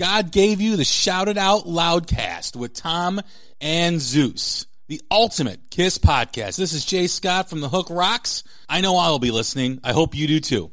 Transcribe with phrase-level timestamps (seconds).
[0.00, 3.20] God gave you the Shout It Out Loudcast with Tom
[3.60, 6.56] and Zeus, the ultimate Kiss podcast.
[6.56, 8.42] This is Jay Scott from The Hook Rocks.
[8.66, 9.78] I know I'll be listening.
[9.84, 10.70] I hope you do too.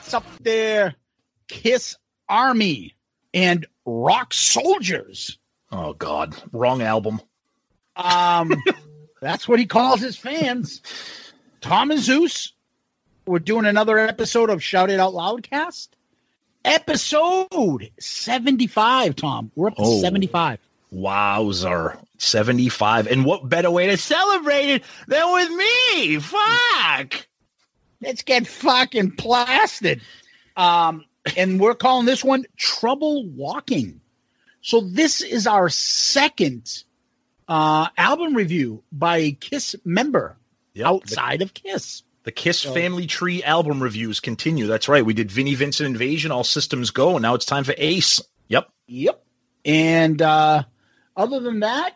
[0.00, 0.94] What's up there?
[1.46, 1.94] Kiss
[2.26, 2.94] Army
[3.34, 5.38] and Rock Soldiers.
[5.70, 7.20] Oh God, wrong album.
[7.96, 8.50] Um,
[9.20, 10.80] that's what he calls his fans.
[11.60, 12.54] Tom and Zeus.
[13.26, 15.88] We're doing another episode of Shout It Out Loudcast.
[16.64, 19.52] Episode 75, Tom.
[19.54, 20.00] We're up to Oh.
[20.00, 20.60] 75.
[20.92, 26.18] Wowzer, seventy-five, and what better way to celebrate it than with me?
[26.18, 27.28] Fuck.
[28.02, 30.00] Let's get fucking blasted.
[30.56, 31.04] Um,
[31.36, 34.00] and we're calling this one Trouble Walking.
[34.62, 36.84] So this is our second
[37.48, 40.36] uh, album review by a Kiss member
[40.74, 40.86] Yep.
[40.86, 42.02] outside of Kiss.
[42.24, 44.66] The Kiss Family Tree album reviews continue.
[44.66, 45.04] That's right.
[45.04, 48.20] We did Vinnie Vincent Invasion, all systems go, and now it's time for Ace.
[48.48, 48.68] Yep.
[48.86, 49.24] Yep.
[49.64, 50.64] And uh,
[51.16, 51.94] other than that,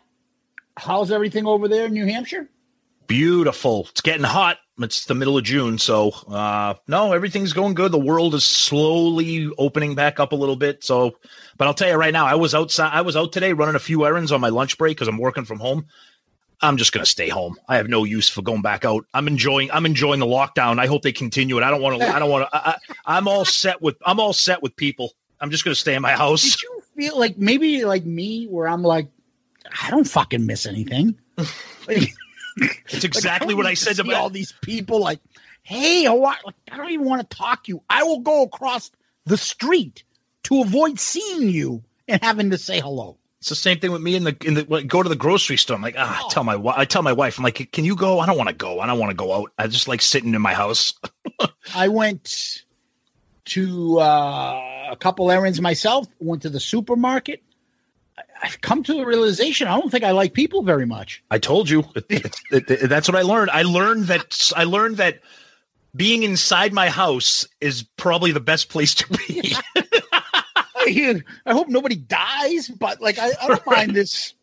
[0.75, 2.49] how's everything over there in New Hampshire?
[3.07, 3.87] Beautiful.
[3.91, 4.57] It's getting hot.
[4.79, 7.91] It's the middle of June, so uh no, everything's going good.
[7.91, 10.83] The world is slowly opening back up a little bit.
[10.83, 11.17] So,
[11.57, 12.91] but I'll tell you right now, I was outside.
[12.91, 15.45] I was out today running a few errands on my lunch break because I'm working
[15.45, 15.85] from home.
[16.61, 17.57] I'm just gonna stay home.
[17.69, 19.05] I have no use for going back out.
[19.13, 19.71] I'm enjoying.
[19.71, 20.79] I'm enjoying the lockdown.
[20.79, 21.63] I hope they continue it.
[21.63, 22.13] I don't want to.
[22.13, 22.77] I don't want to.
[23.05, 23.95] I'm all set with.
[24.05, 25.13] I'm all set with people.
[25.39, 26.41] I'm just gonna stay in my house.
[26.43, 29.07] Did you feel like maybe like me, where I'm like,
[29.83, 31.17] I don't fucking miss anything.
[31.87, 32.13] Like,
[32.57, 34.99] It's exactly like, what I said to all these people.
[34.99, 35.19] Like,
[35.63, 37.81] hey, how are- like, I don't even want to talk to you.
[37.89, 38.91] I will go across
[39.25, 40.03] the street
[40.43, 43.17] to avoid seeing you and having to say hello.
[43.39, 45.57] It's the same thing with me in the in the like, go to the grocery
[45.57, 45.75] store.
[45.75, 48.19] I'm like, ah, I tell my I tell my wife, I'm like, can you go?
[48.19, 48.79] I don't want to go.
[48.79, 49.51] I don't want to go out.
[49.57, 50.93] I just like sitting in my house.
[51.75, 52.63] I went
[53.45, 56.07] to uh, a couple errands myself.
[56.19, 57.43] Went to the supermarket.
[58.41, 61.23] I've come to the realization I don't think I like people very much.
[61.31, 61.83] I told you.
[61.95, 63.49] It- it- it- it- that's what I learned.
[63.51, 65.21] I learned that I learned that
[65.95, 69.55] being inside my house is probably the best place to be.
[70.75, 74.33] I, I hope nobody dies, but like I, I don't mind this,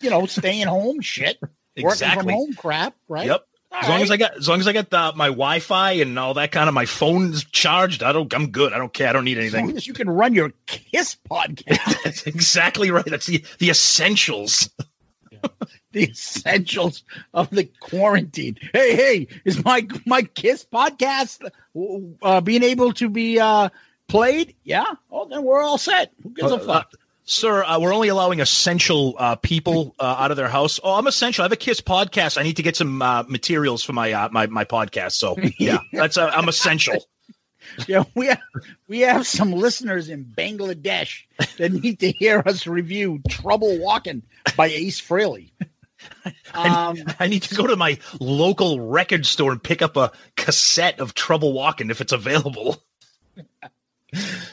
[0.00, 1.38] you know, staying home shit,
[1.80, 3.26] working from home crap, right?
[3.26, 3.46] Yep.
[3.72, 4.18] All As long as I right.
[4.20, 6.84] got as long as I got the, my Wi-Fi and all that kind of my
[6.86, 8.72] phone's charged, I don't I'm good.
[8.72, 9.08] I don't care.
[9.08, 9.64] I don't need anything.
[9.64, 13.04] As long as you can run your Kiss podcast, That's exactly right.
[13.04, 14.68] That's the the essentials.
[15.92, 17.02] the essentials
[17.34, 18.56] of the quarantine.
[18.72, 21.48] Hey, hey, is my my Kiss podcast
[22.22, 23.70] uh, being able to be uh,
[24.08, 24.54] played?
[24.64, 24.84] Yeah.
[25.10, 26.12] Oh, then we're all set.
[26.22, 26.92] Who gives a Uh, fuck?
[27.24, 30.80] Sir, uh, we're only allowing essential uh, people uh, out of their house.
[30.82, 31.42] Oh, I'm essential.
[31.42, 32.36] I have a Kiss podcast.
[32.36, 35.12] I need to get some uh, materials for my uh, my my podcast.
[35.12, 36.96] So yeah, that's uh, I'm essential.
[37.86, 38.40] Yeah, we have
[38.86, 41.22] we have some listeners in Bangladesh
[41.56, 44.22] that need to hear us review "Trouble Walking"
[44.56, 45.52] by Ace Frehley.
[46.52, 50.98] Um, I need to go to my local record store and pick up a cassette
[50.98, 52.82] of Trouble Walking if it's available.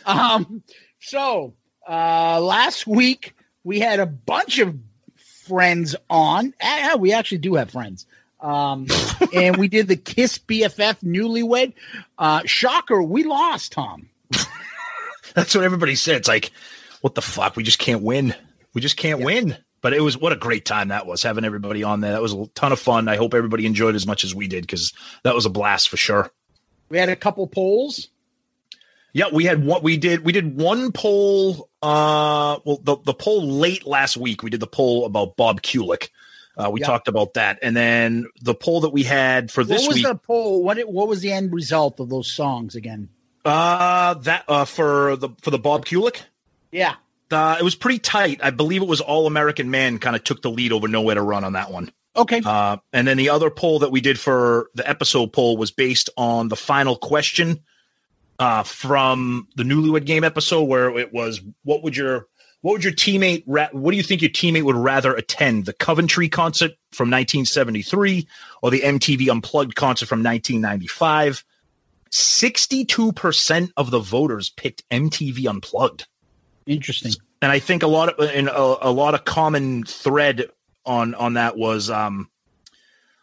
[0.05, 0.61] um,
[0.99, 1.55] so
[1.89, 4.77] uh, last week we had a bunch of
[5.15, 6.53] friends on.
[6.61, 8.05] Ah, we actually do have friends.
[8.39, 8.87] Um,
[9.33, 11.73] and we did the Kiss BFF Newlywed.
[12.17, 14.09] Uh, shocker, we lost, Tom.
[15.33, 16.17] That's what everybody said.
[16.17, 16.51] It's like,
[17.01, 17.55] what the fuck?
[17.55, 18.35] We just can't win.
[18.73, 19.57] We just can't win.
[19.81, 22.11] But it was what a great time that was having everybody on there.
[22.11, 23.07] That was a ton of fun.
[23.07, 24.93] I hope everybody enjoyed as much as we did because
[25.23, 26.29] that was a blast for sure.
[26.89, 28.09] We had a couple polls.
[29.13, 30.23] Yeah, we had what we did.
[30.23, 31.69] We did one poll.
[31.81, 34.43] Uh, well, the the poll late last week.
[34.43, 36.09] We did the poll about Bob Kulick.
[36.57, 36.87] Uh, we Yeah.
[36.87, 40.05] talked about that, and then the poll that we had for this what was week.
[40.05, 40.63] the poll?
[40.63, 43.09] What it, what was the end result of those songs again?
[43.45, 46.21] uh, that uh for the for the Bob Kulick.
[46.71, 46.95] Yeah.
[47.31, 48.39] Uh, it was pretty tight.
[48.43, 51.21] I believe it was All American Man kind of took the lead over Nowhere to
[51.21, 51.91] Run on that one.
[52.15, 52.41] Okay.
[52.43, 56.09] Uh, and then the other poll that we did for the episode poll was based
[56.17, 57.59] on the final question
[58.39, 62.27] uh, from the Newlywed Game episode, where it was, "What would your
[62.61, 63.43] what would your teammate?
[63.45, 65.65] Ra- what do you think your teammate would rather attend?
[65.65, 68.27] The Coventry concert from 1973
[68.61, 71.43] or the MTV Unplugged concert from 1995?"
[72.11, 76.07] Sixty-two percent of the voters picked MTV Unplugged
[76.65, 77.11] Interesting.
[77.41, 80.49] and I think a lot of and a, a lot of common thread
[80.87, 82.29] on on that was um,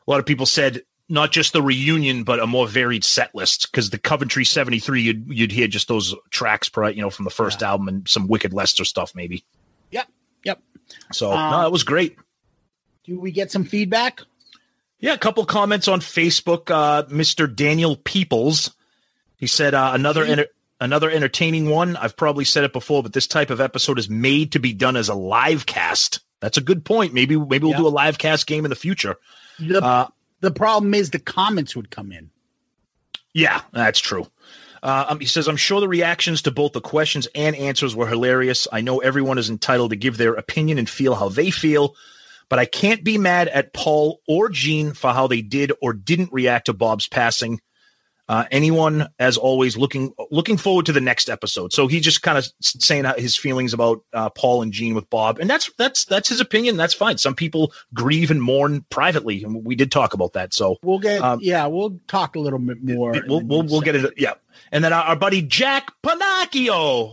[0.06, 3.70] a lot of people said not just the reunion but a more varied set list
[3.70, 7.62] because the Coventry '73 you'd you'd hear just those tracks you know from the first
[7.62, 9.44] album and some Wicked Lester stuff maybe.
[9.90, 10.08] Yep.
[10.44, 10.62] Yep.
[11.12, 12.16] So Um, no, it was great.
[13.04, 14.22] Do we get some feedback?
[14.98, 16.70] Yeah, a couple comments on Facebook.
[16.70, 17.54] Uh, Mr.
[17.54, 18.74] Daniel Peoples,
[19.36, 20.46] he said uh, another enter-
[20.80, 21.96] another entertaining one.
[21.96, 24.96] I've probably said it before, but this type of episode is made to be done
[24.96, 26.20] as a live cast.
[26.40, 27.14] That's a good point.
[27.14, 27.76] Maybe maybe we'll Yeah.
[27.78, 29.16] do a live cast game in the future.
[29.60, 30.08] The, Uh,
[30.40, 32.30] the problem is the comments would come in.
[33.34, 34.26] yeah, that's true.
[34.82, 38.06] Uh, um, he says, I'm sure the reactions to both the questions and answers were
[38.06, 38.68] hilarious.
[38.70, 41.96] I know everyone is entitled to give their opinion and feel how they feel,
[42.48, 46.32] but I can't be mad at Paul or Gene for how they did or didn't
[46.32, 47.60] react to Bob's passing.
[48.28, 51.72] Uh, anyone, as always, looking looking forward to the next episode.
[51.72, 55.38] So he just kind of saying his feelings about uh, Paul and Gene with Bob,
[55.38, 56.76] and that's that's that's his opinion.
[56.76, 57.18] That's fine.
[57.18, 60.54] Some people grieve and mourn privately, and we did talk about that.
[60.54, 63.14] So We'll get Um, yeah, we'll talk a little bit more.
[63.26, 64.14] we'll we'll, we'll get it.
[64.16, 64.34] Yeah,
[64.72, 67.12] and then our, our buddy Jack Panacchio.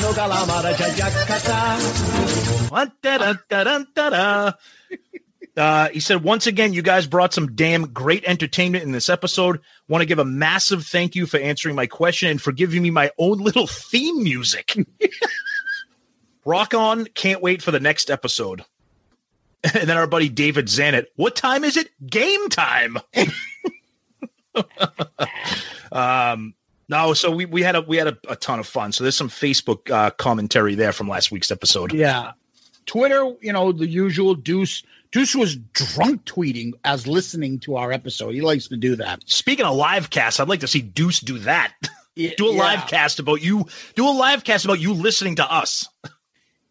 [0.00, 0.12] no
[1.24, 1.78] catà.
[3.02, 4.52] Da-da-da-da-da-da.
[5.56, 9.60] Uh, he said, once again, you guys brought some damn great entertainment in this episode.
[9.88, 12.90] Want to give a massive thank you for answering my question and for giving me
[12.90, 14.74] my own little theme music.
[16.44, 17.04] Rock on.
[17.06, 18.64] Can't wait for the next episode.
[19.72, 21.88] And then our buddy David Zanet, what time is it?
[22.06, 22.98] Game time.
[25.90, 26.52] um,
[26.88, 28.92] no, so we, we had a we had a, a ton of fun.
[28.92, 31.92] So there's some Facebook uh, commentary there from last week's episode.
[31.92, 32.32] Yeah.
[32.86, 34.82] Twitter, you know, the usual Deuce.
[35.10, 38.34] Deuce was drunk tweeting as listening to our episode.
[38.34, 39.22] He likes to do that.
[39.26, 41.72] Speaking of live cast, I'd like to see Deuce do that.
[42.16, 42.58] do a Yeah.
[42.58, 43.66] live cast about you.
[43.94, 45.88] Do a live cast about you listening to us.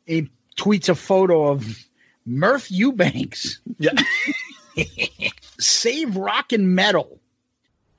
[0.06, 1.66] He tweets a photo of
[2.26, 3.60] Murph Eubanks.
[3.80, 3.94] Yeah.
[5.60, 7.20] Save rock and metal.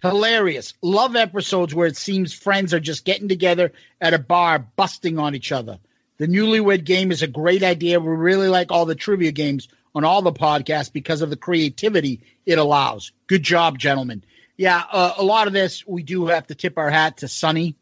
[0.05, 0.75] Hilarious.
[0.83, 5.35] Love episodes where it seems friends are just getting together at a bar, busting on
[5.35, 5.79] each other.
[6.19, 7.99] The newlywed game is a great idea.
[7.99, 12.21] We really like all the trivia games on all the podcasts because of the creativity
[12.45, 13.13] it allows.
[13.29, 14.23] Good job, gentlemen.
[14.59, 17.75] Yeah, uh, a lot of this we do have to tip our hat to Sonny.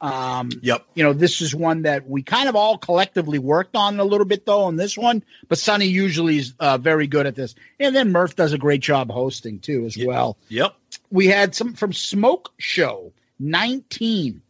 [0.00, 0.86] Um, Yep.
[0.94, 4.26] you know, this is one that we kind of all collectively worked on a little
[4.26, 7.54] bit though on this one, but Sonny usually is uh, very good at this.
[7.80, 10.36] And then Murph does a great job hosting too as well.
[10.48, 10.74] Yep.
[11.10, 14.40] We had some from Smoke Show 19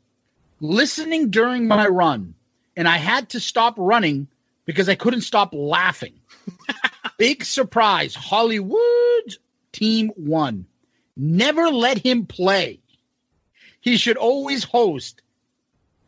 [0.60, 2.34] listening during my run,
[2.76, 4.26] and I had to stop running
[4.66, 6.14] because I couldn't stop laughing.
[7.18, 8.14] Big surprise.
[8.14, 9.36] Hollywood
[9.72, 10.66] team won.
[11.16, 12.80] Never let him play.
[13.80, 15.22] He should always host.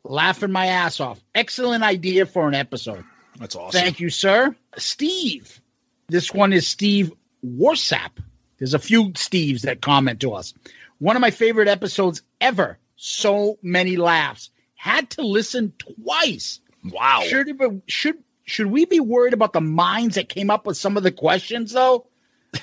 [0.05, 1.21] Laughing my ass off.
[1.35, 3.05] Excellent idea for an episode.
[3.39, 3.81] That's awesome.
[3.81, 4.55] Thank you, sir.
[4.77, 5.61] Steve.
[6.09, 7.13] This one is Steve
[7.45, 8.11] Warsap.
[8.59, 10.53] There's a few Steves that comment to us.
[10.99, 12.79] One of my favorite episodes ever.
[12.97, 14.51] So many laughs.
[14.75, 16.61] Had to listen twice.
[16.85, 17.23] wow.
[17.27, 21.03] Should should should we be worried about the minds that came up with some of
[21.03, 22.07] the questions though?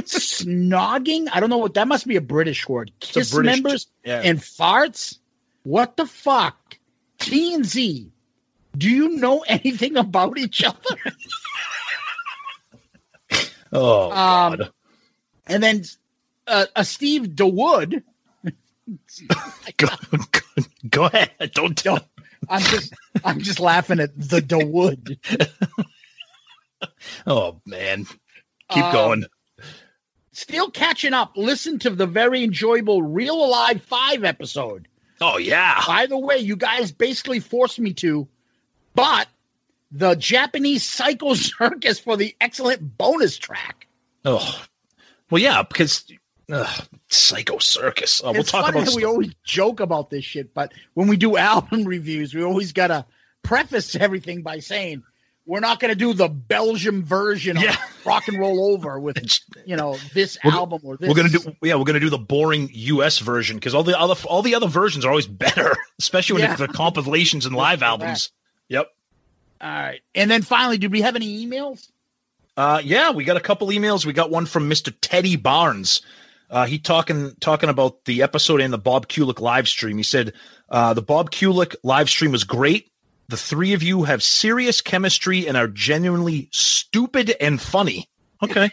[0.00, 1.28] Snogging?
[1.32, 2.92] I don't know what that must be a British word.
[3.00, 4.22] Kiss British- members yeah.
[4.24, 5.18] and farts?
[5.68, 6.78] What the fuck?
[7.18, 8.10] T and Z.
[8.76, 10.96] Do you know anything about each other?
[13.70, 14.70] Oh Um, God.
[15.46, 15.84] And then
[16.46, 18.02] uh, a Steve DeWood.
[19.26, 19.34] Go,
[20.32, 20.40] go,
[20.88, 21.50] go ahead.
[21.52, 21.98] Don't tell.
[22.48, 25.18] I'm just I'm just laughing at the DeWood.
[27.26, 28.06] Oh man.
[28.70, 29.24] Keep Um, going.
[30.32, 31.32] Still catching up.
[31.36, 34.88] Listen to the very enjoyable Real Alive 5 episode.
[35.20, 35.82] Oh yeah.
[35.86, 38.28] By the way, you guys basically forced me to,
[38.94, 39.28] but
[39.90, 43.86] the Japanese Psycho Circus for the excellent bonus track.
[44.24, 44.64] Oh.
[45.30, 46.04] Well, yeah, because
[46.50, 48.22] ugh, Psycho Circus.
[48.24, 48.94] Oh, we'll it's talk about.
[48.94, 52.88] we always joke about this shit, but when we do album reviews, we always got
[52.88, 53.04] to
[53.42, 55.02] preface everything by saying
[55.48, 57.70] we're not going to do the Belgium version Yeah.
[57.72, 59.18] of Rock and Roll Over with
[59.66, 61.08] you know this We're- album or this.
[61.08, 63.18] We're gonna do yeah, we're gonna do the boring U.S.
[63.18, 66.50] version because all the other all the other versions are always better, especially when Yeah.
[66.52, 68.30] it's the compilations and live albums.
[68.68, 68.88] Yep.
[69.60, 71.90] All right, and then finally, did we have any emails?
[72.56, 74.04] Uh, yeah, we got a couple emails.
[74.06, 74.94] We got one from Mr.
[75.00, 76.02] Teddy Barnes.
[76.50, 79.96] Uh, he talking talking about the episode and the Bob Kulick live stream.
[79.96, 80.32] He said
[80.68, 82.90] uh, the Bob Kulick live stream was great.
[83.28, 88.08] The three of you have serious chemistry and are genuinely stupid and funny.
[88.42, 88.70] Okay.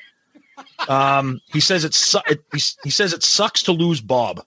[0.87, 4.45] um, he says it's su- it, he, he says it sucks to lose Bob.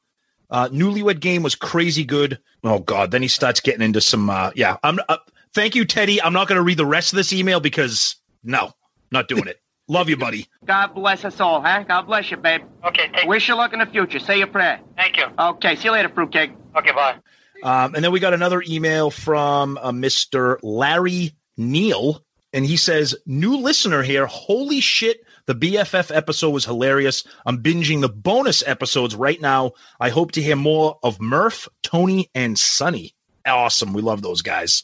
[0.51, 2.39] Uh, Newlywed Game was crazy good.
[2.65, 3.11] Oh God!
[3.11, 4.31] Then he starts getting into some.
[4.31, 4.99] Uh, yeah, I'm.
[5.09, 5.19] Uh,
[5.53, 6.23] thank you, Teddy.
[6.23, 8.73] I'm not going to read the rest of this email because no,
[9.13, 9.61] not doing it.
[9.89, 10.47] Love you, buddy.
[10.65, 11.83] God bless us all, huh?
[11.83, 12.63] God bless you, babe.
[12.85, 14.19] Okay, take, Wish you luck in the future.
[14.19, 14.81] Say your prayer.
[14.97, 15.25] thank you.
[15.39, 16.53] Okay, see you later, fruitcake.
[16.77, 17.17] Okay, bye.
[17.63, 20.59] Um, and then we got another email from uh, Mr.
[20.63, 24.27] Larry Neal, and he says, "New listener here.
[24.27, 25.21] Holy shit!
[25.47, 27.25] The BFF episode was hilarious.
[27.47, 29.73] I'm binging the bonus episodes right now.
[29.99, 33.15] I hope to hear more of Murph, Tony, and Sonny.
[33.47, 33.93] Awesome.
[33.93, 34.83] We love those guys."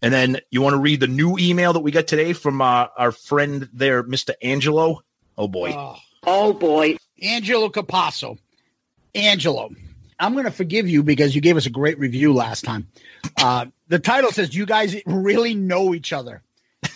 [0.00, 2.86] And then you want to read the new email that we got today from uh,
[2.96, 4.30] our friend there, Mr.
[4.42, 5.02] Angelo.
[5.36, 5.72] Oh boy.
[5.76, 6.96] Oh, Oh, boy.
[7.22, 8.38] Angelo Capasso.
[9.14, 9.70] Angelo,
[10.18, 12.88] I'm going to forgive you because you gave us a great review last time.
[13.36, 16.42] Uh, the title says, You guys really know each other.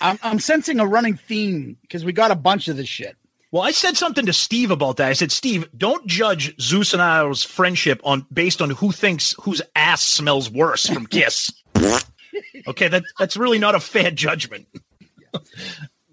[0.00, 3.16] I'm, I'm sensing a running theme because we got a bunch of this shit.
[3.50, 5.08] Well, I said something to Steve about that.
[5.08, 9.60] I said, Steve, don't judge Zeus and I's friendship on based on who thinks whose
[9.76, 11.52] ass smells worse from Kiss.
[12.66, 14.66] okay, that that's really not a fair judgment.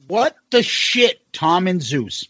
[0.08, 2.28] What the shit, Tom and Zeus?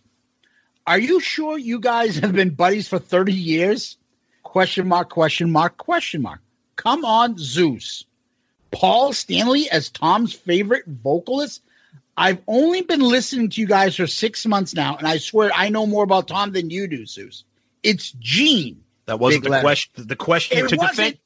[0.86, 3.98] Are you sure you guys have been buddies for 30 years?
[4.44, 6.40] Question mark, question mark, question mark.
[6.76, 8.06] Come on, Zeus.
[8.72, 11.62] Paul Stanley as Tom's favorite vocalist?
[12.18, 15.70] I've only been listening to you guys for six months now, and I swear I
[15.70, 17.44] know more about Tom than you do, Zeus.
[17.82, 18.84] It's Gene.
[19.06, 20.08] That wasn't the question.
[20.08, 21.18] The question It to defend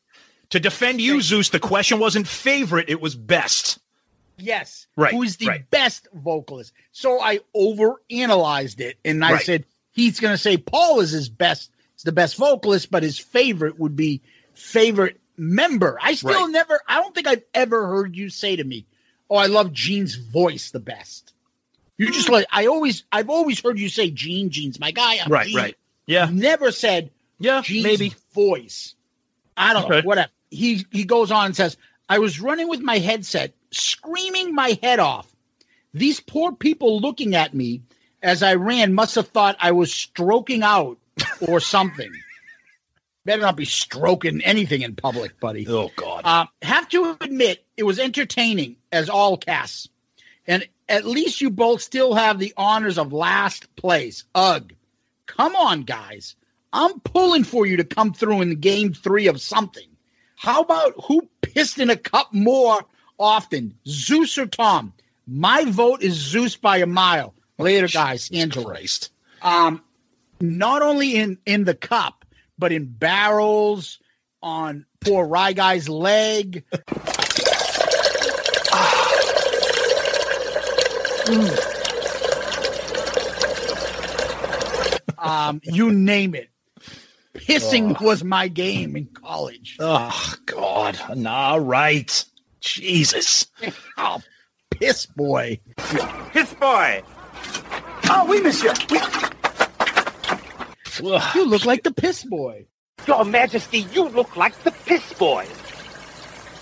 [0.52, 1.50] to defend you, Zeus.
[1.50, 3.80] The question wasn't favorite; it was best.
[4.38, 4.88] Yes.
[4.96, 5.70] Right, Who is the right.
[5.70, 6.74] best vocalist?
[6.92, 9.46] So I overanalyzed it and I Right.
[9.46, 11.72] said he's going to say Paul is his best,
[12.04, 14.22] the best vocalist, but his favorite would be
[14.54, 15.98] favorite member.
[16.02, 16.52] I still Right.
[16.52, 18.86] never, I don't think I've ever heard you say to me,
[19.30, 21.34] "Oh, I love Gene's voice the best."
[21.98, 24.50] You just like I always, I've always heard you say Gene.
[24.50, 25.18] Gene's my guy.
[25.24, 25.78] I'm Right, Gene." right.
[26.06, 28.14] Yeah, Never said yeah, Gene's maybe.
[28.34, 28.96] voice.
[29.56, 30.02] I don't know.
[30.02, 30.30] Whatever.
[30.52, 31.78] He he goes on and says,
[32.10, 35.34] I was running with my headset, screaming my head off.
[35.94, 37.82] These poor people looking at me
[38.22, 40.98] as I ran must have thought I was stroking out
[41.48, 42.12] or something.
[43.26, 45.66] Better not be stroking anything in public, buddy.
[45.68, 46.22] Oh God.
[46.26, 49.88] Uh, have to admit, it was entertaining as all casts.
[50.46, 54.26] And at least you both still have the honors of last place.
[54.36, 54.74] Ugh.
[55.26, 56.36] Come on, guys.
[56.74, 59.88] I'm pulling for you to come through in game three of something.
[60.36, 62.80] How about who pissed in a cup more
[63.18, 64.92] often, Zeus or Tom?
[65.26, 67.34] My vote is Zeus by a mile.
[67.58, 68.30] Later, guys.
[68.34, 68.76] Angela.
[69.42, 69.82] Um,
[70.42, 72.26] not only in in the cup,
[72.58, 74.00] but in barrels,
[74.42, 76.64] on poor Rye Guy's leg.
[85.18, 86.50] um, you name it.
[87.34, 89.78] Pissing was my game in college.
[89.80, 91.00] Oh God.
[91.16, 92.26] Nah, right.
[92.60, 93.48] Jesus.
[93.98, 94.22] Oh,
[94.70, 95.60] piss boy.
[96.32, 97.04] Piss boy.
[98.10, 98.72] Oh, we oui, you.
[98.92, 99.00] Oui.
[101.04, 101.36] Ugh.
[101.36, 102.66] You look like the piss boy.
[103.08, 105.48] Your Majesty, you look like the piss boy.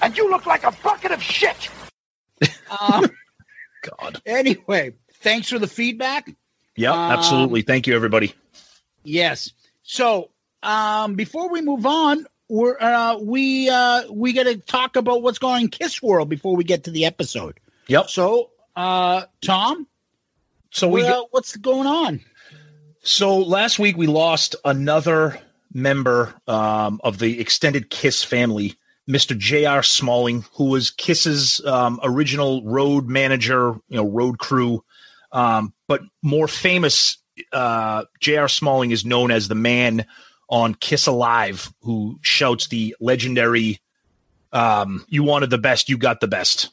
[0.01, 1.69] And you look like a bucket of shit.
[2.79, 3.09] Um,
[3.99, 4.21] God.
[4.25, 6.29] Anyway, thanks for the feedback.
[6.75, 7.61] Yeah, Um, absolutely.
[7.61, 8.33] Thank you, everybody.
[9.03, 9.51] Yes.
[9.83, 10.29] So,
[10.63, 15.39] um, before we move on, we're uh, we uh, we got to talk about what's
[15.39, 17.59] going on Kiss World before we get to the episode.
[17.87, 18.09] Yep.
[18.09, 19.87] So, uh, Tom,
[20.71, 22.21] So we well, what's going on?
[23.03, 25.39] So last week we lost another
[25.73, 28.75] member um, of the extended Kiss family,
[29.09, 29.35] Mr.
[29.35, 29.81] J.R.
[29.81, 34.83] Smalling, who was Kiss's um, original road manager, you know, road crew.
[35.31, 37.17] Um, but more famous,
[37.51, 38.47] uh, J.R.
[38.47, 40.05] Smalling is known as the man
[40.47, 43.79] on Kiss Alive who shouts the legendary,
[44.51, 46.69] um, "You wanted the best, you got the best."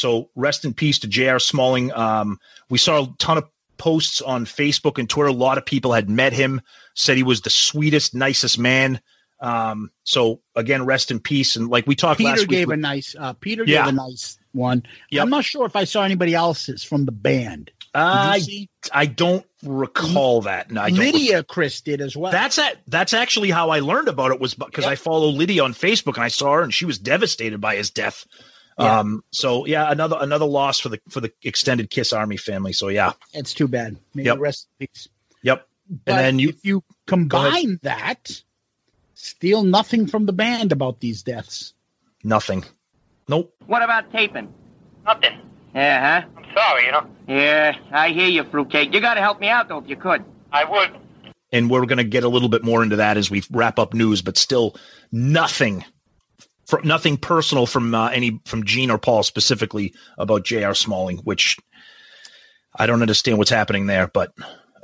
[0.00, 1.38] So rest in peace to J.R.
[1.38, 1.92] Smalling.
[1.92, 2.38] Um,
[2.70, 3.44] we saw a ton of
[3.76, 5.28] posts on Facebook and Twitter.
[5.28, 6.62] A lot of people had met him,
[6.94, 9.00] said he was the sweetest, nicest man.
[9.40, 11.56] Um, so again, rest in peace.
[11.56, 13.14] And like we talked Peter last gave week, a nice.
[13.18, 13.84] Uh, Peter Yeah.
[13.84, 14.82] gave a nice one.
[15.10, 15.22] Yep.
[15.22, 17.70] I'm not sure if I saw anybody else's from the band.
[17.94, 18.68] I?
[18.92, 20.70] I don't recall that.
[20.70, 22.30] No, I Lydia Criss did as well.
[22.32, 24.92] That's at, that's actually how I learned about it was because Yep.
[24.92, 27.90] I follow Lydia on Facebook and I saw her and she was devastated by his
[27.90, 28.26] death.
[28.80, 28.98] Yeah.
[29.00, 32.72] Um, so yeah, another another loss for the for the extended Kiss Army family.
[32.72, 33.96] So yeah, it's too bad.
[34.14, 34.38] Maybe Yep.
[34.38, 35.08] rest in peace.
[35.42, 35.68] yep.
[35.88, 38.42] But then you- if you combine that,
[39.14, 41.74] steal nothing from the band about these deaths.
[42.24, 42.64] Nothing.
[43.28, 43.54] Nope.
[43.66, 44.52] What about taping?
[45.06, 45.38] Nothing.
[45.74, 46.28] Yeah, huh?
[46.36, 47.06] I'm sorry, you know.
[47.28, 48.92] Yeah, I hear you, fruitcake.
[48.92, 50.24] You gotta help me out, though, if you could.
[50.52, 50.90] I would.
[51.52, 53.92] and we're going to get a little bit more into that as we wrap up
[53.92, 54.76] news, but still
[55.10, 55.84] nothing,
[56.84, 60.74] nothing personal from uh, any from Gene or Paul specifically about J.R.
[60.74, 61.56] Smalling, which
[62.76, 64.32] I don't understand what's happening there, but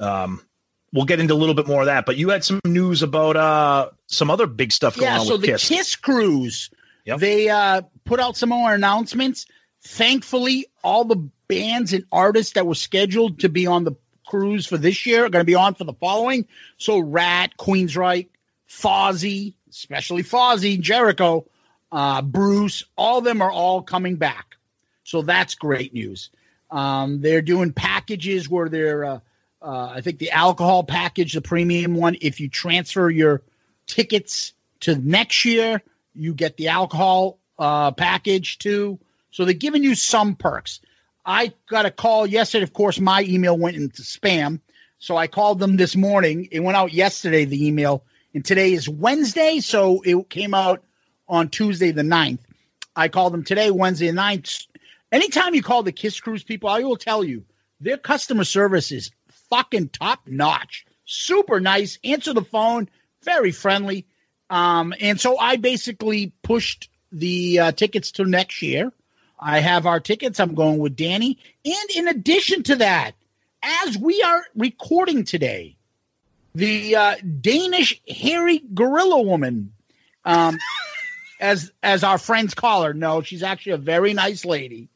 [0.01, 0.45] um,
[0.93, 2.07] we'll get into a little bit more of that.
[2.07, 5.33] But you had some news about uh, some other big stuff going Yeah, on so
[5.35, 5.69] with the Kiss.
[5.69, 6.71] Kiss, Cruise,
[7.05, 7.21] Yep.
[7.21, 9.47] they uh, put out some more announcements.
[9.83, 13.93] Thankfully, all the bands and artists that were scheduled to be on the
[14.27, 16.47] cruise for this year are going to be on for the following.
[16.79, 18.29] So, Ratt, Queensryche,
[18.69, 21.47] Fozzy, especially Fozzy, Jericho,
[21.93, 24.57] uh, Bruce, all of them are all coming back.
[25.05, 26.31] So that's great news.
[26.71, 29.21] Um, they're doing packages where they're, uh,
[29.63, 33.43] uh, I think the alcohol package, the premium one, if you transfer your
[33.87, 35.81] tickets to next year,
[36.15, 38.99] you get the alcohol uh, package too.
[39.31, 40.81] So they're giving you some perks.
[41.25, 42.63] I got a call yesterday.
[42.63, 44.61] Of course, my email went into spam.
[44.99, 46.49] So I called them this morning.
[46.51, 48.05] It went out yesterday, the email.
[48.35, 49.61] And today is Wednesday.
[49.61, 50.83] So it came out
[51.29, 52.39] on Tuesday, the 9th.
[52.95, 54.67] I called them today, Wednesday, the 9th.
[55.13, 57.45] Anytime you call the Kiss Cruise people, I will tell you
[57.81, 59.11] their customer service is
[59.51, 60.87] fucking top notch.
[61.05, 61.99] Super nice.
[62.03, 62.89] Answer the phone,
[63.23, 64.07] very friendly.
[64.51, 68.93] Um, and so I basically pushed the uh, tickets to next year.
[69.39, 70.41] I have our tickets.
[70.41, 71.39] I'm going with Danny.
[71.65, 73.13] And in addition to that,
[73.63, 75.77] as we are recording today,
[76.55, 79.73] the uh, Danish hairy gorilla woman,
[80.25, 80.59] um,
[81.41, 84.89] as as our friends call her, no, she's actually a very nice lady.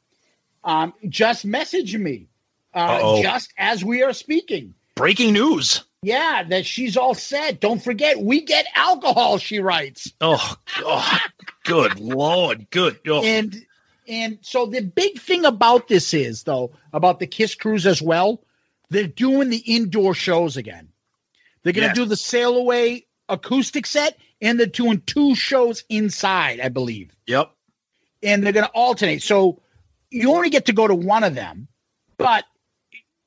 [0.65, 2.27] Um, just message me
[2.75, 4.75] uh, just as we are speaking.
[4.95, 5.85] Breaking news.
[6.03, 7.61] Yeah, that she's all set.
[7.61, 9.37] Don't forget, we get alcohol.
[9.39, 10.11] She writes.
[10.21, 11.21] Oh, God.
[11.65, 12.71] good Lord.
[12.71, 12.99] Good.
[13.07, 13.23] Oh.
[13.23, 13.65] and
[14.09, 18.43] and so the big thing about this is though about the kiss cruise as well
[18.89, 20.89] they're doing the indoor shows again
[21.63, 21.97] they're going to Yes.
[21.97, 27.15] do the sail away acoustic set and they're doing two shows inside i believe.
[27.27, 27.51] Yep.
[28.23, 29.23] and they're going to alternate.
[29.23, 29.61] So
[30.11, 31.69] you only get to go to one of them
[32.17, 32.45] but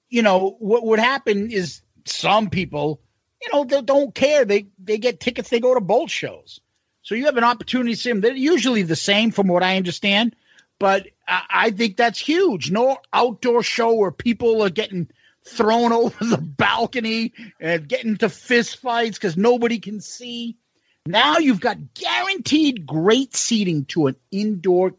[0.10, 3.02] you know what would happen is some people
[3.41, 4.45] you know they don't care.
[4.45, 6.60] They they get tickets they go to both shows.
[7.02, 9.76] So you have an opportunity to see them they're usually the same from what i
[9.76, 10.36] understand
[10.80, 12.71] but I, I think that's huge.
[12.71, 15.10] No outdoor show where people are getting
[15.45, 20.58] thrown over the balcony and getting into fist fights because nobody can see
[21.06, 24.94] now you've got guaranteed great seating to an indoor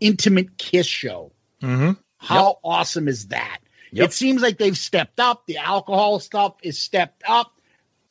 [0.00, 1.32] intimate kiss show
[1.62, 1.92] Mm-hmm.
[2.18, 3.58] how awesome is that?
[3.92, 4.04] Yep.
[4.08, 5.46] It seems like they've stepped up.
[5.46, 7.52] The alcohol stuff is stepped up.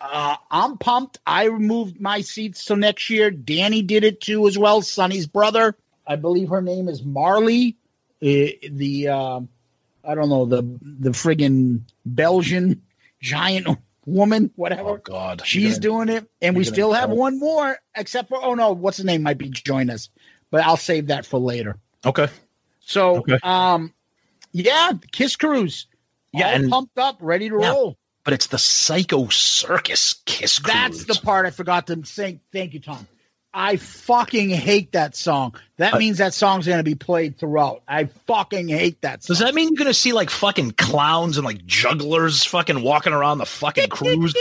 [0.01, 1.19] Uh, I'm pumped.
[1.27, 3.29] I removed my seats so next year.
[3.29, 4.81] Danny did it too as well.
[4.81, 5.75] Sonny's brother,
[6.07, 7.77] I believe her name is Marley.
[8.21, 9.49] Uh, the um
[10.03, 12.81] I don't know the the friggin' Belgian
[13.21, 13.67] giant
[14.05, 14.89] woman, whatever.
[14.89, 15.41] Oh, God.
[15.45, 17.77] She's doing it, and we still have tell- one more.
[17.95, 20.09] Except for oh no, what's the name might be join us,
[20.51, 21.77] but I'll save that for later.
[22.05, 22.27] Okay.
[22.81, 23.39] So, Okay.
[23.43, 23.93] um,
[24.51, 25.87] Yeah, Kiss Cruise.
[26.31, 27.71] Yeah, All and- pumped up, ready to Yeah.
[27.71, 27.97] roll.
[28.23, 30.73] But it's the Psycho Circus Kiss Cruise.
[30.73, 32.39] That's the part I forgot to say.
[32.51, 33.07] Thank you, Tom.
[33.57, 35.55] I fucking hate that song.
[35.77, 37.83] That Uh, means that song's going to be played throughout.
[37.87, 39.33] I fucking hate that song.
[39.33, 43.37] Does that mean you're gonna see like fucking clowns and like jugglers fucking walking around
[43.37, 44.33] the fucking cruise?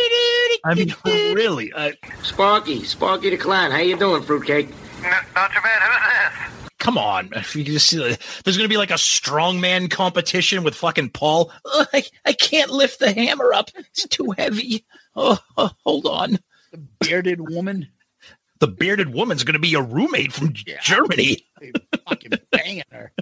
[0.65, 1.73] I mean, really?
[1.73, 1.93] Uh,
[2.25, 3.71] Sparky, Sparky the Clown.
[3.71, 4.69] How you doing, Fruitcake?
[5.03, 5.23] Not
[5.53, 5.83] too bad.
[5.83, 6.71] Who's this?
[6.79, 7.31] come on!
[7.37, 11.53] If you just see, like, there's gonna be like a strongman competition with fucking Paul.
[11.73, 14.85] Ugh, I I can't lift the hammer up; it's too heavy.
[15.15, 16.39] Oh, oh, hold on.
[16.73, 17.89] the bearded woman?
[18.65, 20.81] The bearded woman's gonna be your roommate from Yeah.
[20.83, 21.47] Germany.
[22.09, 23.13] Fucking banging her.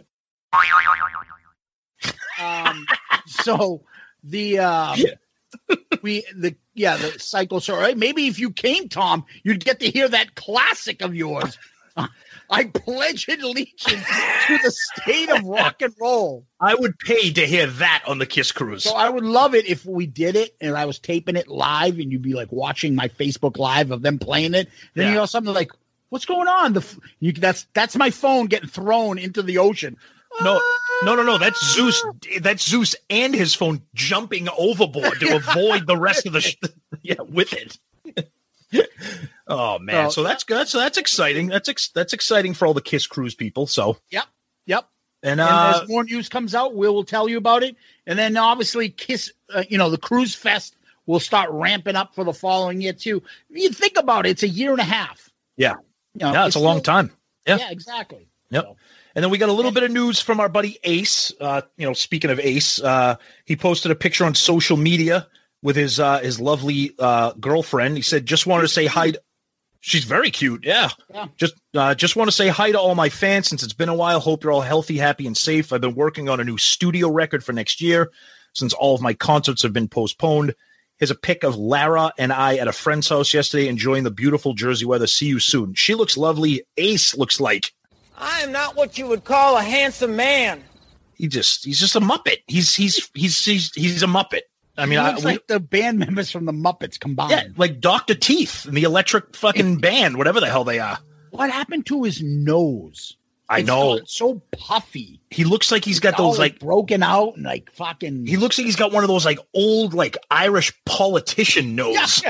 [2.40, 2.86] Um,
[3.26, 3.82] so
[4.22, 4.98] the um,
[6.02, 7.58] we the yeah the cycle.
[7.58, 11.58] So right, maybe if you came, Tom, you'd get to hear that classic of yours.
[12.52, 16.44] I pledge allegiance to the state of rock and roll.
[16.60, 18.84] I would pay to hear that on the Kiss Cruise.
[18.84, 21.98] So I would love it if we did it and I was taping it live
[21.98, 24.68] and you'd be like watching my Facebook live of them playing it.
[24.94, 25.72] Then you know something like,
[26.10, 29.96] "What's going on?" The f- you that's that's my phone getting thrown into the ocean.
[30.40, 30.60] No,
[31.04, 31.38] no, no, no.
[31.38, 32.02] That's Zeus.
[32.40, 36.40] That's Zeus and his phone jumping overboard to avoid the rest of the.
[36.40, 36.56] Sh-
[37.02, 37.78] yeah, with it.
[39.52, 40.68] oh man, So- so that's good.
[40.68, 41.46] So that's exciting.
[41.48, 43.66] That's ex- that's exciting for all the Kiss Cruise people.
[43.66, 44.24] So Yep.
[44.66, 44.88] yep.
[45.22, 47.76] And uh, as more news comes out, we will tell you about it.
[48.06, 50.74] And then obviously, Kiss, uh, you know, the Cruise Fest
[51.06, 53.22] will start ramping up for the following year too.
[53.48, 55.30] You think about it; it's a year and a half.
[55.56, 55.74] Yeah.
[56.14, 57.10] You know, yeah, it's a long still- time.
[57.46, 57.58] Yeah.
[57.58, 58.28] Yeah, exactly.
[58.50, 58.64] Yep.
[58.64, 58.76] So,
[59.14, 61.32] And then we got a little bit of news from our buddy Ace.
[61.40, 65.26] Uh, you know, speaking of Ace, uh, he posted a picture on social media
[65.62, 67.96] with his uh, his lovely uh, girlfriend.
[67.96, 69.22] He said, "Just wanted to say hi." to-"
[69.84, 70.64] She's very cute.
[70.64, 70.90] Yeah.
[71.12, 71.26] Yeah.
[71.36, 73.94] Just uh, just want to say hi to all my fans since it's been a
[73.94, 74.20] while.
[74.20, 75.72] Hope you're all healthy, happy, and safe.
[75.72, 78.10] I've been working on a new studio record for next year
[78.54, 80.54] since all of my concerts have been postponed.
[80.98, 84.54] Here's a pic of Lara and I at a friend's house yesterday, enjoying the beautiful
[84.54, 85.08] Jersey weather.
[85.08, 85.74] See you soon.
[85.74, 86.62] She looks lovely.
[86.76, 87.72] Ace looks like
[88.16, 90.62] I am not what you would call a handsome man.
[91.16, 92.36] he just he's just a muppet.
[92.46, 94.42] He's he's he's he's he's a muppet.
[94.76, 97.30] I mean, I, we- like the band members from the Muppets combined.
[97.30, 100.98] yeah, like Doctor Teeth and the Electric fucking band, whatever the hell they are.
[101.30, 103.16] What happened to his nose?
[103.48, 105.20] I It's know so puffy.
[105.30, 108.26] he looks like he's got It's those like broken out and like fucking.
[108.26, 112.22] he looks like he's got one of those like old like Irish politician nose.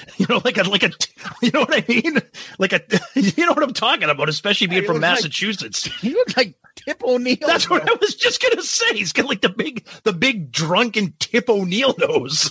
[0.16, 0.90] you know, like a like a
[1.42, 2.18] you know what I mean?
[2.58, 2.80] Like a
[3.14, 5.84] you know what I'm talking about, especially being from looks like- Massachusetts.
[6.00, 7.36] he looks like Tip O'Neill.
[7.40, 8.96] That's what I was just gonna say.
[8.96, 12.50] He's got like the big the big drunken Tip O'Neill nose.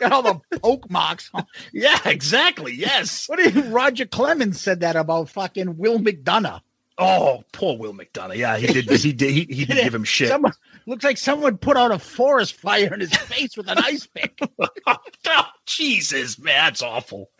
[0.00, 1.30] got all the poke marks.
[1.72, 2.74] Yeah, exactly.
[2.74, 3.28] Yes.
[3.28, 6.60] What did Roger Clemens said that about fucking Will McDonough?
[6.98, 8.36] Oh, poor Will McDonough.
[8.36, 8.90] Yeah, he did.
[8.90, 9.30] He did.
[9.30, 10.28] He, he did give him shit.
[10.28, 10.52] Someone
[10.86, 14.38] looks like someone put out a forest fire in his face with an ice pick.
[14.86, 17.30] oh, Jesus, man, that's awful.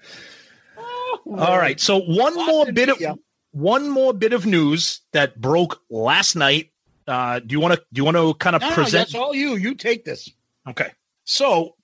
[1.27, 3.17] All right, so one Boston more bit of media.
[3.53, 6.71] one more bit of news that broke last night.
[7.09, 9.09] Uh, do you want to do you want to kind of no, present?
[9.09, 9.57] that's all you.
[9.57, 10.31] You take this.
[10.69, 10.91] Okay,
[11.25, 11.75] so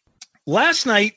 [0.47, 1.15] last night,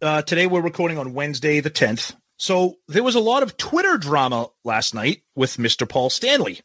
[0.00, 2.14] uh, today we're recording on Wednesday the tenth.
[2.38, 5.88] So there was a lot of Twitter drama last night with Mr.
[5.88, 6.60] Paul Stanley.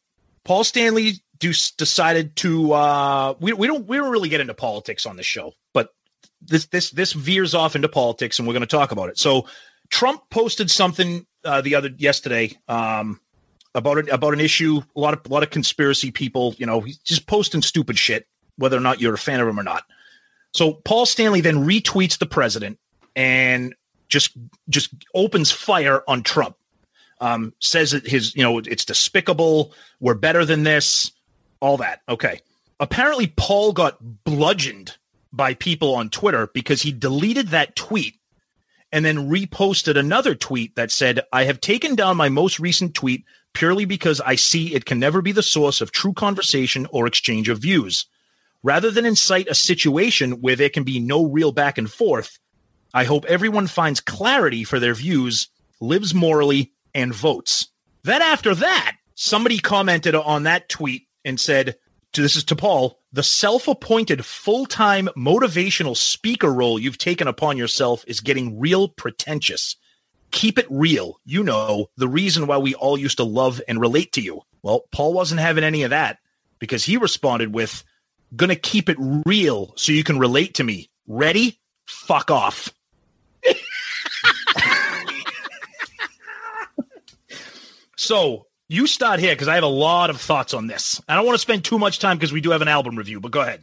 [0.45, 2.73] Paul Stanley decided to.
[2.73, 5.93] Uh, we we don't we don't really get into politics on this show, but
[6.41, 9.17] this this this veers off into politics, and we're going to talk about it.
[9.17, 9.47] So
[9.89, 13.19] Trump posted something uh, the other yesterday um,
[13.73, 14.81] about it, about an issue.
[14.95, 18.27] A lot of a lot of conspiracy people, you know, he's just posting stupid shit,
[18.57, 19.83] whether or not you're a fan of him or not.
[20.51, 22.77] So Paul Stanley then retweets the president
[23.15, 23.73] and
[24.13, 24.31] just
[24.69, 26.55] just opens fire on Trump.
[27.19, 29.73] Um, says that his, you know, it's despicable.
[29.99, 31.11] We're better than this.
[31.59, 32.01] All that.
[32.07, 32.41] Okay.
[32.79, 34.97] Apparently, Paul got bludgeoned
[35.31, 38.15] by people on Twitter because he deleted that tweet
[38.91, 43.23] and then reposted another tweet that said, I have taken down my most recent tweet
[43.53, 47.49] purely because I see it can never be the source of true conversation or exchange
[47.49, 48.05] of views.
[48.61, 52.37] Rather than incite a situation where there can be no real back and forth,
[52.93, 55.47] I hope everyone finds clarity for their views,
[55.81, 57.67] lives morally, and votes.
[58.03, 61.75] Then after that, somebody commented on that tweet and said,
[62.13, 68.19] this is to Paul, the self-appointed full-time motivational speaker role you've taken upon yourself is
[68.19, 69.75] getting real pretentious.
[70.29, 71.19] Keep it real.
[71.25, 74.41] You know, the reason why we all used to love and relate to you.
[74.61, 76.19] Well, Paul wasn't having any of that
[76.59, 77.83] because he responded with,
[78.35, 80.89] gonna keep it real so you can relate to me.
[81.07, 81.59] Ready?
[81.87, 82.69] Fuck off.
[88.03, 91.01] So You start here because I have a lot of thoughts on this.
[91.07, 93.19] I don't want to spend too much time because we do have an album review,
[93.19, 93.61] but go ahead.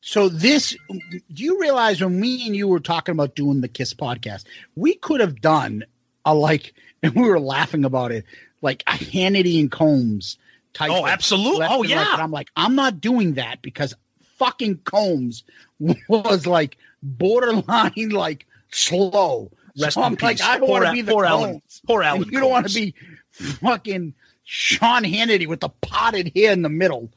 [0.00, 3.94] So this, do you realize when me and you were talking about doing the Kiss
[3.94, 4.44] podcast,
[4.76, 5.84] we could have done
[6.24, 8.24] a like, and we were laughing about it,
[8.60, 10.36] like a Hannity and Colmes
[10.72, 10.90] type.
[10.92, 11.66] Oh, absolutely.
[11.68, 11.88] Oh, right.
[11.88, 12.16] yeah.
[12.18, 13.94] I'm like, I'm not doing that because
[14.36, 15.42] fucking Colmes
[16.08, 19.50] was like borderline like slow.
[19.80, 20.40] Rest so I'm like.
[20.40, 22.94] I want to be the poor Alan- poor And Alan You don't want to be
[23.30, 27.10] fucking Sean Hannity with the potted hair in the middle.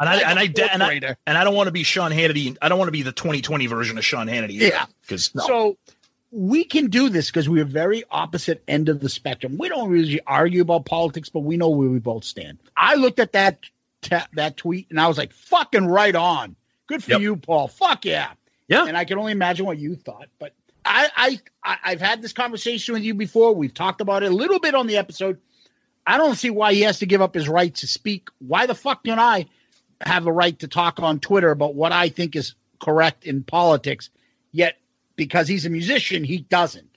[0.00, 2.10] And I Like and I de- and I, and I don't want to be Sean
[2.10, 2.56] Hannity.
[2.60, 4.52] I don't want to be the 2020 version of Sean Hannity.
[4.54, 4.86] Yeah.
[5.02, 5.76] because So
[6.32, 9.56] we can do this because we're very opposite end of the spectrum.
[9.56, 12.58] We don't really argue about politics, but we know where we both stand.
[12.76, 13.58] I looked at that
[14.02, 16.56] ta- that tweet and I was like, "Fucking right on,
[16.88, 17.20] good for Yep.
[17.20, 17.68] you, Paul.
[17.68, 18.32] Fuck yeah."
[18.66, 18.86] Yeah.
[18.86, 22.94] And I can only imagine what you thought, but I, I I've had this conversation
[22.94, 23.54] with you before.
[23.54, 25.38] We've talked about it a little bit on the episode.
[26.06, 28.28] I don't see why he has to give up his right to speak.
[28.38, 29.46] Why the fuck don't I
[30.02, 34.10] have a right to talk on Twitter about what I think is correct in politics?
[34.52, 34.76] Yet,
[35.16, 36.88] because he's a musician, he doesn't.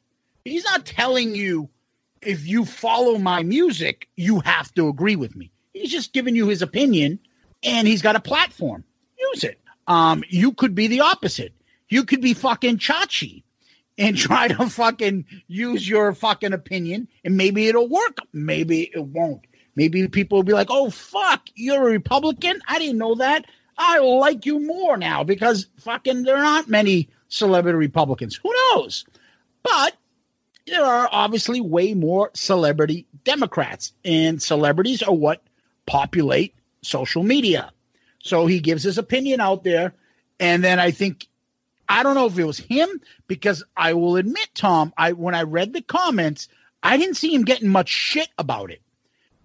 [0.43, 1.69] He's not telling you
[2.21, 5.51] if you follow my music, you have to agree with me.
[5.73, 7.19] He's just giving you his opinion,
[7.63, 8.83] and he's got a platform.
[9.33, 9.59] Use it.
[9.87, 11.53] Um, you could be the opposite.
[11.89, 13.43] You could be fucking Chachi
[13.97, 18.17] and try to fucking use your fucking opinion and maybe it'll work.
[18.33, 19.45] Maybe it won't.
[19.75, 22.59] Maybe people will be like, oh, fuck, you're a Republican?
[22.67, 23.45] I didn't know that.
[23.77, 28.35] I like you more now because fucking there aren't many celebrity Republicans.
[28.35, 29.05] Who knows?
[29.61, 29.95] But
[30.65, 35.43] there are obviously way more celebrity Democrats, and celebrities are what
[35.85, 37.71] populate social media.
[38.19, 39.93] So he gives his opinion out there.
[40.39, 41.26] And then I think
[41.89, 45.43] I don't know if it was him because I will admit, Tom, I when I
[45.43, 46.47] read the comments,
[46.83, 48.81] I didn't see him getting much shit about it.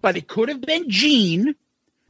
[0.01, 1.55] But it could have been Gene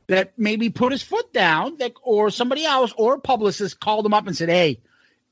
[0.08, 4.13] that maybe put his foot down, that or somebody else or a publicist called him
[4.13, 4.80] up and said, "Hey,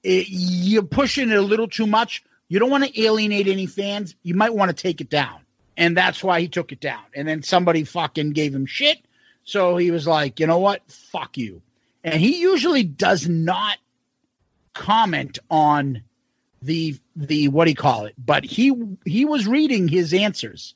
[0.03, 2.23] eh, you're pushing it a little too much.
[2.47, 4.15] You don't want to alienate any fans.
[4.23, 5.39] You might want to take it down."
[5.77, 7.03] And that's why he took it down.
[7.15, 8.99] And then somebody fucking gave him shit.
[9.43, 10.81] So he was like, "You know what?
[10.91, 11.61] Fuck you."
[12.03, 13.77] And he usually does not
[14.73, 16.01] comment on
[16.61, 18.71] the the what do you call it but he
[19.05, 20.75] he was reading his answers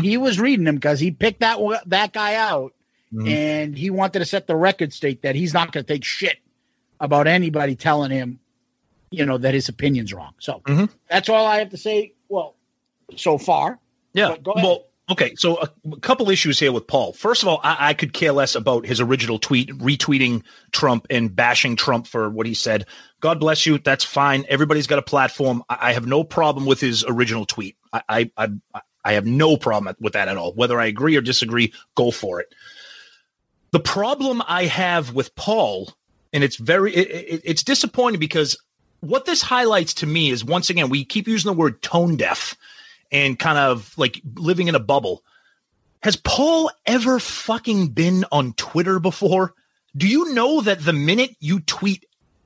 [0.00, 2.72] he was reading them because he picked that that guy out
[3.26, 6.38] and he wanted to set the record straight that he's not going to take shit
[7.00, 8.38] about anybody telling him
[9.10, 10.88] you know that his opinion's wrong so Mhm.
[11.10, 12.56] that's all i have to say well
[13.16, 13.78] so far
[14.14, 14.28] Yeah.
[14.30, 14.64] But go ahead.
[14.64, 15.34] Well, okay.
[15.36, 17.12] So a, a couple issues here with Paul.
[17.12, 20.42] First of all, I, I could care less about his original tweet, retweeting
[20.72, 22.86] Trump and bashing Trump for what he said.
[23.20, 23.78] God bless you.
[23.78, 24.44] That's fine.
[24.48, 25.62] Everybody's got a platform.
[25.68, 27.76] I, I have no problem with his original tweet.
[27.92, 28.50] I, I,
[29.04, 30.52] I, have no problem with that at all.
[30.52, 32.52] Whether I agree or disagree, go for it.
[33.70, 35.92] The problem I have with Paul,
[36.32, 38.56] and it's very, it, it, it's disappointing because
[39.00, 42.56] what this highlights to me is once again, we keep using the word tone deaf
[43.12, 45.22] and kind of like living in a bubble.
[46.02, 49.54] Has Paul ever fucking been on Twitter before?
[49.96, 52.04] Do you know that the minute you tweet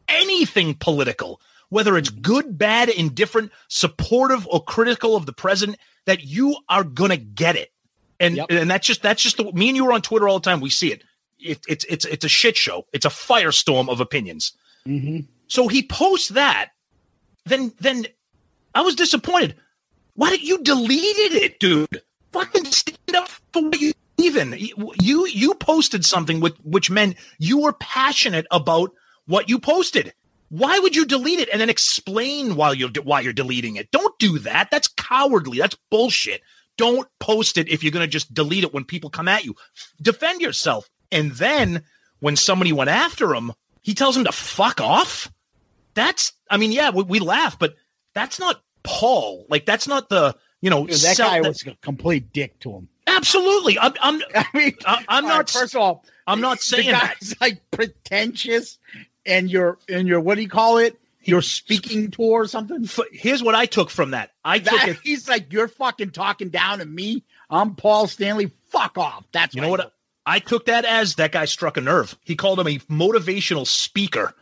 [0.09, 6.57] anything political, whether it's good, bad, indifferent, supportive, or critical of the president, that you
[6.69, 7.71] are gonna get it?
[8.19, 8.47] And Yep.
[8.51, 10.61] and that's just that's just the me and you are on Twitter all the time.
[10.61, 11.03] We see it.
[11.39, 12.87] it it's it's it's a shit show.
[12.93, 14.53] It's a firestorm of opinions.
[14.87, 15.27] Mhm.
[15.49, 16.71] So he posts that.
[17.47, 18.07] Then then
[18.75, 19.57] I was disappointed.
[20.21, 22.03] Why did you deleted it, dude?
[22.33, 27.63] Fucking stand up for what you even you you posted something with which meant you
[27.63, 28.93] were passionate about
[29.25, 30.13] what you posted.
[30.51, 33.91] Why would you delete it and then explain while you're why you're deleting it?
[33.93, 34.71] Don't do that.
[34.71, 35.57] That's cowardly.
[35.57, 36.43] That's bullshit.
[36.77, 39.57] Don't post it if you're going to just delete it when people come at you.
[40.03, 40.91] Defend yourself.
[41.11, 41.83] And then
[42.19, 45.33] when somebody went after him, he tells him to fuck off.
[45.95, 47.75] That's I mean, yeah, we, we laugh, but
[48.13, 49.47] that's not Paul.
[49.49, 52.73] Like that's not the you know Dude, that self- guy was a complete dick to
[52.73, 53.79] him absolutely.
[53.79, 56.91] I'm I'm i mean I- I'm not right, first of all I'm not the saying
[56.93, 57.17] that.
[57.21, 58.79] guy's like pretentious
[59.27, 63.43] and you're and you're what do you call it your speaking tour or something Here's
[63.43, 64.31] what I took from that.
[64.45, 64.99] I took it.
[65.05, 67.25] he's like, you're fucking talking down to me.
[67.51, 68.53] I'm Paul Stanley.
[68.71, 69.25] Fuck off.
[69.33, 69.93] That's You know what?
[70.25, 72.17] I took that as that guy struck a nerve.
[72.25, 74.35] He called him a motivational speaker.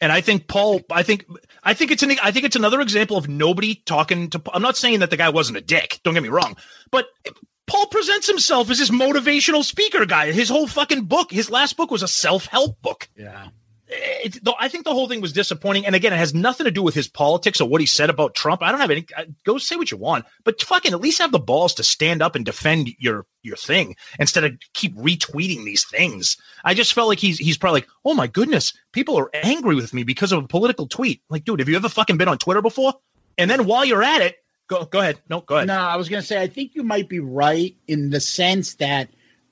[0.00, 1.26] And I think Paul, I think,
[1.62, 4.42] I think it's an, I think it's another example of nobody talking to.
[4.52, 6.00] I'm not saying that the guy wasn't a dick.
[6.02, 6.56] Don't get me wrong,
[6.90, 7.06] but
[7.66, 10.32] Paul presents himself as this motivational speaker guy.
[10.32, 13.08] His whole fucking book, his last book was a self help book.
[13.16, 13.48] Yeah.
[13.92, 16.70] It's, though I think the whole thing was disappointing, and again, it has nothing to
[16.70, 18.62] do with his politics or what he said about Trump.
[18.62, 19.04] I don't have any.
[19.44, 22.36] Go say what you want, but fucking at least have the balls to stand up
[22.36, 26.36] and defend your your thing instead of keep retweeting these things.
[26.64, 29.92] I just felt like he's he's probably like, oh my goodness, people are angry with
[29.92, 31.22] me because of a political tweet.
[31.28, 32.94] Like, dude, have you ever fucking been on Twitter before?
[33.38, 34.36] And then while you're at it,
[34.68, 35.18] go go ahead.
[35.28, 35.66] No, go ahead.
[35.66, 39.08] No, I was to say, I think you might be right in the sense that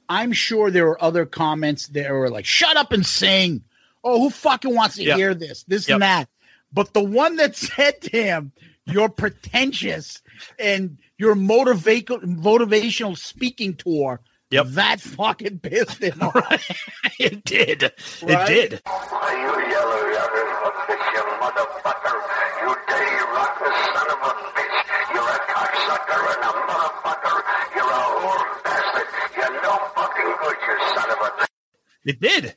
[0.08, 3.64] I'm sure there were other comments that were like, shut up and sing.
[4.08, 5.16] Oh, who fucking wants to Yep.
[5.16, 5.64] hear this?
[5.64, 5.94] This Yep.
[5.96, 6.28] and that.
[6.72, 8.52] But the one that said to him,
[8.86, 10.22] you're pretentious
[10.58, 14.66] and your motivate- motivational speaking tour, Yep.
[14.70, 16.34] that fucking pissed him off.
[17.18, 17.82] it did.
[17.82, 17.92] It
[18.46, 18.72] did.
[18.72, 20.52] You yellow yabbers,
[20.88, 22.16] bitch, you motherfucker.
[22.62, 24.76] You dirty, rotten son of a bitch.
[25.12, 27.36] You're a cocksucker and a motherfucker.
[27.76, 29.08] You're a whore bastard.
[29.36, 31.46] You're no fucking good, you son of a
[32.06, 32.56] It did.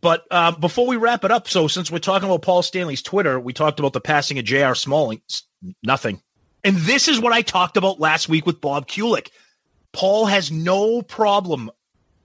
[0.00, 3.40] But uh, before we wrap it up, so since we're talking about Paul Stanley's Twitter,
[3.40, 4.74] we talked about the passing of J.R.
[4.74, 5.22] Smalling.
[5.82, 6.20] Nothing.
[6.62, 9.28] And this is what I talked about last week with Bob Kulick.
[9.92, 11.70] Paul has no problem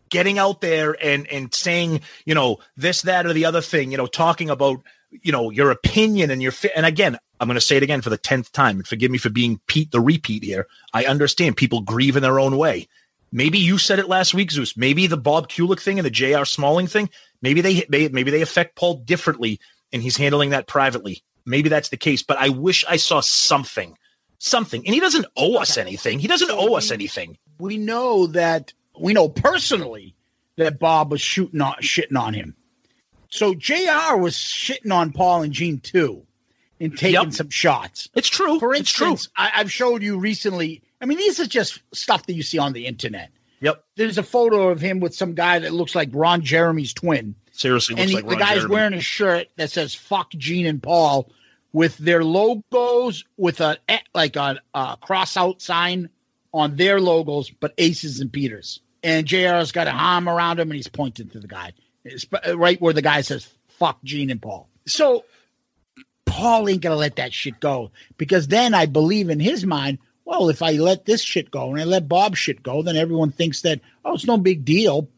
[0.09, 3.91] getting out there and and saying, you know, this, that, or the other thing.
[3.91, 4.81] You know, talking about,
[5.21, 8.01] you know, your opinion and your fi- and again, I'm going to say it again
[8.01, 8.77] for the tenth time.
[8.77, 10.67] And forgive me for being Pete the repeat here.
[10.93, 12.87] I understand people grieve in their own way.
[13.31, 14.75] Maybe you said it last week, Zeus.
[14.75, 16.45] Maybe the Bob Kulick thing and the J.R.
[16.45, 17.09] Smalling thing.
[17.41, 19.59] Maybe they, maybe they affect Paul differently,
[19.93, 21.23] and he's handling that privately.
[21.45, 22.21] Maybe that's the case.
[22.21, 23.97] But I wish I saw something,
[24.37, 24.85] something.
[24.85, 26.19] And he doesn't owe us anything.
[26.19, 27.37] He doesn't owe us anything.
[27.59, 30.15] We know that we know personally
[30.57, 32.55] that Bob was shooting on shitting on him.
[33.29, 36.25] So JR was shitting on Paul and Gene too,
[36.79, 38.09] and taking some shots.
[38.15, 38.59] It's true.
[38.59, 39.11] For It's true.
[39.11, 40.81] instance, I, I've showed you recently.
[41.01, 43.31] I mean, these are just stuff that you see on the internet.
[43.61, 43.83] Yep.
[43.95, 47.35] There's a photo of him with some guy that looks like Ron Jeremy's twin.
[47.51, 48.73] Seriously, looks and he- like the Ron guy's Jeremy.
[48.73, 51.29] wearing a shirt that says "fuck Gene and Paul"
[51.73, 56.09] with their logos with a eh, like a, a cross out sign
[56.53, 58.79] on their logos, but Aces and Peters.
[59.03, 62.81] And JR's got a arm around him and he's pointing to the guy, It's right
[62.81, 65.25] where the guy says "fuck Gene and Paul." So
[66.25, 69.99] Paul ain't gonna let that shit go because then I believe in his mind,
[70.29, 73.31] well, if I let this shit go and I let Bob shit go, then everyone
[73.31, 75.09] thinks that, oh, it's no big deal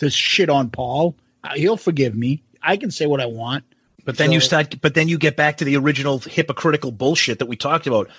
[0.00, 1.16] to shit on Paul.
[1.42, 2.42] Uh, he'll forgive me.
[2.62, 3.64] I can say what I want.
[4.04, 7.46] But then you start, but then you get back to the original hypocritical bullshit that
[7.46, 8.10] we talked about.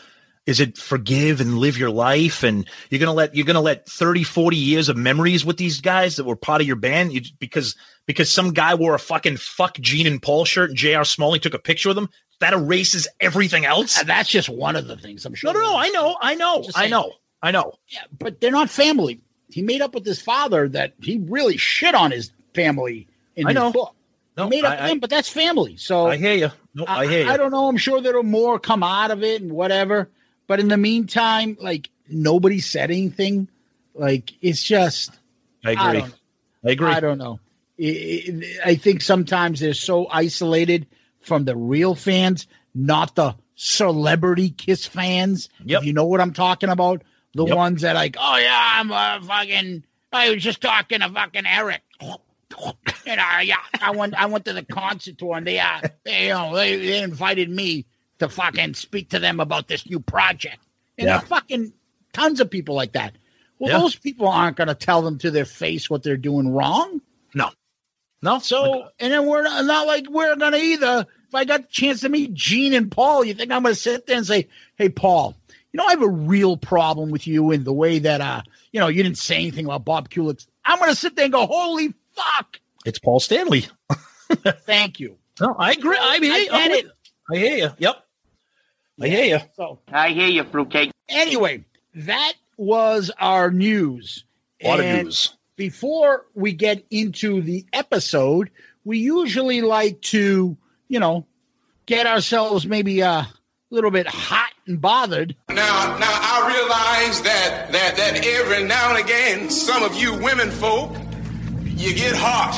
[0.47, 2.41] Is it forgive and live your life?
[2.41, 5.57] And you're going to let, you're going to let 30, 40 years of memories with
[5.57, 7.75] these guys that were part of your band you, because,
[8.07, 11.05] because some guy wore a fucking fuck Gene and Paul shirt and J.R.
[11.05, 12.09] Smalling took a picture of them.
[12.41, 13.99] That erases everything else.
[13.99, 15.53] And that's just one of the things I'm sure.
[15.53, 15.77] No, no, no.
[15.77, 16.17] I know.
[16.21, 16.63] I know.
[16.75, 17.13] I know.
[17.41, 17.73] I know.
[17.87, 19.21] Yeah, but they're not family.
[19.49, 23.49] He made up with his father that he really shit on his family in I
[23.49, 23.71] his know.
[23.71, 23.95] book.
[24.37, 25.77] No, he made up I- with him, but that's family.
[25.77, 26.49] So I hear you.
[26.73, 27.29] No, I hear you.
[27.31, 27.67] I don't know.
[27.67, 30.09] I'm sure there'll more come out of it and whatever.
[30.47, 33.47] But in the meantime, like nobody said anything.
[33.93, 35.11] Like it's just
[35.65, 35.99] I I agree.
[36.01, 36.13] don't-
[36.65, 36.87] I agree.
[36.91, 37.39] I don't know.
[37.79, 38.23] I-
[38.65, 40.87] I I think sometimes they're so isolated
[41.21, 45.49] from the real fans, not the celebrity Kiss fans.
[45.65, 47.03] If you know what I'm talking about,
[47.33, 47.55] the Yep.
[47.55, 49.83] ones that like, oh yeah, I'm a fucking.
[50.13, 51.81] I was just talking to fucking Eric.
[53.05, 54.13] You know, yeah, I went.
[54.13, 57.49] I went to the concert tour, and they, uh, they, you know, they, they invited
[57.49, 57.85] me
[58.19, 60.57] to fucking speak to them about this new project.
[60.97, 61.19] And Yeah.
[61.21, 61.71] fucking
[62.13, 63.15] tons of people like that.
[63.57, 63.79] Well, Yeah.
[63.79, 67.01] those people aren't going to tell them to their face what they're doing wrong.
[68.21, 68.39] No, no.
[68.39, 71.07] So, and then we're not, not like we're going to either.
[71.27, 73.79] If I got the chance to meet Gene and Paul, you think I'm going to
[73.79, 75.35] sit there and say, "Hey, Paul,
[75.71, 78.41] you know, I have a real problem with you and the way that, uh,
[78.71, 81.33] you know, you didn't say anything about Bob Kulick." I'm going to sit there and
[81.33, 83.65] go, "Holy fuck!" It's Paul Stanley.
[84.65, 85.17] Thank you.
[85.39, 85.97] No, I agree.
[85.99, 86.49] I hear you.
[86.51, 86.91] I get it.
[87.31, 87.69] I hear you.
[87.77, 88.05] Yep.
[89.01, 89.39] I hear you.
[89.55, 90.91] So I hear you, fruitcake.
[91.09, 91.63] anyway,
[91.95, 94.25] that was our news.
[94.61, 95.35] A lot of news.
[95.55, 98.49] Before we get into the episode,
[98.83, 101.25] we usually like to, you know,
[101.85, 103.27] get ourselves maybe a
[103.69, 105.35] little bit hot and bothered.
[105.49, 110.51] Now, now I realize that that that every now and again, some of you women
[110.51, 110.95] folk,
[111.63, 112.55] you get hot,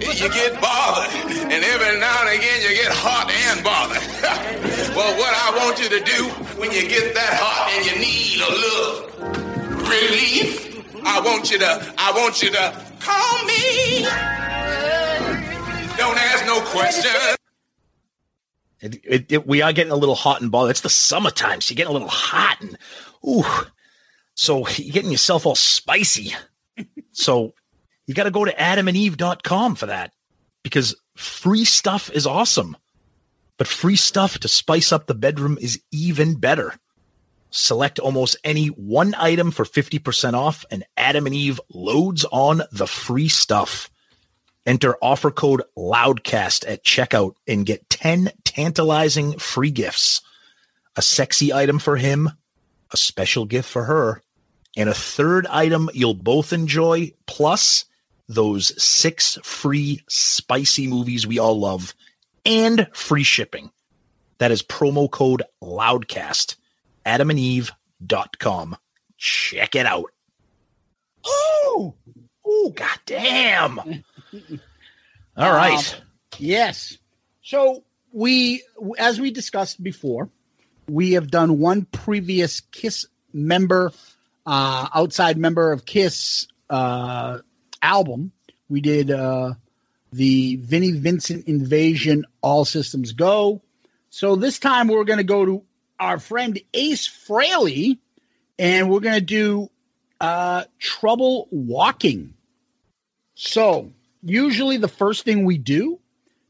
[0.00, 1.12] you get bothered,
[1.52, 4.02] and every now and again you get hot and bothered.
[4.96, 6.28] well, what I want you to do
[6.60, 8.94] when you get that hot and you need a little
[9.88, 10.73] relief,
[11.06, 14.02] I want you to, I want you to call me.
[15.96, 17.36] Don't ask no questions.
[18.80, 20.70] It, it, it- we are getting a little hot and bothered.
[20.72, 22.76] It's the summertime, so you're getting a little hot and
[23.26, 23.44] ooh.
[24.34, 26.34] So you're getting yourself all spicy.
[27.12, 27.52] so
[28.06, 30.12] you got to go to adamandeve.com for that
[30.62, 32.76] because free stuff is awesome.
[33.56, 36.74] But free stuff to spice up the bedroom is even better.
[37.56, 42.88] Select almost any one item for 50% off, and Adam and Eve loads on the
[42.88, 43.90] free stuff.
[44.66, 50.20] Enter offer code LOUDCAST at checkout and get 10 tantalizing free gifts.
[50.96, 52.28] A sexy item for him,
[52.90, 54.20] a special gift for her,
[54.76, 57.84] and a third item you'll both enjoy, plus
[58.28, 61.94] those six free spicy movies we all love,
[62.44, 63.70] and free shipping.
[64.38, 66.56] That is promo code LOUDCAST.
[67.06, 68.76] AdamandEve.com.
[69.16, 70.10] Check it out.
[71.24, 71.94] Oh,
[72.44, 73.78] oh, goddamn.
[75.36, 75.94] All right.
[75.94, 76.02] Um,
[76.38, 76.98] yes.
[77.42, 78.62] So we,
[78.98, 80.30] as we discussed before,
[80.88, 83.92] we have done one previous Kiss member,
[84.46, 87.38] uh, outside member of Kiss uh,
[87.80, 88.32] album.
[88.68, 89.54] We did uh,
[90.12, 93.62] the Vinnie Vincent Invasion, All Systems Go.
[94.10, 95.64] So this time we're going to go to
[95.98, 97.98] our friend Ace Frehley,
[98.58, 99.70] and we're going to do
[100.20, 102.34] uh, Trouble Walking.
[103.34, 103.92] So,
[104.22, 105.98] usually the first thing we do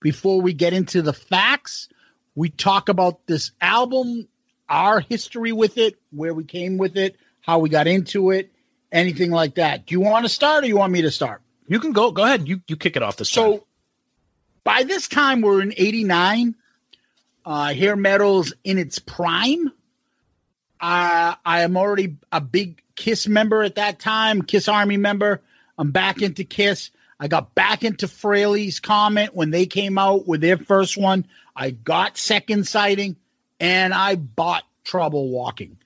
[0.01, 1.89] before we get into the facts,
[2.35, 4.29] we talk about this album,
[4.69, 8.53] our history with it, where we came with it, how we got into it,
[8.93, 9.87] anything like that.
[9.87, 11.43] Do you want to start or you want me to start?
[11.67, 12.11] You can go.
[12.11, 12.47] Go ahead.
[12.47, 13.61] You you kick it off this so, time.
[14.63, 16.55] by this time, we're in 89.
[17.45, 19.69] Uh, hair metal's in its prime.
[20.81, 25.43] Uh, I am already a big Kiss member at that time, Kiss Army member.
[25.77, 26.91] I'm back into Kiss.
[27.19, 31.27] I got back into Frehley's Comet when they came out with their first one.
[31.57, 33.17] I got second sighting
[33.61, 35.79] and I bought Trouble Walking.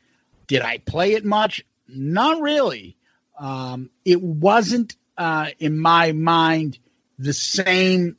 [0.46, 1.64] Did I play it much?
[1.86, 2.96] Not really.
[3.38, 6.78] Um, it wasn't, uh, in my mind,
[7.18, 8.16] the same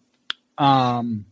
[0.58, 1.26] um,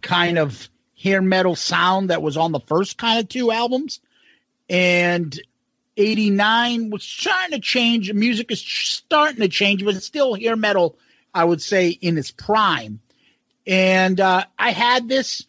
[0.00, 0.68] kind of
[1.02, 4.00] hair metal sound that was on the first kind of two albums.
[4.68, 5.38] And
[5.96, 8.12] 89 was trying to change.
[8.12, 10.96] Music is starting to change, but it's still hair metal,
[11.34, 13.00] I would say, in its prime.
[13.66, 15.44] And uh, I had this,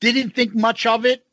[0.00, 1.24] didn't think much of it.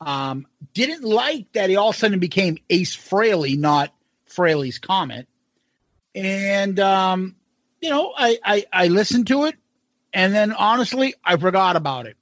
[0.00, 3.94] Um, didn't like that he all of a sudden became Ace Frehley, not
[4.28, 5.26] Frehley's Comet.
[6.14, 7.36] And um,
[7.80, 9.56] you know, I, I I listened to it,
[10.12, 12.16] and then honestly, I forgot about it.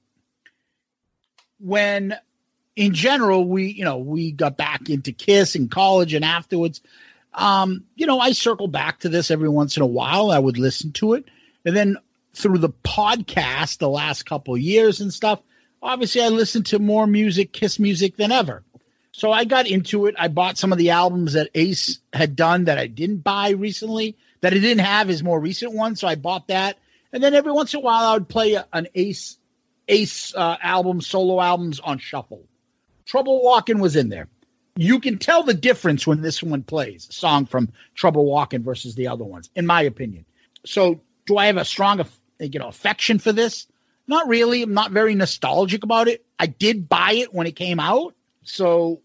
[1.63, 2.15] When,
[2.75, 6.81] in general, we you know we got back into Kiss in college and afterwards,
[7.33, 10.31] um, you know, I circle back to this every once in a while.
[10.31, 11.25] I would listen to it,
[11.65, 11.97] and then
[12.33, 15.39] through the podcast the last couple years and stuff,
[15.81, 18.63] obviously I listened to more music, Kiss music than ever.
[19.11, 20.15] So I got into it.
[20.17, 24.17] I bought some of the albums that Ace had done that I didn't buy recently,
[24.41, 25.95] that I didn't have his more recent one.
[25.95, 26.79] So I bought that.
[27.11, 29.37] And then every once in a while I would play an Ace
[29.87, 32.43] Ace uh, album, solo albums on shuffle.
[33.05, 34.27] Trouble Walking was in there.
[34.75, 38.95] You can tell the difference when this one plays, a song from Trouble Walking versus
[38.95, 40.25] the other ones, in my opinion.
[40.65, 42.03] So do I have a strong,
[42.39, 43.67] you know, affection for this?
[44.07, 44.63] Not really.
[44.63, 46.25] I'm not very nostalgic about it.
[46.39, 49.01] I did buy it when it came out, so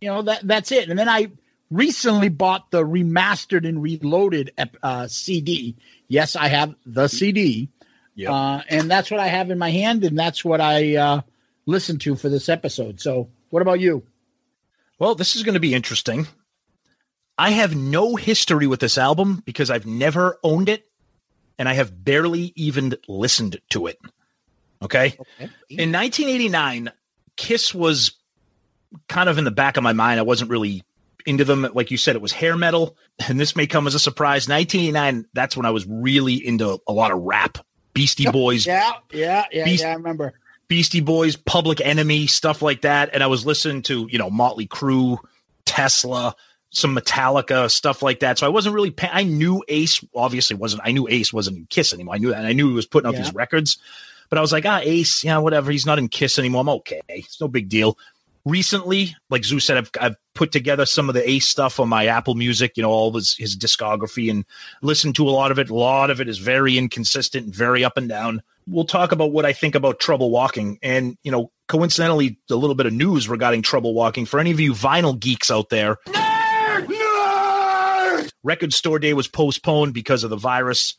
[0.00, 0.90] you know that that's it.
[0.90, 1.28] And then I
[1.70, 5.76] recently bought the remastered and reloaded uh, CD.
[6.08, 7.70] Yes, I have the CD,
[8.14, 8.30] Yep.
[8.30, 11.20] uh, and that's what I have in my hand, and that's what I uh,
[11.66, 13.00] listened to for this episode.
[13.00, 14.02] So, what about you?
[14.98, 16.26] Well, this is going to be interesting.
[17.38, 20.86] I have no history with this album because I've never owned it
[21.58, 23.98] and I have barely even listened to it.
[24.82, 25.16] Okay.
[25.70, 26.92] In 1989,
[27.36, 28.12] Kiss was
[29.08, 30.20] kind of in the back of my mind.
[30.20, 30.82] I wasn't really
[31.24, 31.66] into them.
[31.72, 32.96] Like you said, it was hair metal.
[33.28, 34.48] And this may come as a surprise.
[34.48, 37.58] 1989, that's when I was really into a lot of rap.
[37.94, 39.90] Beastie Boys, Yeah, yeah, yeah, Beast- yeah.
[39.90, 40.32] I remember.
[40.68, 43.10] Beastie Boys, Public Enemy, stuff like that.
[43.12, 45.18] And I was listening to, you know, Motley Crue,
[45.66, 46.34] Tesla,
[46.70, 48.38] some Metallica, stuff like that.
[48.38, 51.66] So I wasn't really, pa- I knew Ace obviously wasn't, I knew Ace wasn't in
[51.66, 52.14] Kiss anymore.
[52.14, 52.38] I knew that.
[52.38, 53.22] And I knew he was putting out Yeah.
[53.24, 53.76] these records,
[54.30, 55.70] but I was like, ah, Ace, yeah, whatever.
[55.70, 56.62] He's not in Kiss anymore.
[56.62, 57.02] I'm okay.
[57.08, 57.98] It's no big deal.
[58.44, 62.06] Recently, like Zeus said, I've, I've put together some of the Ace stuff on my
[62.06, 64.44] Apple Music, you know, all his, his discography and
[64.82, 65.70] listened to a lot of it.
[65.70, 69.32] A lot of it is very inconsistent and very up and down we'll talk about
[69.32, 70.78] what I think about Trouble Walking.
[70.82, 74.26] And, you know, coincidentally, a little bit of news regarding Trouble Walking.
[74.26, 75.98] For any of you vinyl geeks out there,
[78.42, 80.94] Record Store Day was postponed because of the virus.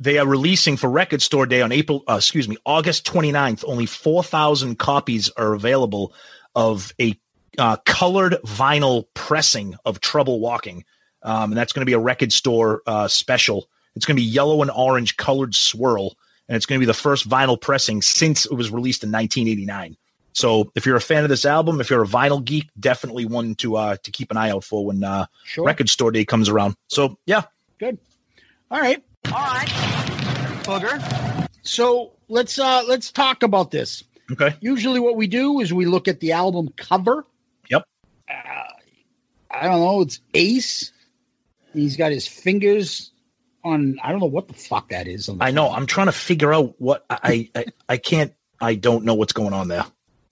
[0.00, 3.64] They are releasing for Record Store Day on April, uh, excuse me, August 29th.
[3.66, 6.12] Only 4,000 copies are available
[6.54, 7.18] of a
[7.58, 10.84] uh, colored vinyl pressing of Trouble Walking.
[11.22, 13.68] Um, and that's going to be a Record Store uh, special.
[13.96, 16.16] It's going to be yellow and orange colored swirl
[16.48, 19.96] and it's going to be the first vinyl pressing since it was released in 1989.
[20.32, 23.54] So if you're a fan of this album, if you're a vinyl geek, definitely one
[23.56, 25.64] to uh, to keep an eye out for when uh, Sure.
[25.64, 26.74] Record Store Day comes around.
[26.88, 27.42] So yeah,
[27.78, 27.98] Good.
[28.70, 29.02] All right.
[29.26, 29.68] All right.
[30.64, 31.48] Booger.
[31.62, 34.02] So let's uh let's talk about this.
[34.32, 37.26] Okay, Usually, what we do is we look at the album cover.
[37.68, 37.84] yep,
[38.28, 40.00] I don't know.
[40.02, 40.92] It's Ace.
[41.72, 43.12] He's got his fingers
[43.64, 43.98] on.
[44.02, 45.30] I don't know what the fuck that is.
[45.40, 45.70] I know.
[45.70, 48.32] I'm trying to figure out what I I, I can't.
[48.60, 49.84] I don't know what's going on there.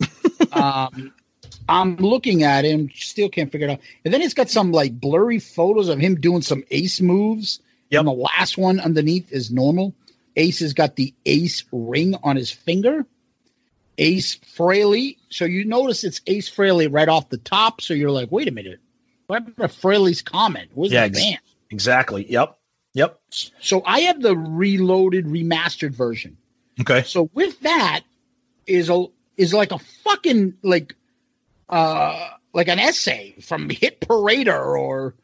[0.53, 1.13] um,
[1.69, 3.81] I'm looking at him, still can't figure it out.
[4.05, 7.61] And then he's got some like blurry photos of him doing some ace moves.
[7.91, 8.01] Yep.
[8.01, 9.95] And the last one underneath is normal.
[10.37, 13.07] Ace has got the ace ring on his finger.
[13.99, 15.17] Ace Frehley.
[15.31, 17.81] So you notice it's Ace Frehley right off the top.
[17.81, 18.81] So you're like, wait a minute.
[19.27, 20.69] What happened to Frehley's Comet?
[20.75, 21.39] Where's Yeah, the ex- band?
[21.71, 22.31] exactly.
[22.31, 22.59] Yep,
[22.95, 23.21] yep.
[23.31, 26.37] So I have the reloaded, remastered version.
[26.81, 28.01] Okay, So with that
[28.67, 30.95] is a is like a fucking like
[31.69, 35.15] uh like an essay from Hit Parader or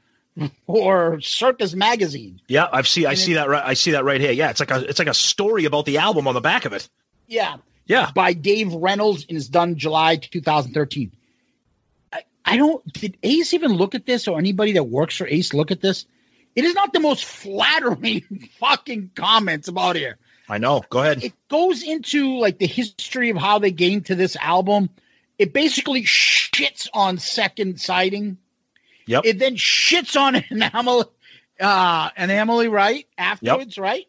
[0.67, 2.41] or Circus Magazine.
[2.49, 2.69] yeah.
[2.73, 3.07] I've see.
[3.07, 3.49] I And see that.
[3.49, 4.31] Right, I see that right here.
[4.33, 6.73] Yeah, it's like a it's like a story about the album on the back of
[6.73, 6.89] it.
[7.27, 7.57] Yeah.
[7.89, 8.11] Yeah.
[8.15, 11.11] By Dave Reynolds and is done July 2013.
[12.13, 15.53] I, I don't did Ace even look at this or anybody that works for Ace
[15.55, 16.07] look at this?
[16.55, 20.19] It is not the most flattering fucking comments about here.
[20.49, 20.83] I know.
[20.89, 21.23] Go ahead.
[21.23, 24.91] it goes into like the history of how they came to this album.
[25.39, 28.39] It basically shits on second sighting.
[29.07, 29.25] Yep.
[29.25, 31.13] It then shits on enamel,
[31.61, 33.07] uh, enamely, right?
[33.17, 34.07] Afterwards, right?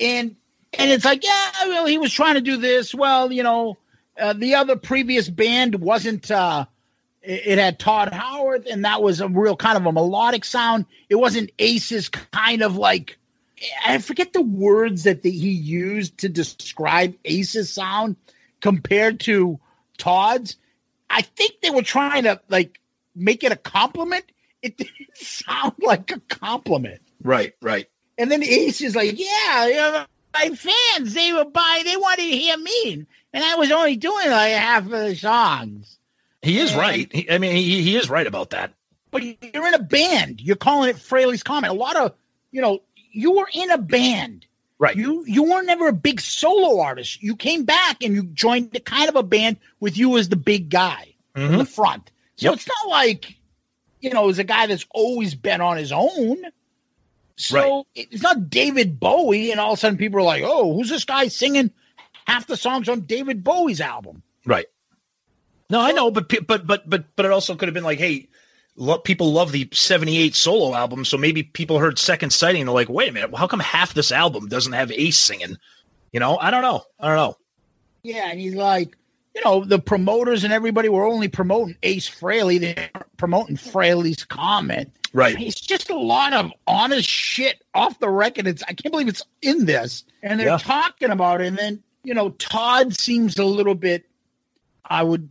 [0.00, 0.36] And
[0.78, 2.94] and it's like, yeah, well, he was trying to do this.
[2.94, 3.78] Well, you know,
[4.18, 6.30] uh, the other previous band wasn't.
[6.30, 6.66] uh
[7.24, 10.86] it, it had Tod Howarth, and that was a real kind of a melodic sound.
[11.08, 13.18] It wasn't Ace's kind of like
[13.86, 18.16] I forget the words that the, he used to describe Ace's sound
[18.60, 19.58] compared to
[19.98, 20.56] Todd's.
[21.08, 22.80] I think they were trying to like
[23.14, 24.24] make it a compliment.
[24.62, 27.00] It didn't sound like a compliment.
[27.22, 27.54] Right.
[27.62, 27.88] Right.
[28.18, 32.56] And then Ace is like, "Yeah, yeah, fans, they were buying, they wanted to hear
[32.56, 35.98] me." and I was only doing like half of the songs.
[36.40, 37.12] He is And- right.
[37.12, 38.72] He, I mean, he, he is right about that.
[39.10, 40.40] But you're in a band.
[40.40, 41.70] You're calling it Frehley's Comet.
[41.70, 42.14] A lot of,
[42.52, 42.80] you know,
[43.12, 44.46] you were in a band.
[44.78, 44.96] Right.
[44.96, 47.22] You you were never a big solo artist.
[47.22, 50.36] You came back and you joined the kind of a band with you as the
[50.36, 51.58] big guy in mm-hmm.
[51.58, 52.10] the front.
[52.36, 52.54] So Yep.
[52.54, 53.36] it's not like,
[54.00, 56.42] you know, as a guy that's always been on his own.
[57.36, 60.88] So it's not David Bowie, and all of a sudden people are like, "Oh, who's
[60.88, 61.72] this guy singing
[62.26, 64.66] half the songs on David Bowie's album?" Right.
[65.70, 68.28] No, I know, but but but but but it also could have been like, hey,
[68.76, 72.74] lo- people love the '78 solo album, so maybe people heard Second Sighting and they're
[72.74, 75.56] like, wait a minute, how come half this album doesn't have Ace singing?
[76.12, 77.36] You know, I don't know, I don't know.
[78.04, 78.96] Yeah, and he's like,
[79.34, 82.60] you know, the promoters and everybody were only promoting Ace Frehley.
[82.60, 84.90] They weren't promoting Frehley's Comet.
[85.12, 85.40] Right.
[85.40, 88.46] It's just a lot of honest shit off the record.
[88.46, 90.04] It's I can't believe it's in this.
[90.22, 90.58] And they're Yeah.
[90.58, 91.48] talking about it.
[91.48, 94.04] And then, you know, Todd seems a little bit,
[94.84, 95.30] I would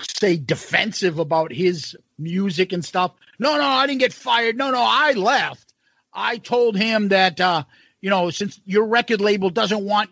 [0.00, 3.12] say, defensive about his music and stuff.
[3.38, 4.56] No, no, I didn't get fired.
[4.56, 5.72] No, no, I left.
[6.12, 7.64] I told him that uh,
[8.00, 10.10] you know, since your record label doesn't want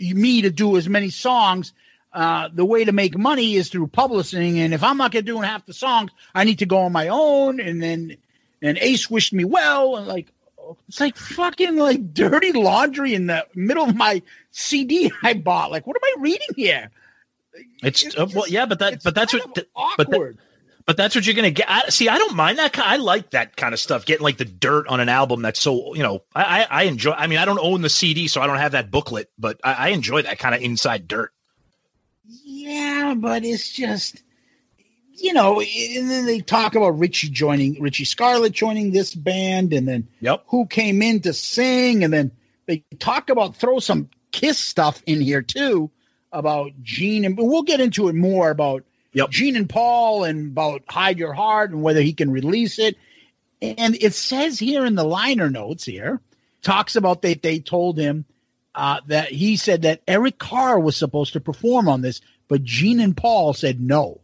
[0.00, 1.72] me to do as many songs,
[2.16, 4.58] uh, the way to make money is through publishing.
[4.58, 6.92] And if I'm not going to do half the songs, I need to go on
[6.92, 7.60] my own.
[7.60, 8.16] And then,
[8.62, 9.96] and Ace wished me well.
[9.96, 10.32] And like,
[10.88, 15.70] it's like fucking like dirty laundry in the middle of my CD I bought.
[15.70, 16.90] Like, what am I reading here?
[17.82, 20.34] It's, uh, well, yeah, but that but that's what th- but that,
[20.86, 21.66] but that's what you're gonna get.
[21.70, 22.78] I, see, I don't mind that.
[22.78, 24.04] I like that kind of stuff.
[24.04, 27.12] Getting like the dirt on an album that's so you know, I I, I enjoy.
[27.12, 29.72] I mean, I don't own the CD, so I don't have that booklet, but I,
[29.72, 31.32] I enjoy that kind of inside dirt.
[32.28, 34.22] Yeah, but it's just,
[35.14, 39.86] you know, and then they talk about Richie joining, Richie Scarlet joining this band, and
[39.86, 40.44] then yep.
[40.48, 42.32] who came in to sing, and then
[42.66, 45.90] they talk about throw some Kiss stuff in here too
[46.32, 49.30] about Gene, and we'll get into it more about yep.
[49.30, 52.96] Gene and Paul and about Hide Your Heart and whether he can release it.
[53.62, 56.20] And it says here in the liner notes here,
[56.62, 58.26] talks about that they told him
[58.76, 63.00] uh, that he said that Eric Carr was supposed to perform on this, but Gene
[63.00, 64.20] and Paul said no.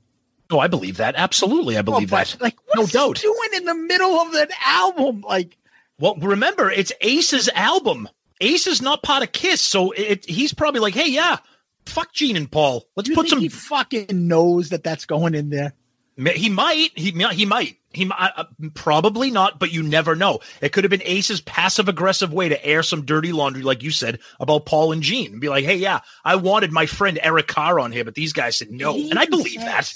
[0.50, 1.14] Oh, I believe that.
[1.16, 2.40] Absolutely, I believe Well, that.
[2.40, 3.16] Like, no doubt.
[3.16, 5.56] Doing in the middle of an album, like
[5.98, 8.08] Well, remember, it's Ace's album.
[8.42, 11.38] Ace is not part of Kiss, so it, he's probably like, "Hey, yeah,
[11.86, 12.86] fuck Gene and Paul.
[12.96, 15.74] Let's you put some." He fucking knows that that's going in there.
[16.16, 16.90] He might.
[16.94, 17.76] He he might.
[17.90, 18.44] He mi- uh,
[18.74, 20.40] probably not, but you never know.
[20.60, 23.90] It could have been Ace's passive aggressive way to air some dirty laundry, like you
[23.90, 27.48] said about Paul and Gene, and be like, "Hey, yeah, I wanted my friend Eric
[27.48, 29.92] Carr on here, but these guys said no," He and I believe that.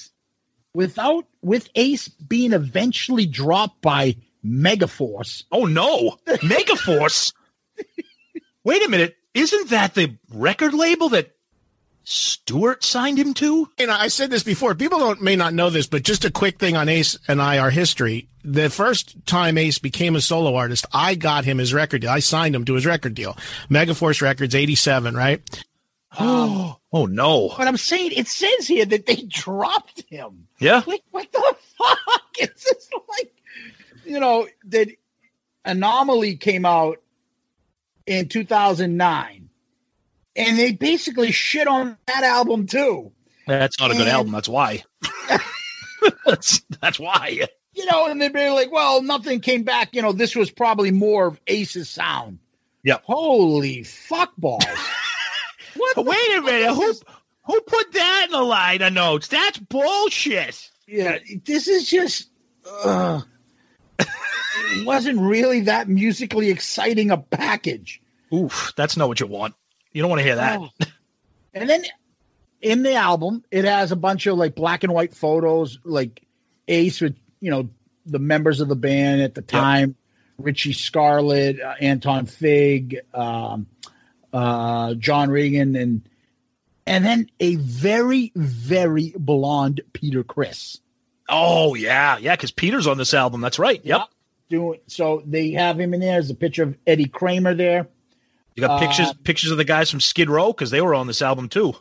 [0.74, 5.44] Without with Ace being eventually dropped by Megaforce.
[5.52, 7.32] Oh no, Megaforce.
[8.64, 11.35] Wait a minute, isn't that the record label that
[12.08, 13.68] Stewart signed him to?
[13.78, 14.76] And I said this before.
[14.76, 17.58] People don't may not know this, but just a quick thing on Ace and I,
[17.58, 18.28] our history.
[18.44, 22.10] The first time Ace became a solo artist, I got him his record deal.
[22.10, 23.36] I signed him to his record deal.
[23.68, 25.66] Megaforce Records, '87, right?
[26.16, 27.52] Oh, oh no!
[27.58, 30.46] But I'm saying it says here that they dropped him.
[30.60, 30.82] Yeah.
[30.86, 32.22] Like what the fuck?
[32.38, 33.34] It's just like
[34.04, 34.88] you know that
[35.64, 37.02] Anomaly came out
[38.06, 39.45] in 2009,
[40.36, 43.12] and they basically shit on that album too.
[43.46, 44.32] That's not a good album.
[44.32, 44.84] That's why.
[46.24, 47.48] that's that's why.
[47.74, 50.90] You know, and they'd be like, "Well, nothing came back." You know, this was probably
[50.90, 52.38] more of Ace's sound.
[52.84, 53.02] Yep.
[53.04, 54.64] Holy fuck balls!
[55.76, 55.96] what?
[56.04, 56.74] Wait a minute.
[56.74, 56.94] Who
[57.44, 59.28] who put that in the liner notes?
[59.28, 60.70] That's bullshit.
[60.86, 62.30] Yeah, this is just.
[62.66, 63.20] Uh,
[63.98, 68.00] it wasn't really that musically exciting a package.
[68.32, 69.54] Oof, that's not what you want.
[69.96, 70.60] You don't want to hear that.
[70.60, 70.68] Oh.
[71.54, 71.82] And then
[72.60, 76.22] in the album, it has a bunch of like black and white photos, like
[76.68, 77.70] Ace with you know
[78.04, 79.96] the members of the band at the time,
[80.36, 83.68] Richie Scarlet, uh, Anton Fig, um,
[84.34, 86.06] uh, John Regan, and
[86.86, 90.78] and then a very very blonde Peter Criss.
[91.26, 93.40] Oh yeah, yeah, because Peter's on this album.
[93.40, 93.80] That's right.
[93.82, 94.10] Yep.
[94.50, 96.12] Doing so, they have him in there.
[96.12, 97.88] There's a picture of Eddie Kramer there.
[98.56, 101.06] You got pictures Uh, pictures of the guys from Skid Row because they were on
[101.06, 101.74] this album too.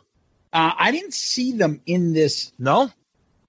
[0.52, 2.52] Uh, I didn't see them in this.
[2.58, 2.90] No.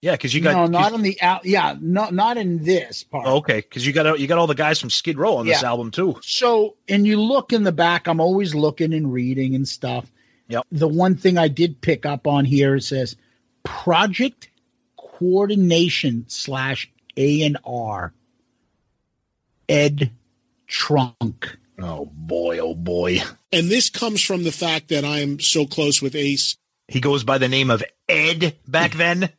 [0.01, 1.43] Yeah, because you got no, not on the out.
[1.43, 3.25] Yeah, no, not in this part.
[3.27, 5.63] Oh, okay, because you got you got all the guys from Skid Row on this
[5.63, 6.19] album too.
[6.21, 10.11] So, and you look in the back, I'm always looking and reading and stuff.
[10.49, 10.65] Yep.
[10.71, 13.17] The one thing I did pick up on here it says
[13.63, 14.49] project
[14.97, 18.13] coordination slash A and R.
[19.67, 20.11] Ed
[20.67, 21.57] Trunk.
[21.79, 23.19] Oh boy, oh boy.
[23.51, 26.57] And this comes from the fact that I am so close with Ace
[26.87, 29.29] He goes by the name of Ed back then.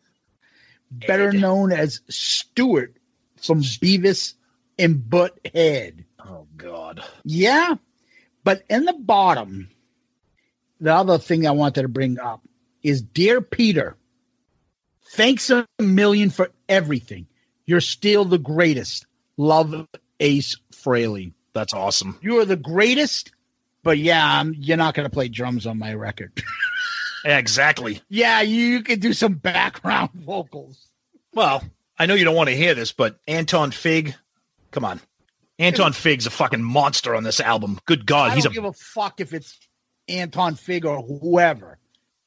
[0.91, 2.97] Better known as Stuart
[3.37, 4.35] from Beavis
[4.79, 6.05] and Butthead.
[6.25, 7.03] Oh God.
[7.25, 7.75] Yeah.
[8.45, 9.69] But in the bottom,
[10.81, 12.43] the other thing I wanted to bring up
[12.83, 13.97] is Dear Peter,
[15.11, 17.27] thanks a million for everything.
[17.67, 19.07] You're still the greatest.
[19.37, 19.87] Love
[20.21, 21.33] Ace Frehley.
[21.53, 22.19] That's awesome.
[22.21, 23.33] You are the greatest,
[23.83, 26.33] but yeah, I'm, you're not going to play drums on my record.
[27.25, 28.01] Yeah, exactly.
[28.09, 30.89] yeah, you could do some background vocals.
[31.33, 31.63] Well,
[31.99, 34.15] I know you don't want to hear this, but Anton Fig,
[34.71, 35.01] come on.
[35.59, 37.81] Anton Fig's a fucking monster on this album.
[37.87, 39.59] Good God, I he's a give a fuck if it's
[40.09, 41.79] Anton Fig or whoever.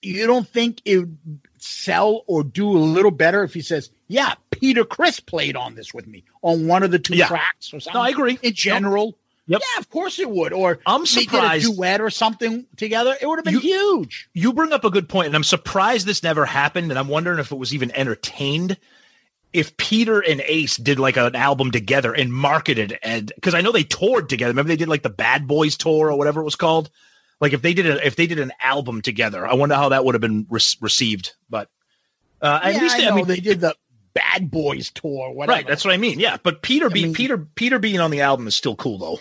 [0.01, 1.17] You don't think it would
[1.63, 5.93] sell or do a little better if he says, "Yeah, Peter Criss played on this
[5.93, 7.27] with me on one of the two Yeah.
[7.27, 8.37] tracks or something." No, I agree.
[8.41, 10.53] In general, yeah, of course it would.
[10.53, 13.15] Or I'm they did surprised- a duet or something together.
[13.19, 14.29] It would have been huge.
[14.33, 17.39] you bring up a good point, and I'm surprised this never happened, and I'm wondering
[17.39, 18.77] if it was even entertained.
[19.53, 23.73] If Peter and Ace did like an album together and marketed, and because I know
[23.73, 24.51] they toured together.
[24.51, 26.89] Remember they did like the Bad Boys tour or whatever it was called.
[27.41, 30.05] Like if they did a, if they did an album together, I wonder how that
[30.05, 31.33] would have been re- received.
[31.49, 31.69] But
[32.41, 33.75] uh, at yeah, least I, I mean, they did the
[34.13, 35.31] Bad Boys tour.
[35.31, 35.57] Whatever.
[35.57, 35.67] right.
[35.67, 36.19] That's what I mean.
[36.19, 39.19] Yeah, but Peter be Peter Peter being on the album is still cool though.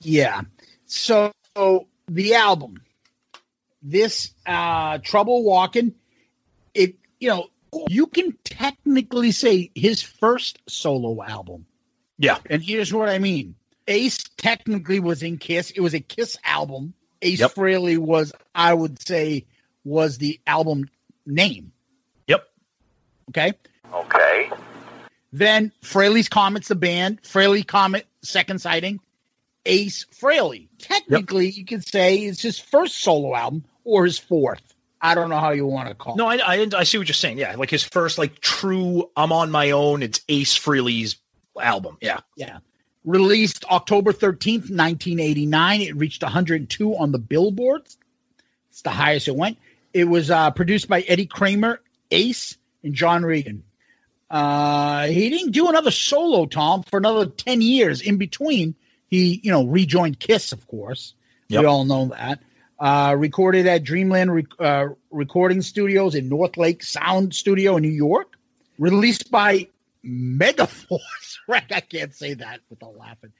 [0.00, 0.42] Yeah.
[0.86, 1.32] So
[2.08, 2.82] the album,
[3.80, 5.94] this uh Trouble Walking,
[6.74, 7.46] it you know,
[7.88, 11.66] you can technically say his first solo album.
[12.18, 12.38] Yeah.
[12.46, 13.54] And here's what I mean.
[13.86, 15.70] Ace technically was in Kiss.
[15.70, 16.94] It was a Kiss album.
[17.22, 17.54] Ace Yep.
[17.54, 19.46] Frehley was, I would say,
[19.84, 20.88] was the album
[21.26, 21.72] name.
[22.26, 22.48] Yep.
[23.30, 23.52] Okay.
[23.92, 24.50] Okay.
[25.32, 27.22] Then Frehley's Comet's the band.
[27.22, 29.00] Frehley Comet, second sighting.
[29.64, 30.68] Ace Frehley.
[30.78, 34.62] Technically, you could say it's his first solo album or his fourth.
[35.00, 37.14] I don't know how you want to call No, I, I I see what you're
[37.14, 37.38] saying.
[37.38, 40.02] Yeah, like his first like true I'm on my own.
[40.02, 41.16] It's Ace Frehley's
[41.60, 41.98] album.
[42.00, 42.20] Yeah.
[42.36, 42.58] Yeah.
[43.04, 45.80] Released October 13th, 1989.
[45.82, 47.98] It reached 102 on the billboards.
[48.70, 49.58] It's the highest it went.
[49.92, 51.80] It was uh, produced by Eddie Kramer,
[52.10, 53.64] Ace, and John Regan.
[54.30, 58.00] Uh, he didn't do another solo, Tom, for another 10 years.
[58.00, 58.74] In between,
[59.08, 61.14] he, you know, rejoined Kiss, of course.
[61.48, 61.60] Yep.
[61.60, 62.40] We all know that.
[62.78, 67.90] Uh, recorded at Dreamland Rec- uh, Recording Studios in North Lake Sound Studio in New
[67.90, 68.32] York.
[68.78, 69.68] Released by
[70.04, 71.31] Megaforce.
[71.48, 73.32] right, I can't say that without laughing.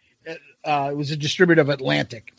[0.64, 2.32] Uh, it was a distributor of Atlantic.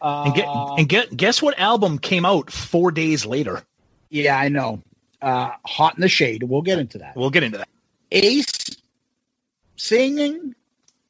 [0.00, 3.62] Uh, And get and get guess what album came out four days later.
[4.10, 4.82] yeah, I know.
[5.22, 6.42] Uh, Hot in the Shade.
[6.42, 7.16] We'll get into that.
[7.16, 7.68] We'll get into that.
[8.12, 8.76] Ace
[9.76, 10.54] singing,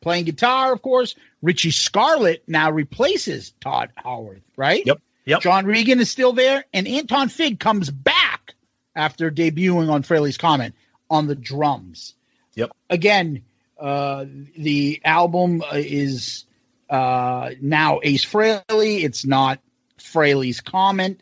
[0.00, 1.14] playing guitar, of course.
[1.42, 4.84] Richie Scarlet now replaces Tod Howarth, right?
[4.86, 5.00] Yep.
[5.26, 5.40] Yep.
[5.40, 8.54] John Regan is still there, and Anton Fig comes back
[8.94, 10.72] after debuting on Frehley's Comet
[11.10, 12.14] on the drums.
[12.54, 12.70] Yep.
[12.90, 13.42] Again,
[13.78, 14.24] uh,
[14.56, 16.44] the album uh, is
[16.90, 19.02] uh, now Ace Frehley.
[19.02, 19.60] It's not
[19.98, 21.20] Frehley's Comet.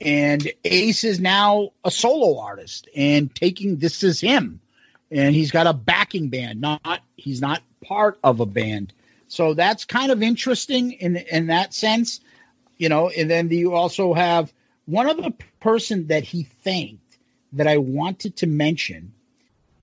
[0.00, 4.60] And Ace is now a solo artist and taking this is him.
[5.10, 8.92] And he's got a backing band, not he's not part of a band.
[9.28, 12.20] So that's kind of interesting in in that sense,
[12.78, 13.10] you know.
[13.10, 14.52] And then you also have
[14.86, 15.30] one other
[15.60, 17.18] person that he thanked
[17.52, 19.12] that I wanted to mention.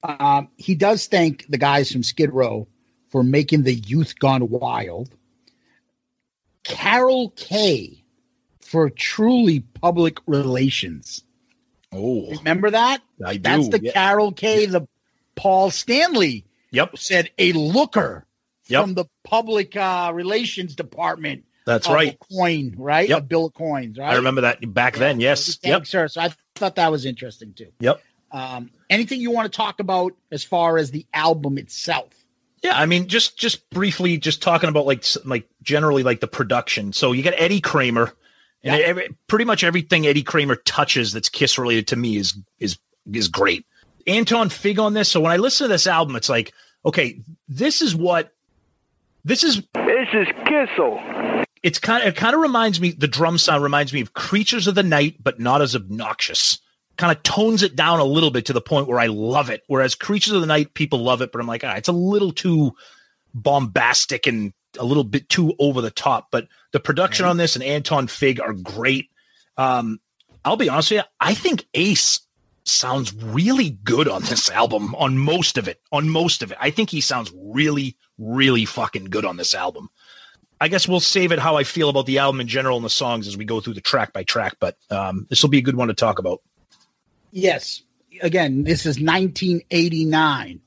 [0.04, 2.68] Um, he does thank the guys from Skid Row
[3.10, 5.10] for making the Youth Gone Wild.
[6.64, 8.04] Carol Kay
[8.62, 11.24] for truly public relations.
[11.92, 13.02] Oh, remember that?
[13.26, 13.92] I do, That's the yeah.
[13.92, 14.88] Carol Kay, the
[15.36, 16.46] Paul Stanley.
[16.72, 16.98] Yep.
[16.98, 18.26] Said a looker
[18.68, 18.84] Yep.
[18.84, 21.44] from the public uh, relations department.
[21.66, 22.16] That's right.
[22.32, 23.10] Coin, right?
[23.10, 23.18] Yep.
[23.18, 24.12] A bill of coins, right?
[24.12, 25.20] I remember that back then.
[25.20, 25.58] Yes.
[25.64, 25.88] Yep.
[25.88, 26.08] Sir.
[26.08, 27.72] So I thought that was interesting too.
[27.80, 28.02] Yep.
[28.32, 32.10] Um, anything you want to talk about as far as the album itself?
[32.62, 36.92] Yeah, I mean, just just briefly, just talking about like like generally like the production.
[36.92, 38.14] So you got Eddie Kramer,
[38.64, 42.78] and every, pretty much everything Eddie Kramer touches that's Kiss related to me is is
[43.14, 43.66] is great.
[44.08, 45.10] Anton Fig on this.
[45.10, 46.54] So when I listen to this album, it's like,
[46.86, 48.34] okay, this is what
[49.24, 49.62] this is.
[49.76, 51.00] This is Kissel.
[51.64, 52.92] It's kind of it kind of reminds me.
[52.92, 56.60] The drum sound reminds me of Creatures of the Night, but not as obnoxious.
[57.00, 59.64] Kind of tones it down a little bit to the point where I love it.
[59.68, 62.34] Whereas Creatures of the Night, people love it, but I'm like, ah, it's a little
[62.34, 62.76] too
[63.34, 66.28] bombastic and a little bit too over the top.
[66.30, 69.10] But the production on this and Anton Fig are great.
[69.56, 70.02] Um,
[70.44, 72.20] I'll be honest with you, I think Ace
[72.66, 75.80] sounds really good on this album, on most of it.
[75.94, 76.58] On most of it.
[76.60, 79.90] I think he sounds really, really fucking good on this album.
[80.62, 82.90] I guess we'll save it how I feel about the album in general and the
[82.90, 84.58] songs as we go through the track by track.
[84.60, 86.42] But um, this will be a good one to talk about.
[87.32, 87.82] Yes.
[88.22, 90.62] Again, this is 1989.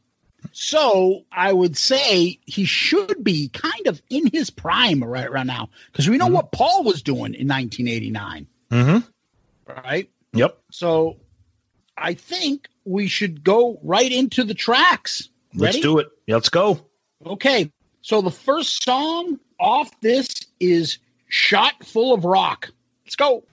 [0.52, 5.68] So I would say he should be kind of in his prime right, right now
[5.90, 6.34] because we know Mm-hmm.
[6.34, 9.80] what Paul was doing in 1989, Mm-hmm.
[9.84, 10.10] right?
[10.34, 10.58] Yep.
[10.70, 11.18] So
[11.96, 15.28] I think we should go right into the tracks.
[15.54, 16.08] Let's do it.
[16.26, 16.86] Let's go.
[17.24, 17.70] Okay.
[18.00, 20.98] So the first song off this is
[21.28, 22.70] Shot Full of Rock.
[23.04, 23.44] Let's go.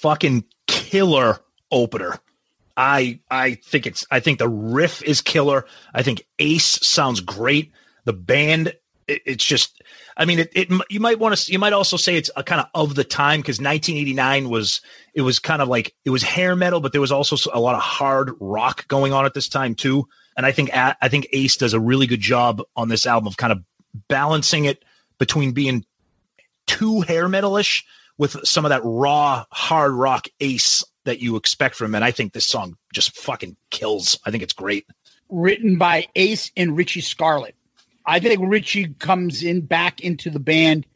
[0.00, 1.38] Fucking killer
[1.70, 2.18] opener.
[2.76, 5.66] I I think it's I think the riff is killer.
[5.92, 7.72] I think Ace sounds great.
[8.04, 8.68] The band
[9.06, 9.82] it, it's just
[10.16, 12.42] I mean it, it you might want to you might also say it's uh, a
[12.42, 14.80] kind of of the time because 1989 was
[15.12, 17.74] it was kind of like it was hair metal but there was also a lot
[17.74, 20.08] of hard rock going on at this time too.
[20.36, 23.36] And I think I think Ace does a really good job on this album of
[23.36, 23.62] kind of
[24.08, 24.82] balancing it
[25.18, 25.84] between being
[26.66, 27.82] too hair metalish
[28.20, 31.94] with some of that raw hard rock ace that you expect from him.
[31.94, 34.18] And I think this song just fucking kills.
[34.26, 34.86] I think it's great.
[35.32, 37.54] written by Ace and Richie Scarlet.
[38.04, 40.86] I think Richie comes in back into the band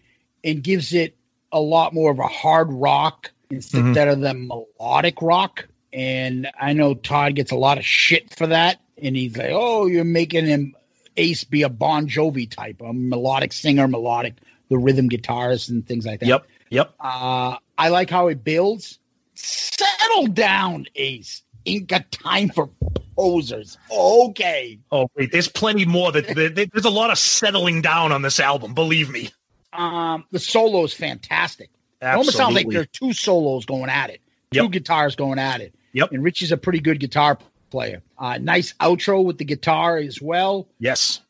[0.43, 1.17] and gives it
[1.53, 4.13] a lot more of a hard rock instead Mhm.
[4.13, 5.69] of the melodic rock.
[5.93, 8.81] And I know Todd gets a lot of shit for that.
[9.01, 10.75] And he's like, oh, you're making him
[11.17, 14.35] Ace be a Bon Jovi type, a melodic singer, melodic,
[14.69, 16.27] the rhythm guitarist and things like that.
[16.27, 16.47] Yep.
[16.75, 16.95] Yep.
[17.01, 18.99] Uh, I like how it builds.
[19.35, 21.43] Settle down, Ace.
[21.67, 22.69] Ain't got time for
[23.17, 23.79] posers.
[23.91, 24.79] Okay.
[24.93, 28.39] Oh, wait, there's plenty more that there- there's a lot of settling down on this
[28.41, 28.75] album.
[28.75, 29.31] Believe me.
[29.73, 31.71] Um, the solo is fantastic.
[32.03, 32.75] It almost sounds like Absolutely.
[32.75, 34.21] there are two solos going at it,
[34.53, 35.75] two guitars going at it.
[35.95, 36.13] Yep.
[36.13, 37.39] And Richie's a pretty good guitar
[37.71, 38.03] player.
[38.19, 40.69] Uh, nice outro with the guitar as well.
[40.79, 41.21] Yes.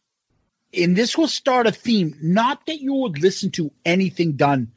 [0.77, 2.17] And this will start a theme.
[2.21, 4.73] Not that you would listen to anything done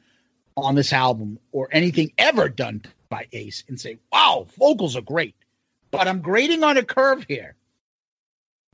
[0.64, 5.34] on this album or anything ever done by Ace and say, wow, vocals are great.
[5.90, 7.54] But I'm grading on a curve here.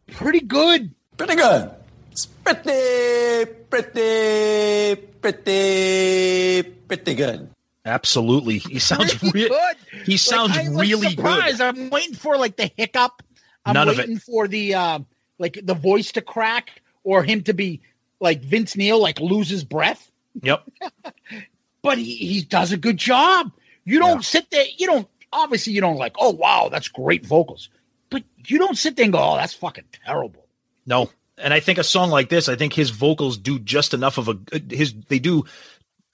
[0.09, 0.93] Pretty good.
[1.17, 1.71] Pretty good.
[2.11, 7.49] It's pretty, pretty, pretty, pretty good.
[7.87, 8.59] Absolutely.
[8.59, 9.77] He sounds Pretty re- good.
[10.05, 11.59] He sounds Like, I really surprised.
[11.59, 11.77] good.
[11.77, 13.23] I'm waiting for like the hiccup.
[13.65, 14.23] I'm None of waiting it.
[14.23, 14.99] for the uh,
[15.39, 17.81] like the voice to crack or him to be
[18.21, 20.11] like Vince Neil, like lose his breath.
[20.43, 20.65] Yep.
[21.85, 23.53] But he, he does a good job.
[23.85, 24.65] You don't sit there.
[24.79, 26.17] You don't obviously you don't like.
[26.19, 27.69] Oh wow, that's great vocals.
[28.09, 30.47] But you don't sit there and go, oh, that's fucking terrible.
[30.87, 31.11] No.
[31.37, 34.31] And I think a song like this, I think his vocals do just enough of
[34.31, 34.39] a
[34.71, 35.45] his they do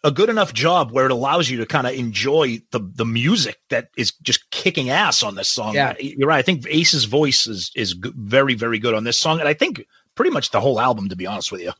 [0.03, 3.61] a good enough job where it allows you to kind of enjoy the the music
[3.69, 5.75] that is just kicking ass on this song.
[5.75, 5.95] Yeah.
[6.01, 6.39] You're right.
[6.39, 9.87] I think Ace's voice is is very very good on this song and I think
[10.17, 11.73] pretty much the whole album to be honest with you.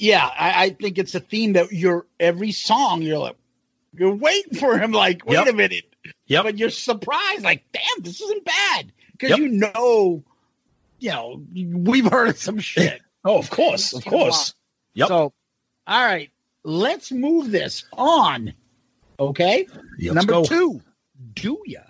[0.00, 3.36] Yeah, I, I think it's a theme that you're every song you're like
[3.92, 4.92] you're waiting for him.
[4.92, 5.48] Like, wait Yep.
[5.48, 5.84] a minute.
[6.26, 9.38] yeah, But you're surprised, like, damn, this isn't bad because Yep.
[9.40, 10.22] you know,
[11.00, 13.02] you know, we've heard some shit.
[13.24, 14.54] oh, of course, of course.
[14.94, 15.08] Yep.
[15.08, 15.32] So,
[15.86, 16.30] all right,
[16.64, 18.54] let's move this on.
[19.18, 19.66] Okay.
[20.00, 20.44] Let's Number go.
[20.44, 20.80] two,
[21.34, 21.80] do ya?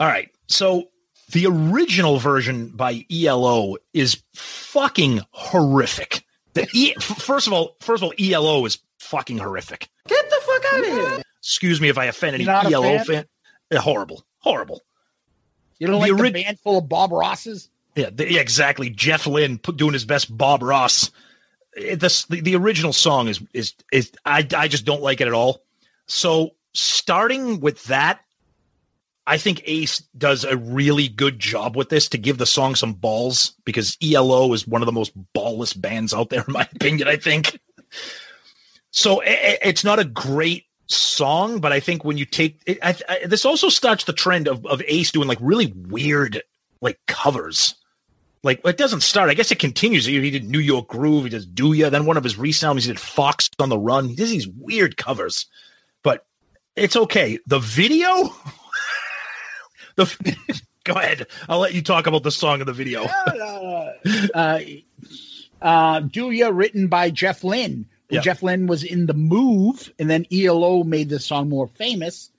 [0.00, 0.28] All right.
[0.48, 0.88] So
[1.32, 6.24] the original version by ELO is fucking horrific.
[6.54, 9.88] The e- f- first of all, first of all, ELO is fucking horrific.
[10.08, 11.22] Get the fuck out of here.
[11.38, 13.04] Excuse me if I offend any not ELO fan?
[13.04, 13.24] fan.
[13.70, 14.80] Yeah, horrible, horrible.
[15.78, 17.70] You don't The like ori- the band full of Bob Rosses?
[17.94, 18.90] Yeah, the, yeah, exactly.
[18.90, 21.10] Jeff Lynne put, doing his best Bob Ross.
[21.76, 25.28] It- This the, the original song is is is I I just don't like it
[25.28, 25.62] at all.
[26.06, 28.20] So starting with that,
[29.30, 32.94] I think Ace does a really good job with this to give the song some
[32.94, 37.06] balls because ELO is one of the most ballless bands out there in my opinion.
[37.06, 37.60] I think.
[38.90, 43.26] So it's not a great song, but I think when you take it, I, I,
[43.26, 46.42] this also starts the trend of, of Ace doing like really weird
[46.80, 47.76] like covers.
[48.42, 49.30] Like it doesn't start.
[49.30, 50.06] I guess it continues.
[50.06, 51.22] He he did New York Groove.
[51.22, 51.88] He does Do Ya.
[51.88, 54.08] Then one of his recent albums, he did Fox on the Run.
[54.08, 55.46] He does these weird covers,
[56.02, 56.26] but
[56.74, 57.38] it's okay.
[57.46, 58.34] The video.
[59.96, 60.36] the
[60.84, 61.26] go ahead.
[61.48, 63.04] I'll let you talk about the song of the video.
[64.34, 64.60] uh,
[65.60, 67.86] uh, Do Ya, written by Jeff Lynne.
[68.10, 72.30] Jeff Lynne was in the move, and then ELO made the song more famous.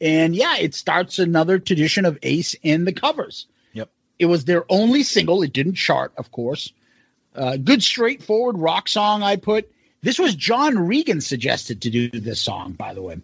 [0.00, 3.46] And yeah, it starts another tradition of Ace and the covers.
[3.74, 3.90] Yep.
[4.18, 5.42] It was their only single.
[5.42, 6.72] It didn't chart, of course.
[7.34, 9.22] Uh, good, straightforward rock song.
[9.22, 9.70] I put
[10.02, 12.72] this was John Regan suggested to do this song.
[12.72, 13.20] By the way,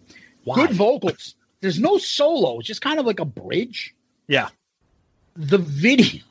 [0.55, 1.35] good vocals.
[1.61, 2.59] There's no solo.
[2.59, 3.95] It's just kind of like a bridge.
[4.27, 4.49] Yeah.
[5.35, 6.23] The video.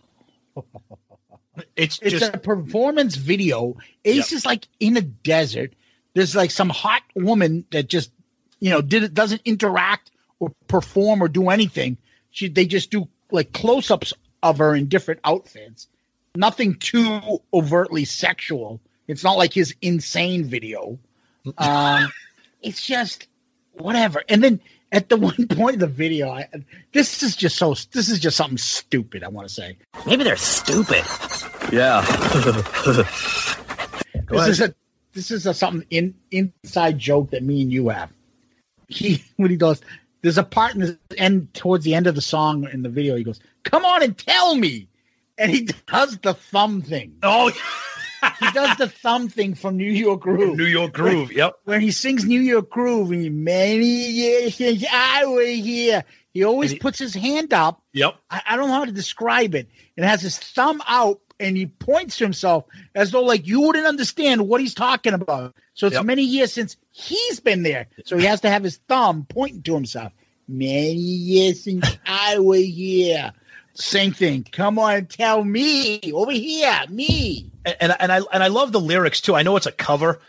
[1.76, 3.76] It's it's just a performance video.
[4.04, 5.72] Ace is like in a desert.
[6.14, 8.10] There's like some hot woman that just
[8.60, 10.10] you know did doesn't interact
[10.40, 11.96] or perform or do anything.
[12.30, 14.12] She they just do like close ups
[14.42, 15.88] of her in different outfits.
[16.34, 18.80] Nothing too overtly sexual.
[19.06, 20.98] It's not like his insane video.
[21.56, 22.12] Um,
[22.60, 23.26] it's just
[23.72, 24.22] whatever.
[24.28, 24.60] And then
[24.92, 26.48] at the one point of the video, I,
[26.92, 27.74] this is just so.
[27.92, 29.22] This is just something stupid.
[29.22, 29.76] I want to say.
[30.06, 31.04] Maybe they're stupid.
[31.72, 32.02] Yeah.
[34.28, 34.74] this is a
[35.12, 38.10] this is a something in inside joke that me and you have.
[38.88, 39.80] He what he does.
[40.22, 43.16] There's a part in the end towards the end of the song in the video.
[43.16, 44.88] He goes, "Come on and tell me,"
[45.36, 47.16] and he does the thumb thing.
[47.22, 47.52] Oh,
[48.38, 50.56] he does the thumb thing from New York Groove.
[50.56, 51.32] New York Groove.
[51.32, 51.58] Yep.
[51.64, 56.74] When he sings New York Groove, and many years since I was here, he always
[56.74, 57.82] puts his hand up.
[57.92, 58.16] Yep.
[58.30, 59.68] I, I don't know how to describe it.
[59.96, 62.64] It has his thumb out and he points to himself
[62.94, 65.54] as though like you wouldn't understand what he's talking about.
[65.74, 67.86] So it's many years since he's been there.
[68.04, 70.12] So he has to have his thumb pointing to himself.
[70.48, 73.32] Many years since I was here.
[73.80, 74.44] Same thing.
[74.50, 77.50] Come on, tell me over here, me.
[77.64, 79.36] and and and I and I love the lyrics too.
[79.36, 80.20] I know it's a cover,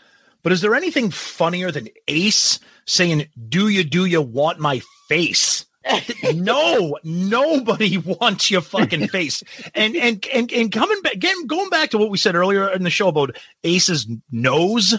[0.42, 5.66] but is there anything funnier than Ace saying, "Do you do you want my face?"
[6.34, 9.42] no, nobody wants your fucking face.
[9.74, 12.84] And and and and coming back, again, going back to what we said earlier in
[12.84, 14.94] the show about Ace's nose.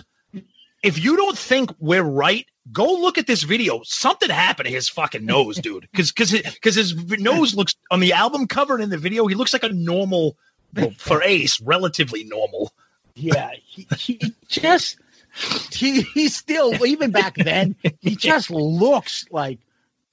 [0.83, 3.81] If you don't think we're right, go look at this video.
[3.83, 5.87] Something happened to his fucking nose, dude.
[5.91, 9.35] Because because because his nose looks on the album cover and in the video, he
[9.35, 10.37] looks like a normal
[10.73, 12.71] well, for Ace, relatively normal.
[13.15, 14.97] Yeah, he, he just
[15.71, 17.75] he he's still even back then.
[17.99, 19.59] He just looks like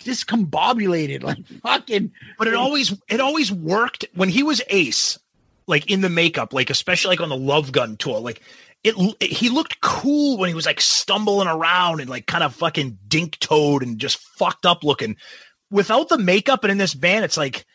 [0.01, 2.13] discombobulated, like fucking.
[2.39, 5.19] But it always it always worked when he was Ace,
[5.67, 8.43] like in the makeup, like especially like on the Love Gun tour, like.
[8.85, 12.99] It, he looked cool when he was like stumbling around and like kind of fucking
[13.09, 15.17] dink toed and just fucked up looking.
[15.71, 17.67] Without the makeup and in this band, it's like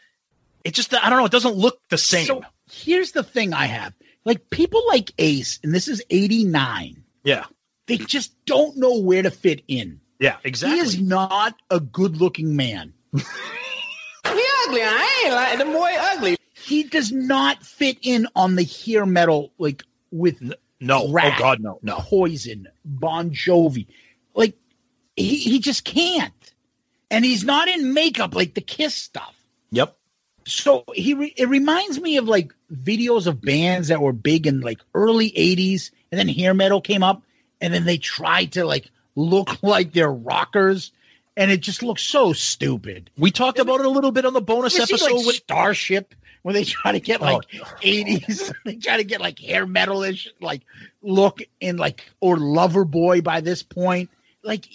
[0.64, 1.26] it just I don't know.
[1.26, 2.26] It doesn't look the same.
[2.26, 3.94] So here's the thing I have:
[4.26, 7.04] like people like Ace, and this is '89.
[7.24, 7.46] yeah,
[7.88, 10.00] They just don't know where to fit in.
[10.20, 10.78] yeah, exactly.
[10.80, 12.94] He is not a good-looking man.
[14.26, 14.82] He ugly.
[14.82, 16.38] I ain't like the boy ugly.
[16.54, 20.54] He does not fit in on the hair metal like with
[20.84, 21.04] no.
[21.04, 21.96] Oh, Ratt, oh God, no, no.
[21.98, 23.88] Poison, Bon Jovi.
[24.34, 24.56] Like
[25.16, 26.34] he he just can't.
[27.10, 29.36] And he's not in makeup like the Kiss stuff.
[29.72, 29.96] Yep.
[30.46, 34.62] So he re- it reminds me of like videos of bands that were big in
[34.62, 37.24] like early 80s and then hair metal came up
[37.62, 40.92] and then they tried to like look like they're rockers
[41.38, 43.10] and it just looks so stupid.
[43.18, 46.14] We talked about it a little bit on the bonus episode like with Starship
[46.44, 47.64] when they try to get like Oh.
[47.82, 50.62] 80s they try to get like hair metalish like
[51.02, 54.10] look in like or Loverboy by this point
[54.44, 54.66] like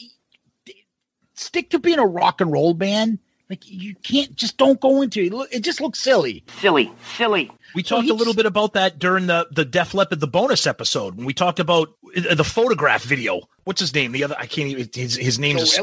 [1.34, 5.22] stick to being a rock and roll band like you can't just don't go into
[5.22, 7.50] it Look, it just looks silly Silly, silly.
[7.74, 11.16] We talked a little bit about that during the the Def Leppard the bonus episode
[11.16, 13.42] when we talked about uh, the photograph video.
[13.64, 14.12] What's his name?
[14.12, 15.78] The other I can't even his his name Joe is?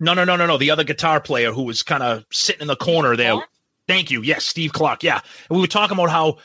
[0.00, 0.56] No, no, no, no, no.
[0.56, 3.34] The other guitar player who was kind of sitting in the corner there.
[3.88, 4.22] Thank you.
[4.22, 5.02] Yes, Steve Clark.
[5.02, 6.36] Yeah, and we were talking about how,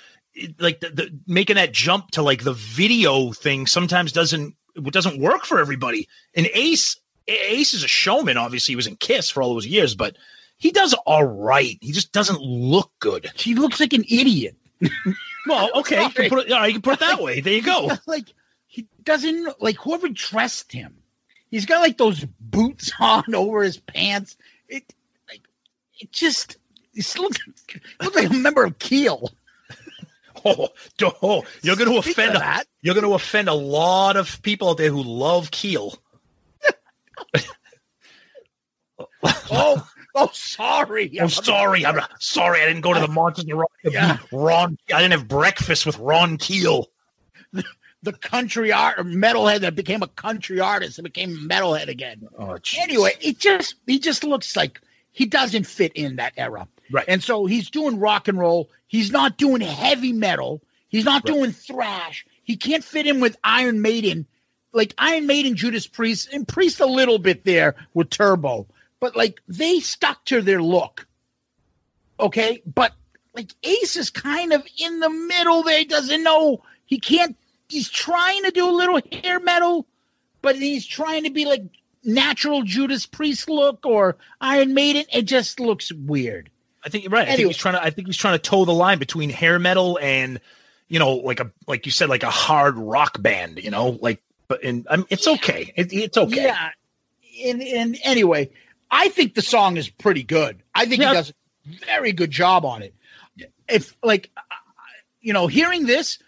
[0.58, 5.20] like, the, the making that jump to like the video thing sometimes doesn't it doesn't
[5.20, 6.08] work for everybody.
[6.34, 8.38] And Ace, Ace is a showman.
[8.38, 10.18] Obviously, he was in Kiss for all those years, but
[10.58, 11.78] he does all right.
[11.82, 13.30] He just doesn't look good.
[13.36, 14.56] He looks like an idiot.
[15.48, 16.52] well, okay, you can put it.
[16.52, 17.42] Right, you can put it that way.
[17.42, 17.92] There you go.
[18.06, 18.34] like
[18.68, 20.96] he doesn't like whoever dressed him.
[21.52, 24.38] He's got like those boots on over his pants.
[24.68, 24.94] It
[25.30, 25.42] like
[26.00, 26.58] it just
[26.94, 27.40] it looks
[28.02, 29.30] looks like a member of Keel.
[30.46, 30.70] Oh,
[31.22, 34.72] oh, you're going to offend of that- You're going to offend a lot of people
[34.72, 35.96] out there who love Keel.
[39.52, 41.18] Oh, oh, sorry.
[41.20, 41.86] I'm oh, sorry.
[41.86, 42.62] I'm sorry.
[42.62, 43.46] I didn't go to the Monsters.
[43.84, 44.18] Yeah.
[44.32, 44.78] Ron.
[44.94, 46.90] I didn't have breakfast with Ron Keel.
[48.04, 52.28] the country art metalhead that became a country artist and became metalhead again.
[52.38, 54.82] Oh, anyway, it just he just looks like
[55.12, 56.68] he doesn't fit in that era.
[56.94, 57.06] Right.
[57.08, 58.70] And so he's doing rock and roll.
[58.88, 60.62] He's not doing heavy metal.
[60.90, 61.34] He's not Right.
[61.36, 62.26] doing thrash.
[62.44, 64.28] He can't fit in with Iron Maiden.
[64.74, 68.68] Like Iron Maiden, Judas Priest, and Priest a little bit there with Turbo.
[69.00, 71.08] But like they stuck to their look.
[72.20, 72.62] Okay.
[72.66, 72.94] But
[73.34, 75.80] like Ace is kind of in the middle there.
[75.80, 76.62] He doesn't know.
[76.86, 77.36] He can't.
[77.70, 79.88] He's trying to do a little hair metal,
[80.44, 81.64] but he's trying to be like
[82.04, 85.06] natural Judas Priest look or Iron Maiden.
[85.12, 86.52] It just looks weird.
[86.86, 87.28] I think you're right.
[87.28, 87.84] I think he's trying to.
[87.84, 90.40] I think he's trying to toe the line between hair metal and,
[90.90, 93.64] you know, like a like you said, like a hard rock band.
[93.64, 95.72] You know, like but and I mean, it's okay.
[95.76, 96.44] It, it's okay.
[96.44, 96.70] Yeah.
[97.46, 98.52] And, and anyway,
[98.92, 100.62] I think the song is pretty good.
[100.76, 101.10] I think Yeah.
[101.10, 102.94] he does a very good job on it.
[103.68, 104.30] If like,
[105.22, 106.20] you know, hearing this,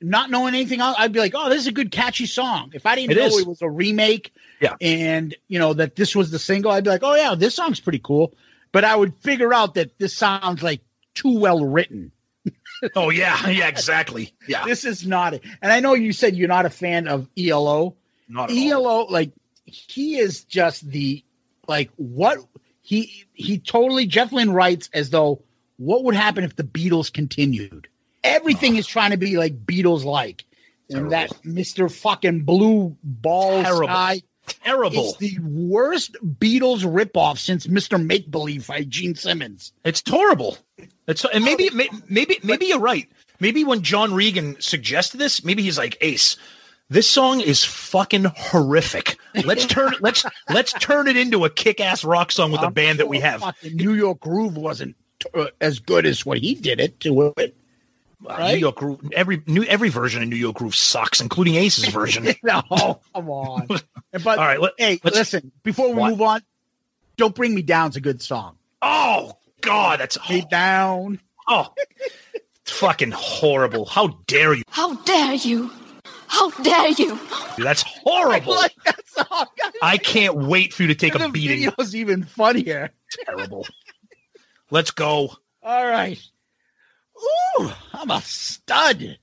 [0.00, 2.70] not knowing anything else, I'd be like, oh, this is a good catchy song.
[2.74, 3.38] If I didn't It know is.
[3.38, 4.76] it was a remake, Yeah.
[4.80, 7.80] and you know that this was the single, I'd be like, oh yeah, this song's
[7.80, 8.32] pretty cool.
[8.76, 10.82] But I would figure out that this sounds like
[11.14, 12.12] too well written.
[12.94, 14.34] Oh yeah, yeah, exactly.
[14.46, 14.66] Yeah.
[14.66, 15.42] This is not it.
[15.62, 17.96] And I know you said you're not a fan of ELO.
[18.28, 18.70] Not at all.
[18.70, 19.32] ELO, like
[19.64, 21.24] he is just the
[21.66, 22.36] like what
[22.82, 25.40] he he totally Jeff Lynne writes as though
[25.78, 27.88] what would happen if the Beatles continued.
[28.22, 28.80] Everything ah.
[28.80, 30.44] is trying to be like Beatles like.
[30.90, 31.90] And that Mr.
[31.90, 33.86] fucking blue ball Terrible.
[33.86, 34.20] sky.
[34.46, 35.10] Terrible.
[35.10, 38.04] It's the worst Beatles ripoff since Mr.
[38.04, 39.72] Make Believe by Gene Simmons.
[39.84, 40.58] It's horrible.
[41.06, 41.70] It's and maybe
[42.08, 43.08] maybe maybe you're right.
[43.40, 46.36] Maybe when John Regan suggested this, maybe he's like Ace.
[46.88, 49.18] This song is fucking horrific.
[49.44, 53.08] Let's turn let's let's turn it into a kick-ass rock song with the band that
[53.08, 53.42] we have.
[53.72, 54.96] New York Groove wasn't
[55.34, 57.56] uh, as good as what he did it to it.
[58.26, 61.88] Uh, New York Groove, every new every version of New York Groove sucks, including Ace's
[61.88, 62.24] version.
[62.42, 62.62] no,
[63.14, 63.66] come on.
[64.12, 65.52] But All right, let- hey, listen.
[65.62, 66.10] Before we What?
[66.12, 66.40] move on,
[67.18, 68.56] "Don't Bring Me Down's a good song.
[68.80, 71.20] Oh God, that's Me down.
[71.46, 71.72] oh,
[72.64, 73.84] fucking horrible.
[73.84, 74.62] How dare you?
[74.68, 75.70] How dare you?
[76.28, 77.18] How dare you?
[77.58, 78.54] That's horrible.
[78.54, 79.46] like that song.
[79.82, 81.68] I can't wait for you to take the a beating.
[81.70, 82.90] video's even funnier.
[83.26, 83.66] Terrible.
[84.70, 85.36] Let's go.
[85.62, 86.18] All right.
[87.22, 89.18] Ooh, I'm a stud.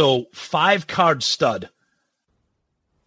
[0.00, 1.68] So five card stud.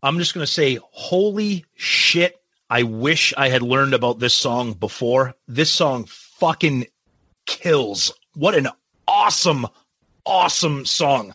[0.04, 2.40] I'm just gonna say, holy shit!
[2.70, 5.34] I wish I had learned about this song before.
[5.48, 6.86] This song fucking
[7.48, 8.14] kills.
[8.36, 8.68] What an
[9.08, 9.66] awesome,
[10.24, 11.34] awesome song.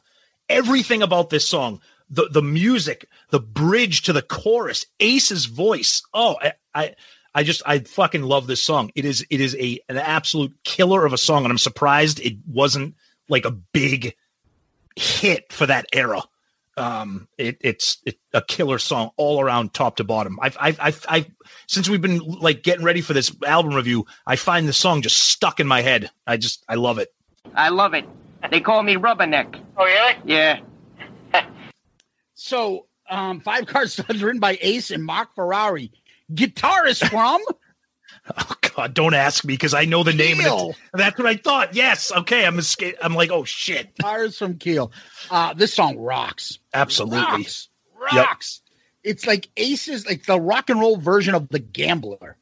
[0.49, 1.81] Everything about this song.
[2.09, 6.03] the the music, the bridge to the chorus, Ace's voice.
[6.15, 6.95] Oh, I, I
[7.35, 8.93] I just I fucking love this song.
[8.95, 12.37] It is it is a an absolute killer of a song, and I'm surprised it
[12.47, 12.95] wasn't
[13.29, 14.15] like a big
[14.99, 16.23] hit for that era.
[16.77, 20.39] Um, it, it's it, a killer song all around, top to bottom.
[20.41, 21.27] I've, I've, I've, I've,
[21.67, 25.19] since we've been like getting ready for this album review, I find the song just
[25.19, 26.11] stuck in my head.
[26.27, 27.13] I just, I love it.
[27.55, 28.05] I love it.
[28.51, 29.61] They call me Rubberneck.
[29.77, 30.61] Oh, yeah?
[31.33, 31.45] Yeah.
[32.41, 35.91] So, um, Five Card Studs written by Ace and Marc Ferrari.
[36.33, 37.41] Guitarist from
[38.51, 40.37] Oh God, don't ask me because I know the name.
[40.37, 40.67] Keel.
[40.67, 41.75] And it, that's what I thought.
[41.75, 42.47] Yes, okay.
[42.47, 43.93] I'm esca- I'm like, oh shit.
[44.03, 44.93] Guitarist from Keel.
[45.33, 46.61] Uh, this song rocks.
[46.73, 47.19] Absolutely.
[47.19, 47.69] Rocks.
[48.13, 48.29] Yep.
[49.03, 52.37] It's like Ace's, like the rock and roll version of The Gambler.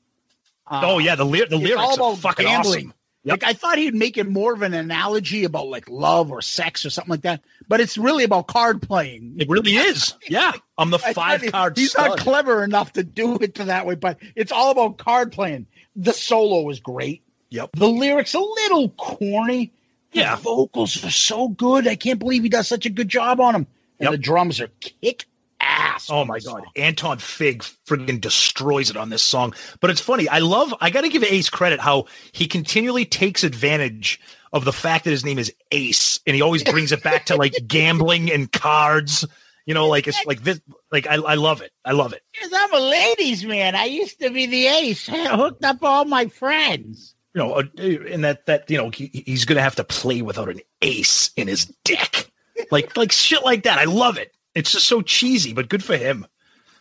[0.67, 2.79] Uh, oh yeah, the ly- the lyrics all are about fucking gambling.
[2.89, 2.95] awesome.
[3.25, 6.87] Like I thought he'd make it more of an analogy about like love or sex
[6.87, 9.37] or something like that, but it's really about card playing.
[9.39, 10.15] It really is.
[10.29, 11.77] Yeah, I'm the five card.
[11.77, 12.09] He's stud.
[12.09, 15.67] not clever enough to do it to that way, but it's all about card playing.
[15.97, 17.23] The solo is great.
[17.51, 17.71] Yep.
[17.75, 19.73] The lyrics a little corny.
[20.13, 20.37] The Yeah.
[20.37, 21.89] vocals are so good.
[21.89, 23.67] I can't believe he does such a good job on them.
[23.99, 24.11] And Yep.
[24.13, 25.25] the drums are kick
[25.61, 26.09] ass.
[26.11, 29.55] Oh my god, Anton Fig friggin' destroys it on this song.
[29.81, 30.29] But it's funny.
[30.29, 30.75] I love.
[30.81, 34.21] I got to give Ace credit how he continually takes advantage
[34.53, 37.37] of the fact that his name is Ace, and he always brings it back to
[37.37, 39.25] like gambling and cards.
[39.67, 40.61] You know, like it's like this.
[40.93, 41.73] Like I, I love it.
[41.85, 42.23] I love it.
[42.41, 43.75] Yes, I'm a ladies' man.
[43.75, 45.09] I used to be the ace.
[45.09, 47.15] I hooked up all my friends.
[47.35, 50.49] You know, uh, and that that you know he, he's gonna have to play without
[50.49, 52.31] an ace in his deck.
[52.71, 53.79] Like like shit like that.
[53.79, 54.35] I love it.
[54.55, 56.27] It's just so cheesy, but good for him.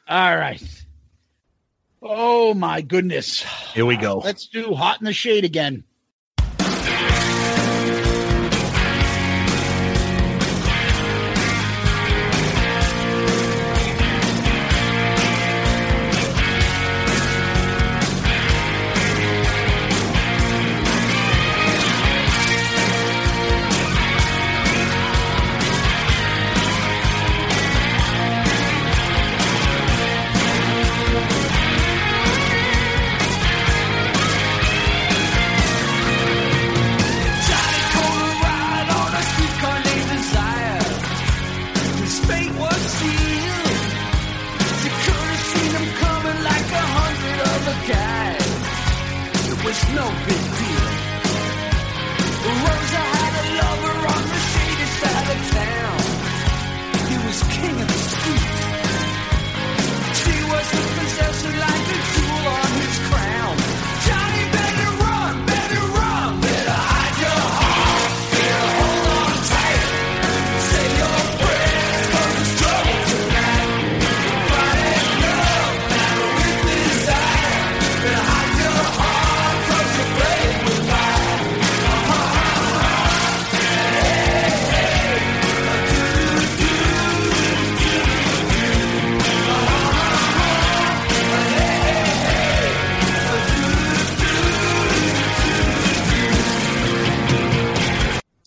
[0.08, 0.64] All right.
[2.02, 3.44] Oh my goodness.
[3.74, 4.20] Here we go.
[4.20, 5.84] Let's do hot in the shade again.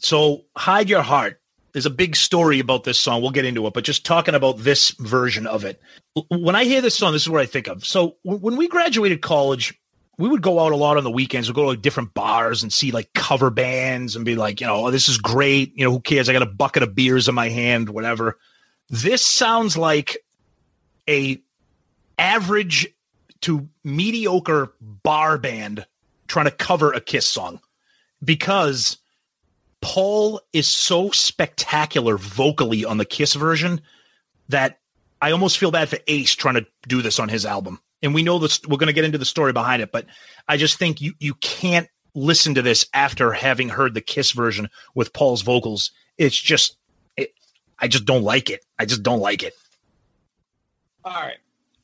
[0.08, 1.38] So, Hide Your Heart.
[1.72, 3.20] There's a big story about this song.
[3.20, 5.82] We'll get into it, but just talking about this version of it.
[6.30, 7.84] When I hear this song, this is what I think of.
[7.84, 9.78] So, when we graduated college,
[10.16, 11.46] we would go out a lot on the weekends.
[11.46, 14.66] We'd go to like different bars and see like cover bands and be like, you
[14.66, 15.76] know, oh, this is great.
[15.76, 16.30] You know, who cares?
[16.30, 18.38] I got a bucket of beers in my hand, whatever.
[18.88, 20.16] This sounds like
[21.06, 21.38] a
[22.18, 22.88] average
[23.42, 25.84] to mediocre bar band
[26.28, 27.60] trying to cover a Kiss song
[28.24, 28.96] because
[29.80, 33.80] Paul is so spectacular vocally on the Kiss version
[34.48, 34.78] that
[35.20, 37.80] I almost feel bad for Ace trying to do this on his album.
[38.02, 40.06] And we know this, we're going to get into the story behind it, but
[40.48, 44.68] I just think you you can't listen to this after having heard the Kiss version
[44.94, 45.90] with Paul's vocals.
[46.16, 46.76] It's just,
[47.16, 47.32] it,
[47.78, 48.64] I just don't like it.
[48.78, 49.54] I just don't like it.
[51.04, 51.36] All right.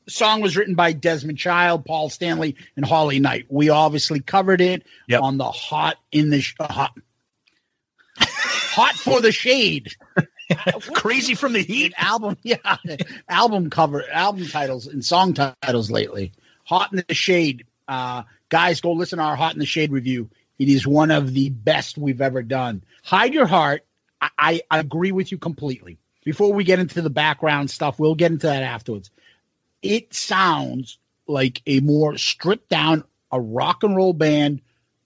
[0.05, 3.45] The song was written by Desmond Child, Paul Stanley, and Holly Knight.
[3.49, 4.85] We obviously covered it
[5.19, 6.93] on the Hot in the sh- uh, Hot
[8.75, 9.95] Hot for the Shade.
[10.95, 12.35] Crazy from the Heat album.
[12.43, 12.75] Yeah,
[13.29, 16.33] album cover, album titles, and song titles lately.
[16.65, 17.65] Hot in the Shade.
[17.87, 20.29] Uh, guys, go listen to our Hot in the Shade review.
[20.59, 22.83] It is one of the best we've ever done.
[23.01, 23.85] Hide Your Heart.
[24.19, 25.97] I, I, I agree with you completely.
[26.25, 29.09] Before we get into the background stuff, we'll get into that afterwards.
[29.83, 30.97] It sounds
[31.27, 34.59] like a more stripped down, a rock and roll band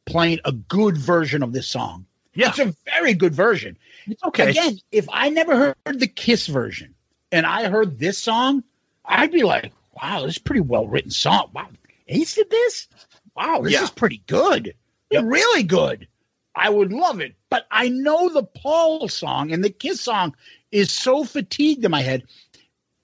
[0.08, 2.08] playing a good version of this song.
[2.34, 2.50] Yeah.
[2.50, 3.78] It's a very good version.
[4.08, 4.50] It's okay.
[4.52, 6.96] Again, if I never heard the Kiss version,
[7.32, 8.64] and I heard this song,
[9.06, 11.50] I'd be like, wow, this is a pretty well written song.
[11.54, 11.68] Wow,
[12.08, 12.88] Ace did this?
[13.36, 13.84] Wow, this Yeah.
[13.84, 14.74] is pretty good.
[15.12, 16.08] Really good.
[16.56, 17.36] I would love it.
[17.50, 20.36] But I know the Paul song and the Kiss song
[20.72, 22.24] is so fatigued in my head.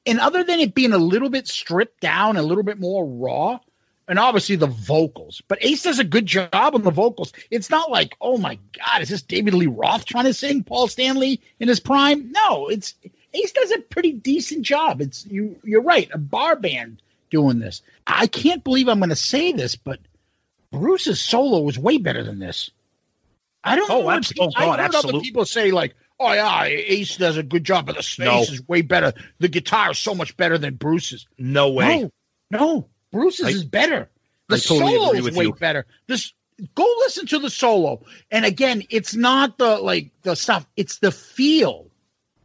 [0.06, 3.60] And other than it being a little bit stripped down, a little bit more raw,
[4.08, 7.34] and obviously the vocals, but Ace does a good job on the vocals.
[7.52, 10.88] It's not like, oh my God, is this David Lee Roth trying to sing Paul
[10.88, 12.32] Stanley in his prime?
[12.32, 12.94] No, it's
[13.34, 15.02] Ace does a pretty decent job.
[15.02, 17.02] It's you you're right, a bar band
[17.32, 17.82] doing this.
[18.08, 20.00] I can't believe I'm gonna say this, but
[20.72, 22.70] Bruce's solo was way better than this.
[23.64, 24.06] I don't Oh, know.
[24.06, 27.38] when abs- pe- oh, God, I heard other people say like, "Oh yeah, Ace does
[27.38, 28.42] a good job, but the space No.
[28.42, 29.14] is way better.
[29.40, 32.02] The guitar is so much better than Bruce's." No way.
[32.04, 32.12] No,
[32.52, 34.10] no, Bruce's I- is better.
[34.48, 35.54] The totally solo is way you.
[35.54, 35.86] better.
[36.06, 36.34] This
[36.76, 41.12] go listen to the solo, and again, it's not the like the stuff; it's the
[41.12, 41.88] feel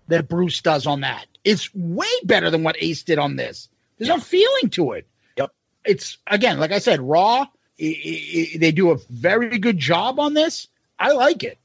[0.08, 1.26] that Bruce does on that.
[1.44, 3.68] It's way better than what Ace did on this.
[3.98, 5.06] There's a feeling to it.
[5.36, 5.52] Yep.
[5.84, 7.46] It's again, like I said, raw.
[7.78, 10.68] They do a very good job on this.
[10.98, 11.58] I like it.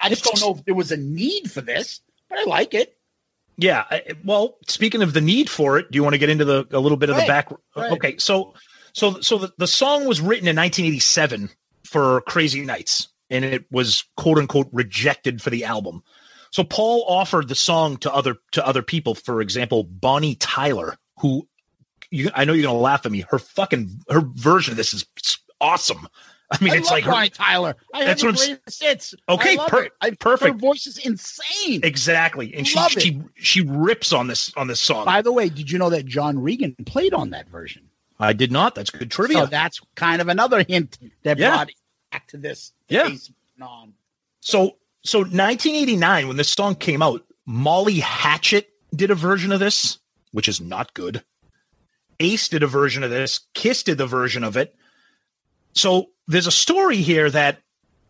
[0.00, 2.96] I just don't know if there was a need for this, but I like it.
[3.56, 3.84] Yeah.
[3.90, 6.66] I- Well, speaking of the need for it, do you want to get into the
[6.72, 7.50] a little bit of the back?
[7.76, 7.92] right.
[7.92, 8.54] Okay, so
[8.92, 11.50] so so the, the song was written in 1987
[11.84, 16.02] for Crazy Nights, and it was quote unquote rejected for the album.
[16.50, 19.14] So Paul offered the song to other to other people.
[19.14, 21.48] For example, Bonnie Tyler, who
[22.10, 23.24] you, I know you're gonna laugh at me.
[23.28, 25.04] Her fucking her version of this is
[25.60, 26.06] awesome.
[26.60, 27.76] I mean, I it's like her, Tyler.
[27.92, 29.14] I That's what I'm s- greatest hits.
[29.28, 29.88] Okay, I per-.
[30.00, 30.52] I, perfect.
[30.54, 31.80] Her voice is insane.
[31.82, 35.04] exactly, and she Love she she rips on this on this song.
[35.04, 37.82] By the way, did you know that John Regan played on that version?
[38.20, 38.74] I did not.
[38.74, 39.38] That's good trivia.
[39.38, 41.50] So that's kind of another hint that Yeah.
[41.50, 41.74] brought it
[42.12, 42.72] back to this.
[42.88, 43.08] Yeah.
[43.58, 43.94] Non.
[44.40, 49.98] So so 1989 when this song came out, Molly Hatchet did a version of this,
[50.32, 51.24] which is not good.
[52.20, 53.40] Ace did a version of this.
[53.54, 54.74] Kiss did the version of it.
[55.72, 57.58] So there's a story here that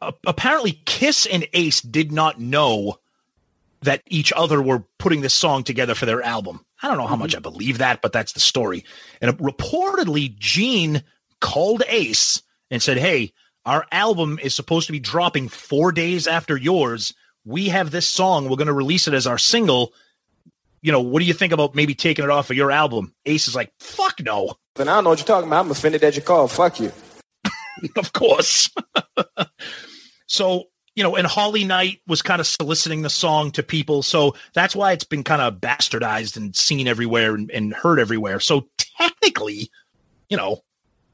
[0.00, 2.98] uh, apparently Kiss and Ace did not know
[3.82, 6.64] that each other were putting this song together for their album.
[6.82, 8.84] I don't know how much I believe that, but that's the story.
[9.20, 11.02] And reportedly, Gene
[11.40, 13.32] called Ace and said, Hey,
[13.66, 17.14] our album is supposed to be dropping four days after yours.
[17.44, 18.48] We have this song.
[18.48, 19.92] We're going to release it as our single.
[20.82, 23.14] You know, what do you think about maybe taking it off of your album?
[23.24, 24.54] Ace is like, fuck no.
[24.74, 25.64] Then I don't know what you're talking about.
[25.64, 26.50] I'm offended that you called.
[26.50, 26.92] Fuck you.
[27.96, 28.70] of course.
[30.26, 34.02] so, you know, and Holly Knight was kind of soliciting the song to people.
[34.02, 38.40] So that's why it's been kind of bastardized and seen everywhere and, and heard everywhere.
[38.40, 39.70] So technically,
[40.28, 40.62] you know,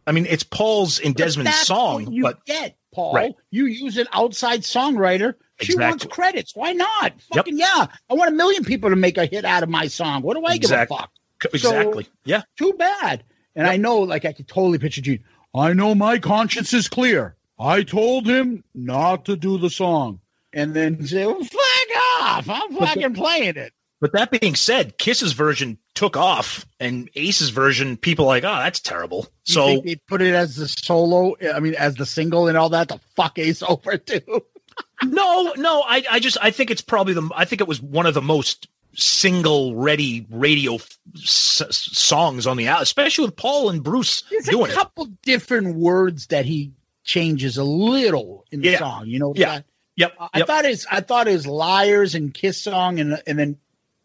[0.07, 3.15] I mean, it's Paul's and Desmond's song, you but get, Paul.
[3.15, 3.35] Right.
[3.51, 5.35] You use an outside songwriter.
[5.61, 6.57] She wants credits.
[6.57, 7.13] Why not?
[7.35, 7.87] Fucking yeah.
[8.09, 10.23] I want a million people to make a hit out of my song.
[10.23, 10.97] What do I Exactly.
[10.97, 11.55] give a fuck?
[11.55, 12.09] Exactly.
[12.25, 12.43] yeah.
[12.57, 13.25] Too bad.
[13.55, 15.23] And I know, like, I could totally picture Gene.
[15.55, 17.37] I know my conscience is clear.
[17.59, 20.21] I told him not to do the song.
[20.53, 22.49] And then say, well, fuck off.
[22.49, 23.73] I'm But the- fucking playing it.
[24.01, 28.81] But that being said, Kiss's version took off, and Ace's version, people like, oh, that's
[28.81, 29.27] terrible.
[29.47, 32.57] You So think they put it as the solo, I mean, as the single and
[32.57, 34.43] all that to fuck Ace over too.
[35.05, 38.07] no, no, I, I just, I think it's probably the, I think it was one
[38.07, 43.37] of the most single ready radio f- s- s- songs on the album, especially with
[43.37, 44.75] Paul and Bruce There's a doing it.
[44.75, 46.73] couple different words that he
[47.05, 48.79] changes a little in the Yeah.
[48.79, 49.07] song.
[49.07, 49.47] You know, Yeah.
[49.57, 49.65] that-
[49.97, 50.13] Yep.
[50.19, 50.47] I yep.
[50.47, 53.59] thought his I thought his liars and kiss song and and then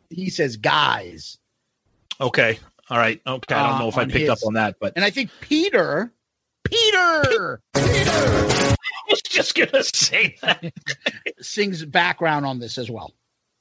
[0.09, 1.37] he says guys.
[2.19, 2.59] Okay.
[2.89, 3.21] All right.
[3.25, 3.55] Okay.
[3.55, 6.11] I don't Uh, know if I picked up on that, but And I think Peter
[6.63, 8.75] Peter I
[9.09, 10.73] was just gonna say that.
[11.41, 13.13] sings background on this as well.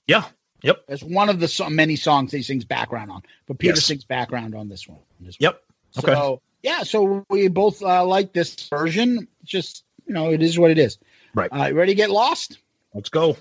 [0.07, 0.25] Yeah.
[0.65, 0.85] Yep.
[0.89, 3.85] It's one of the so- many songs he sings background on, but Peter Yes.
[3.85, 4.99] sings background on this one.
[5.21, 5.63] This Yep.
[5.95, 6.05] one.
[6.05, 6.15] Okay.
[6.15, 9.29] So yeah, so we both uh, like this version.
[9.45, 10.99] Just you know, it is what it is.
[11.35, 11.51] Right.
[11.53, 12.59] Uh, ready to get lost?
[12.95, 13.37] Let's go.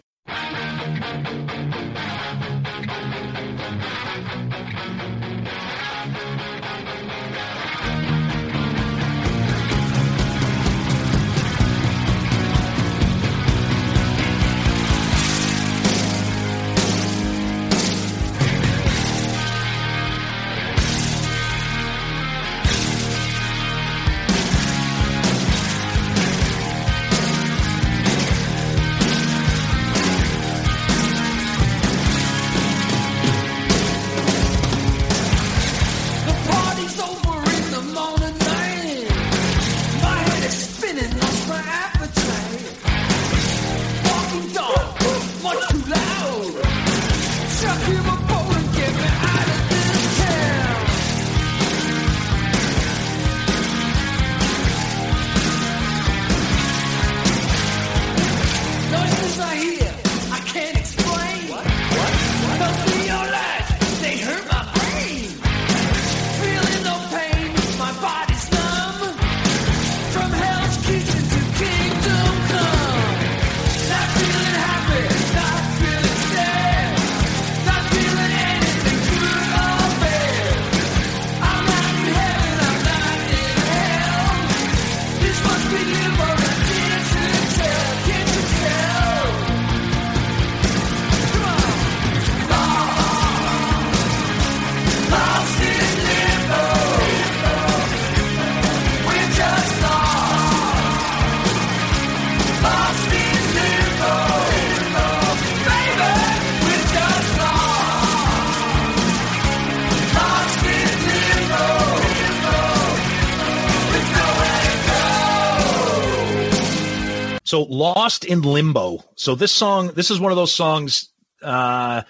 [117.53, 119.03] So Lost in Limbo.
[119.15, 121.13] So this song, this is one of those songs.
[121.39, 122.01] Uh,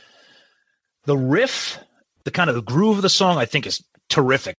[1.03, 1.77] the riff,
[2.23, 4.55] the kind of the groove of the song, I think is terrific.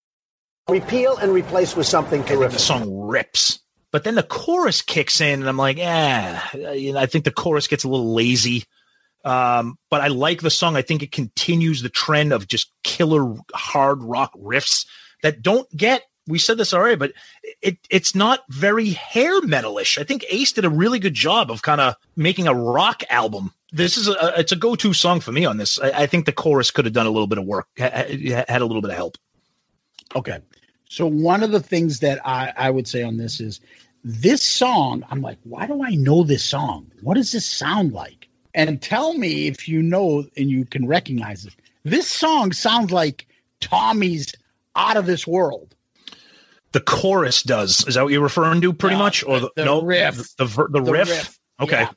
[0.69, 2.59] Repeal and replace with something terrific.
[2.59, 3.61] the song rips.
[3.93, 6.39] But then the chorus kicks in, and I'm like, eh.
[6.75, 8.65] You know, I think the chorus gets a little lazy.
[9.25, 10.77] Um, but I like the song.
[10.77, 14.85] I think it continues the trend of just killer hard rock riffs
[15.23, 16.03] that don't get.
[16.27, 17.13] We said this already, but
[17.63, 19.99] it it's not very hair metalish.
[19.99, 23.53] I think Ace did a really good job of kind of making a rock album.
[23.73, 25.79] This is a it's a go to song for me on this.
[25.81, 28.45] I, I think the chorus could have done a little bit of work, ha- ha-
[28.49, 29.17] had a little bit of help.
[30.15, 30.39] Okay.
[30.89, 33.61] So one of the things that I, I would say on this is
[34.05, 36.93] this song, I'm like, why do I know this song?
[37.03, 38.29] What does this sound like?
[38.55, 41.55] And tell me if you know and you can recognize it.
[41.85, 43.27] This song sounds like
[43.61, 44.33] Tommy's
[44.77, 45.75] Out of This World.
[46.75, 47.87] The chorus does.
[47.87, 50.17] Is that what you're referring to, pretty much, or the, the no riff.
[50.37, 51.09] The, the, the The riff.
[51.09, 51.39] riff.
[51.61, 51.81] Okay.
[51.83, 51.91] Yeah.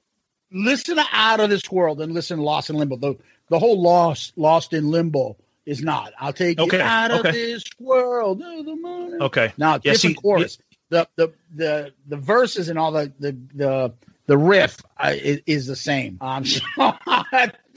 [0.51, 2.95] Listen to Out of This World and listen to Lost in Limbo.
[2.97, 3.15] The,
[3.49, 5.35] the whole Lost Lost in Limbo
[5.65, 6.13] is not.
[6.19, 8.39] I'll take Okay, you out of this world.
[8.39, 9.17] the.
[9.21, 9.51] Okay.
[9.57, 10.57] Now, Yeah, different see, chorus.
[10.89, 13.93] The, the the the verses and all the the the,
[14.27, 16.17] the riff uh, is, is the same.
[16.21, 16.61] Um, so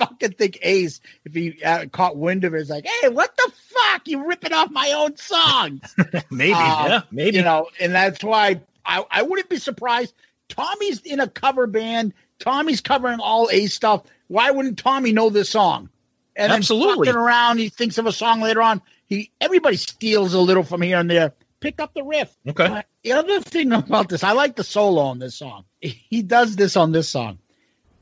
[0.01, 3.53] fucking think Ace, if he uh, caught wind of it, is like, "Hey, what the
[3.69, 4.09] fuck?
[4.09, 5.81] You ripping off my own song?"
[6.31, 6.55] maybe.
[6.55, 7.01] Um, yeah.
[7.11, 7.37] Maybe.
[7.37, 10.15] you know, and that's why I I wouldn't be surprised.
[10.49, 12.15] Tommy's in a cover band.
[12.39, 14.03] Tommy's covering all Ace stuff.
[14.29, 15.91] Why wouldn't Tommy know this song?
[16.35, 17.07] And Absolutely.
[17.07, 18.81] then around, he thinks of a song later on.
[19.07, 21.35] He everybody steals a little from here and there.
[21.61, 22.35] Pick up the riff.
[22.49, 22.69] Okay.
[22.69, 25.65] But the other thing about this, I like the solo on this song.
[25.81, 27.39] He does this on this song.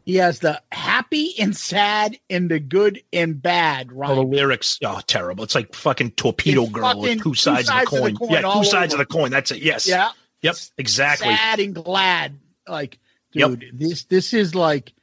[0.09, 4.09] He has the happy and sad and the good and bad right.
[4.11, 5.45] Oh, the lyrics, oh, terrible.
[5.45, 8.17] It's like fucking torpedo It's girl fucking with two sides, of, the coin.
[8.17, 9.03] coin Yeah, two sides over.
[9.03, 9.31] of the coin.
[9.31, 9.61] That's it.
[9.61, 9.87] Yes.
[9.87, 10.09] Yeah.
[10.41, 10.57] Yep.
[10.79, 11.29] Exactly.
[11.29, 12.39] sad and glad.
[12.67, 12.99] Like,
[13.35, 13.51] Yep.
[13.51, 14.95] dude, this this is like,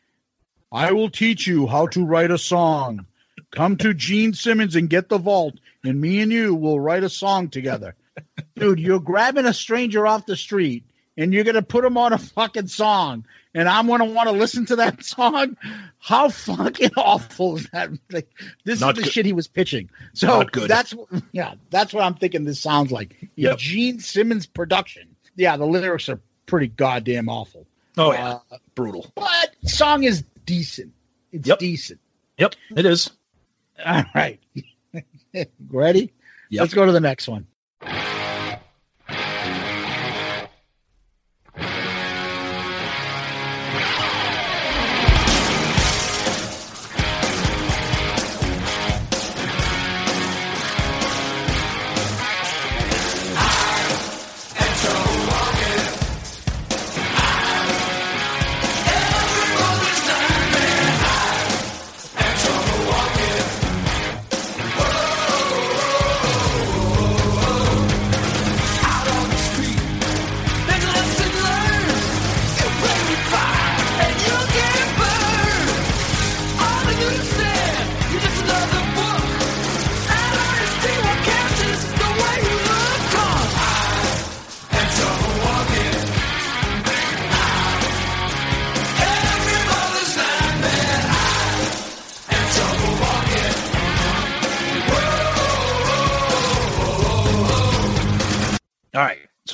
[0.72, 3.06] I will teach you how to write a song.
[3.52, 5.54] Come to Gene Simmons and get the vault,
[5.84, 7.94] and me and you will write a song together.
[8.56, 10.84] Dude, you're grabbing a stranger off the street
[11.16, 13.24] and you're gonna put him on a fucking song,
[13.56, 15.58] and I'm gonna want to listen to that song.
[15.98, 17.90] How fucking awful is that?
[18.12, 18.30] Like,
[18.66, 19.14] this Not is the good.
[19.14, 19.90] shit he was pitching.
[20.14, 20.70] So good.
[20.70, 20.94] that's
[21.32, 22.46] yeah, that's what I'm thinking.
[22.46, 23.58] This sounds like Yep.
[23.58, 25.16] Gene Simmons production.
[25.36, 27.66] Yeah, the lyrics are pretty goddamn awful.
[27.98, 28.40] Oh, yeah.
[28.52, 29.12] Uh, Brutal.
[29.16, 30.94] but song is decent.
[31.32, 31.60] It's Yep.
[31.60, 32.00] decent.
[32.38, 32.56] Yep.
[32.76, 33.10] It is.
[33.86, 34.40] All right.
[35.70, 36.14] Ready?
[36.50, 36.62] Yep.
[36.62, 37.48] Let's go to the next one.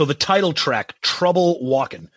[0.01, 2.09] So the title track, Trouble Walking.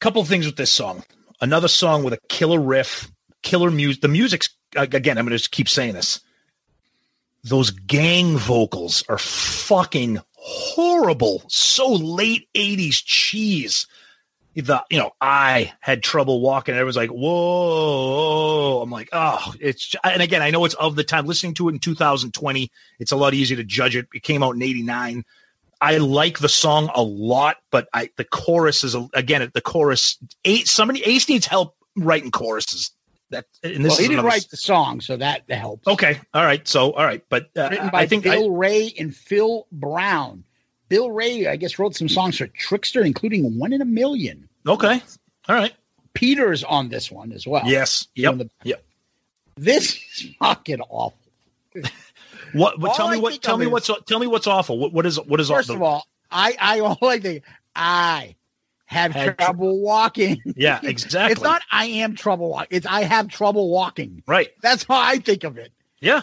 [0.00, 1.04] Couple things with this song.
[1.42, 3.12] Another song with a killer riff,
[3.42, 4.00] killer music.
[4.00, 6.20] The music's again, I'm going to just keep saying this.
[7.44, 11.42] Those gang vocals are fucking horrible.
[11.48, 13.86] So late 80s cheese.
[14.56, 16.76] The you know, I had trouble walking.
[16.76, 18.80] Everyone's like, whoa.
[18.80, 21.26] I'm like, oh, it's and again, I know it's of the time.
[21.26, 24.08] Listening to it in 2020, it's a lot easier to judge it.
[24.14, 25.26] It came out in 89.
[25.80, 30.18] I like the song a lot, but I the chorus is a, again the chorus.
[30.44, 32.90] Eight somebody Ace needs help writing choruses.
[33.30, 35.86] That and this well, he didn't another- write the song, so that, that helps.
[35.86, 36.66] Okay, all right.
[36.66, 40.44] So all right, but uh, Written by I think Bill I, Ray and Phil Brown.
[40.88, 44.48] Bill Ray, I guess, wrote some songs for Trixter, including One in a Million.
[44.66, 45.02] okay,
[45.48, 45.74] all right.
[46.14, 47.62] Peter's on this one as well.
[47.66, 48.08] Yes.
[48.14, 48.38] Yep.
[48.38, 48.82] the- Yep.
[49.58, 51.18] This is fucking awful.
[52.52, 52.78] What?
[52.78, 53.40] what tell me what?
[53.42, 54.78] Tell me what's tell me what's awful.
[54.78, 57.44] What, what is what is First of all, I, I all I think
[57.74, 58.36] I
[58.86, 60.42] have Had tr- trouble walking.
[60.56, 61.32] Yeah, exactly.
[61.32, 62.68] It's not I am trouble walking.
[62.76, 64.22] It's I have trouble walking.
[64.26, 64.48] right?
[64.62, 65.72] That's how I think of it.
[66.00, 66.22] Yeah.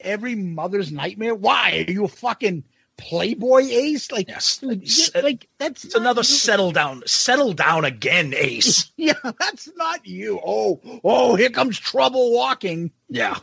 [0.00, 1.34] Every mother's nightmare.
[1.34, 2.64] Why are you a fucking
[3.00, 4.12] Playboy Ace.
[4.12, 8.92] Like, yes, like, yeah, uh, like that's it's another settle down, settle down again, Ace.
[8.96, 10.38] yeah, that's not you.
[10.44, 12.92] Oh, oh, here comes trouble walking.
[13.08, 13.38] Yeah.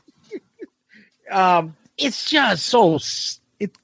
[1.32, 3.78] Um, it's just so s- it's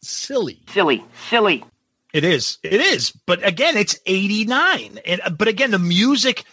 [0.00, 0.60] silly.
[0.68, 1.64] Silly, silly.
[2.12, 2.58] It is.
[2.62, 3.10] It is.
[3.26, 4.98] But again, it's 89.
[5.04, 6.44] And but again, the music,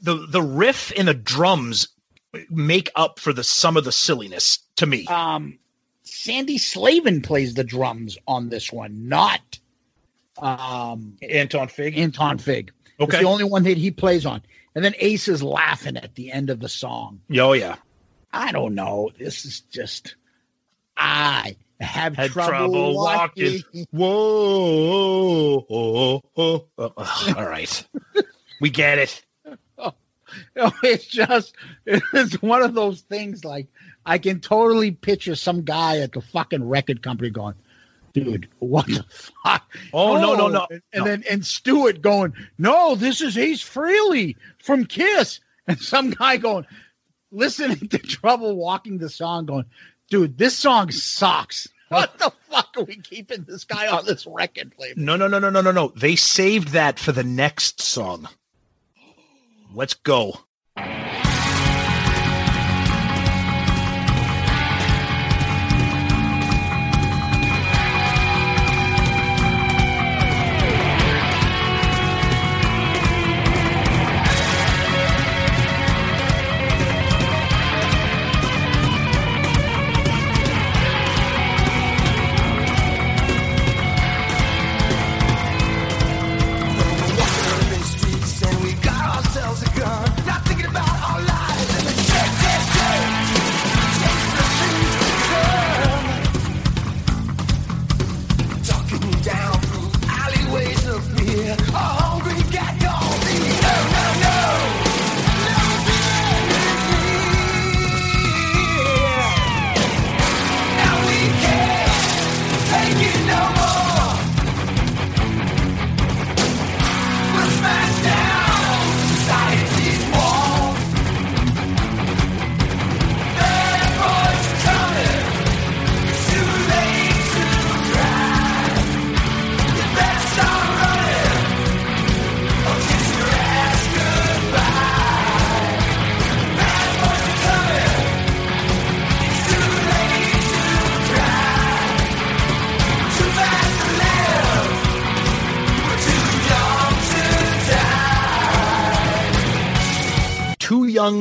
[0.00, 1.88] the the riff and the drums
[2.48, 5.06] make up for the some of the silliness to me.
[5.06, 5.58] Um,
[6.04, 9.58] Sandy Slavin plays the drums on this one, not
[10.38, 11.98] um Anton Fig.
[11.98, 12.72] Anton Fig.
[13.00, 13.16] Okay.
[13.16, 14.42] It's the only one that he plays on.
[14.74, 17.20] And then Ace is laughing at the end of the song.
[17.36, 17.76] Oh yeah.
[18.32, 19.10] I don't know.
[19.18, 20.14] This is just
[20.96, 23.62] I have Had trouble, trouble walking.
[23.74, 23.86] walking.
[23.90, 25.66] Whoa.
[25.70, 27.34] Oh, oh, oh.
[27.36, 27.86] All right.
[28.60, 29.24] we get it.
[29.78, 29.94] No,
[30.56, 31.54] oh, it's just
[31.86, 33.66] it's one of those things like
[34.06, 37.54] I can totally picture some guy at the fucking record company going,
[38.12, 39.68] dude, what the fuck?
[39.92, 41.04] Oh, no, no, oh, no, And, no.
[41.04, 45.40] then and Stewart going, No, this is Ace Frehley from Kiss.
[45.66, 46.66] And some guy going,
[47.30, 49.64] listening to Trouble Walking the song, going,
[50.08, 51.68] dude, this song sucks.
[51.90, 55.02] What the fuck are we keeping this guy on this record label?
[55.02, 55.88] No, no, no, no, no, no, no.
[55.96, 58.28] They saved that for the next song.
[59.74, 60.38] Let's go.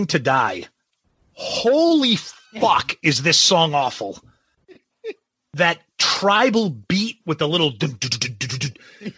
[0.09, 0.65] To Die.
[1.33, 4.19] Holy fuck, is this song awful?
[5.53, 8.59] That tribal beat with the little dun, dun, dun, dun, dun,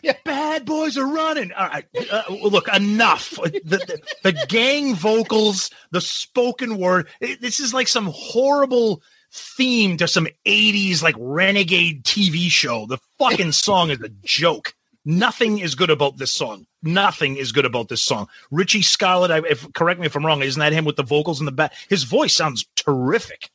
[0.04, 0.16] dun.
[0.24, 1.52] bad boys are running.
[1.52, 3.32] All right, uh, look, enough.
[3.32, 3.78] The,
[4.24, 7.08] the, the gang vocals, the spoken word.
[7.20, 9.02] it- this is like some horrible
[9.34, 12.86] theme to some 80s like renegade TV show.
[12.86, 14.74] The fucking song is a joke.
[15.04, 16.66] Nothing is good about this song.
[16.84, 18.28] Nothing is good about this song.
[18.50, 21.40] Richie Scarlet, I, if correct me if I'm wrong, isn't that him with the vocals
[21.40, 21.74] in the back?
[21.90, 23.50] His voice sounds terrific.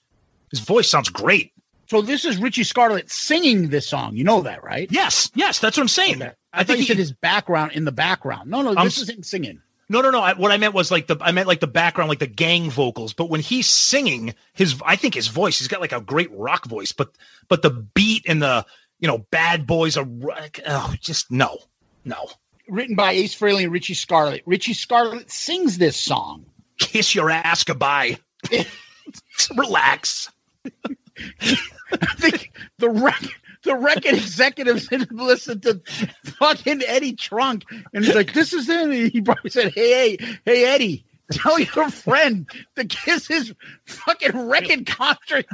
[0.51, 1.53] His voice sounds great.
[1.89, 4.17] So this is Richie Scarlet singing this song.
[4.17, 4.91] You know that, right?
[4.91, 6.23] Yes, yes, that's what I'm saying.
[6.23, 8.51] I, I think he- said his background in the background.
[8.51, 9.61] No, no, this is him singing.
[9.89, 10.21] No, no, no.
[10.21, 12.71] I, what I meant was like the I meant like the background, like the gang
[12.71, 13.13] vocals.
[13.13, 16.67] But when he's singing, his I think his voice, he's got like a great rock
[16.67, 16.91] voice.
[16.93, 17.11] But
[17.49, 18.67] but the beat and the
[18.99, 21.59] you know bad boys are like, oh, just no,
[22.05, 22.29] no.
[22.69, 24.43] Written by Ace Frehley and Richie Scarlet.
[24.47, 26.47] Richie Scarlet sings this song.
[26.79, 28.19] Kiss your ass goodbye.
[29.57, 30.31] Relax.
[30.65, 33.31] I think the record
[33.67, 35.81] the record executives had listened to
[36.25, 40.65] fucking Eddie Trunk, and he's like, "This is it." He probably said, "Hey, hey, hey,
[40.65, 43.53] Eddie." Tell your friend to kiss his
[43.85, 45.49] fucking record contract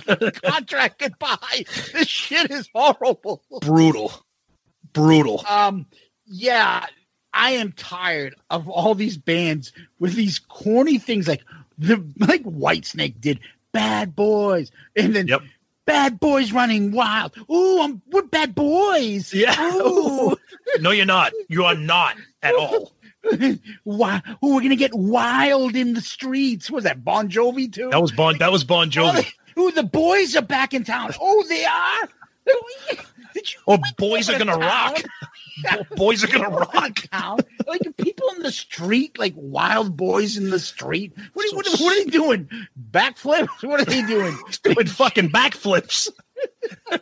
[0.45, 1.65] contract goodbye.
[1.95, 3.43] This shit is horrible.
[3.63, 4.13] Brutal,
[4.93, 5.43] brutal.
[5.49, 5.87] Um,
[6.27, 6.85] yeah,
[7.35, 11.43] I am tired of all these bands with these corny things like
[11.79, 13.41] the like Whitesnake did,
[13.73, 15.29] Bad Boys, and then
[15.85, 17.35] Bad Boys Running Wild.
[17.51, 19.33] Ooh, I'm we're bad boys.
[19.33, 19.55] Yeah.
[19.77, 20.37] Ooh.
[20.81, 21.33] No, you're not.
[21.49, 22.93] You are not at all.
[23.85, 24.23] Why?
[24.43, 26.71] Ooh, we're gonna get wild in the streets.
[26.71, 27.91] Was that Bon Jovi too?
[27.91, 28.39] That was Bon.
[28.39, 29.27] That was Bon Jovi.
[29.57, 31.13] Oh, the boys are back in town.
[31.21, 32.09] Oh, they are.
[33.35, 33.61] Did you?
[33.67, 34.61] Oh, boys are gonna town?
[34.61, 35.03] rock.
[35.97, 36.95] Boys are gonna rock.
[37.11, 37.39] town.
[37.67, 41.13] Like people in the street, like wild boys in the street.
[41.35, 42.49] What are, what, what are they doing?
[42.91, 43.63] Backflips?
[43.63, 44.37] What are they doing?
[44.63, 46.11] Doing fucking backflips.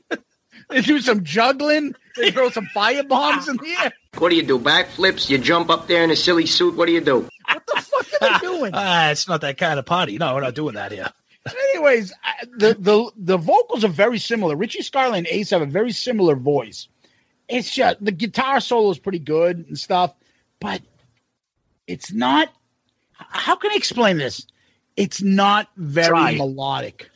[0.70, 1.96] They do some juggling.
[2.16, 3.92] They throw some fire bombs in the air.
[4.18, 4.56] What do you do?
[4.56, 5.28] Backflips?
[5.28, 6.76] You jump up there in a silly suit?
[6.76, 7.28] What do you do?
[7.50, 8.70] What the fuck are they doing?
[8.72, 10.16] Ah, it's not that kind of party.
[10.16, 11.10] No, we're not doing that here.
[11.72, 12.12] Anyways,
[12.56, 14.54] the the the vocals are very similar.
[14.54, 16.86] Richie Scarlet and Ace have a very similar voice.
[17.50, 20.14] It's just the guitar solo is pretty good and stuff,
[20.60, 20.80] but
[21.86, 22.48] it's not.
[23.12, 24.46] How can I explain this?
[24.96, 26.34] It's not very Try.
[26.36, 27.10] melodic.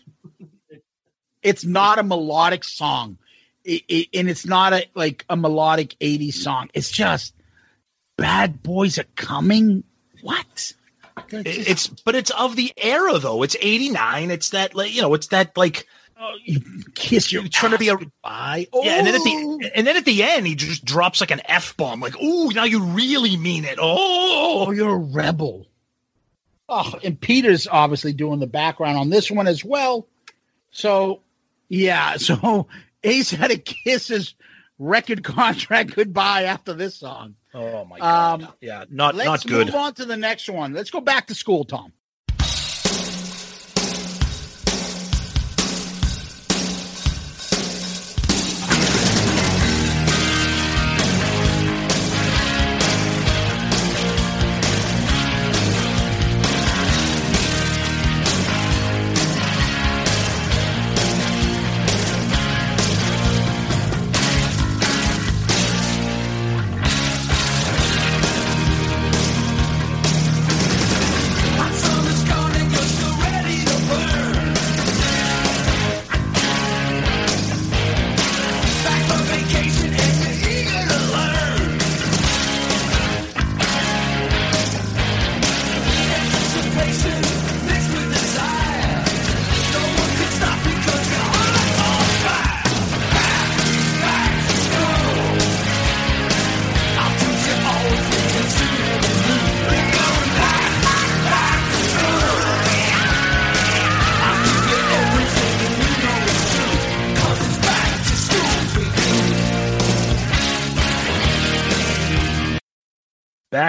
[1.42, 3.18] It's not a melodic song,
[3.64, 6.68] It- it- and it's not a like a melodic '80s song.
[6.74, 7.34] It's just
[8.16, 9.84] "Bad Boys Are Coming."
[10.22, 10.72] What?
[11.30, 13.42] It- It's but it's of the era though.
[13.42, 14.30] It's eighty nine.
[14.30, 15.14] It's that like you know.
[15.14, 15.86] It's that like
[16.94, 18.66] kiss your trying to be a bye.
[18.72, 18.98] yeah.
[18.98, 21.76] And then at the and then at the end he just drops like an f
[21.76, 22.00] bomb.
[22.00, 23.78] Like oh, now you really mean it.
[23.80, 25.66] Oh, Oh, you're a rebel.
[26.68, 30.06] Oh, and Peter's obviously doing the background on this one as well.
[30.70, 31.20] So,
[31.68, 32.68] yeah, so
[33.02, 34.34] Ace had to kiss his
[34.78, 37.34] record contract goodbye after this song.
[37.52, 38.42] oh my god.
[38.42, 39.66] Um, yeah, not let's not good.
[39.66, 40.72] move on to the next one.
[40.72, 41.92] Let's go back to school, Tom.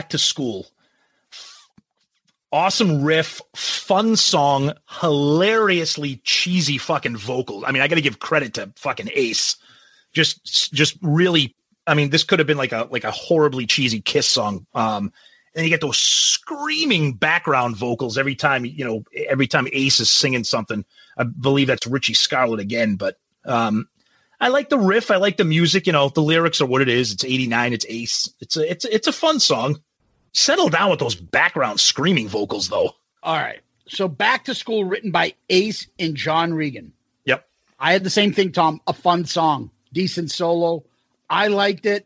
[0.05, 0.67] Back to school.
[2.51, 7.63] Awesome riff, fun song, hilariously cheesy fucking vocals.
[7.65, 9.55] I mean, I got to give credit to fucking Ace.
[10.13, 11.55] Just, just really.
[11.87, 14.67] I mean, this could have been like a like a horribly cheesy Kiss song.
[14.75, 15.11] Um,
[15.55, 20.11] and you get those screaming background vocals every time you know every time Ace is
[20.11, 20.85] singing something.
[21.17, 23.87] I believe that's Richie Scarlet again, but um,
[24.39, 25.09] I like the riff.
[25.09, 25.87] I like the music.
[25.87, 27.11] You know, the lyrics are what it is.
[27.11, 27.73] It's '89.
[27.73, 28.31] It's Ace.
[28.39, 29.79] It's a it's it's a fun song.
[30.35, 32.91] Settle down with those background screaming vocals, though.
[33.23, 33.61] All right.
[33.87, 36.91] So back to school, written by Ace and John Regan.
[37.23, 37.47] Yep.
[37.79, 38.81] I had the same thing, Tom.
[38.85, 40.83] A fun song, decent solo.
[41.29, 42.05] I liked it.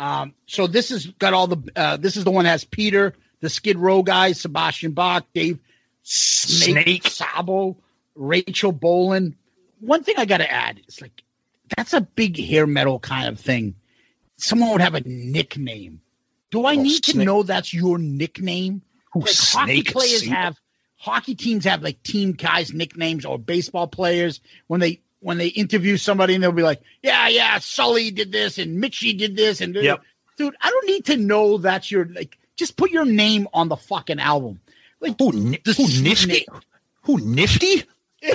[0.00, 1.72] Um, so this has got all the.
[1.76, 5.60] Uh, this is the one that has Peter, the Skid Row guys, Sebastian Bach, Dave
[6.02, 7.06] Snake, Snake.
[7.06, 7.76] Sabo,
[8.16, 9.36] Rachel Bolan.
[9.78, 11.22] One thing I got to add is like
[11.76, 13.76] that's a big hair metal kind of thing.
[14.38, 16.00] Someone would have a nickname.
[16.50, 18.82] Do I Oh, need to know that's your nickname?
[19.12, 20.56] Who, Like, hockey players have
[20.96, 25.96] hockey teams have like team guys nicknames or baseball players when they when they interview
[25.96, 29.74] somebody and they'll be like, yeah, yeah, Sully did this and Mitchie did this and
[29.74, 30.02] Yep.
[30.36, 32.36] dude, I don't need to know that's your like.
[32.56, 34.60] Just put your name on the fucking album.
[35.00, 36.46] Like Who, who nifty?
[37.02, 37.84] Who nifty?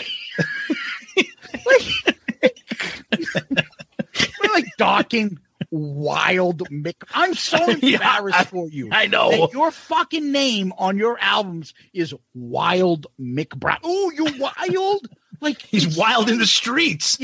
[4.41, 5.39] We're like docking
[5.75, 6.95] wild Mick.
[7.13, 8.89] I'm so Yeah, embarrassed I- for you.
[8.91, 9.31] I know.
[9.31, 13.79] that your fucking name on your albums is Wild Mick Brown.
[13.83, 15.07] Oh, you wild?
[15.41, 17.17] Like He's wild in the streets.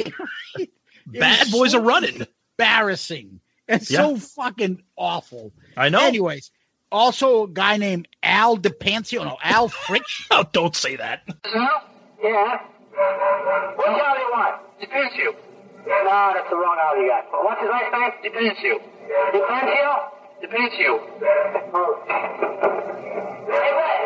[1.08, 2.26] Bad boys so are running.
[2.60, 3.40] embarrassing.
[3.70, 4.00] It's Yeah.
[4.00, 5.54] so fucking awful.
[5.78, 6.06] I know.
[6.06, 6.52] Anyways,
[6.92, 10.28] also a guy named Al DePancio, no, Al Fritch.
[10.30, 11.22] Oh, don't say that.
[12.22, 12.60] Yeah.
[13.76, 14.62] What job do you want?
[14.82, 15.34] Depends you.
[15.88, 17.26] No, that's the wrong out you got.
[17.32, 18.12] What's his last name?
[18.24, 18.80] Depends you.
[19.32, 19.94] Depends you?
[20.42, 21.00] Depends you.
[23.48, 24.02] Hey, wait.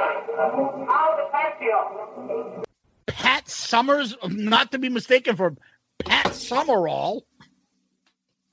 [0.89, 2.65] Al Depensio.
[3.07, 5.55] Pat Summers, not to be mistaken for
[6.05, 7.25] Pat Summerall.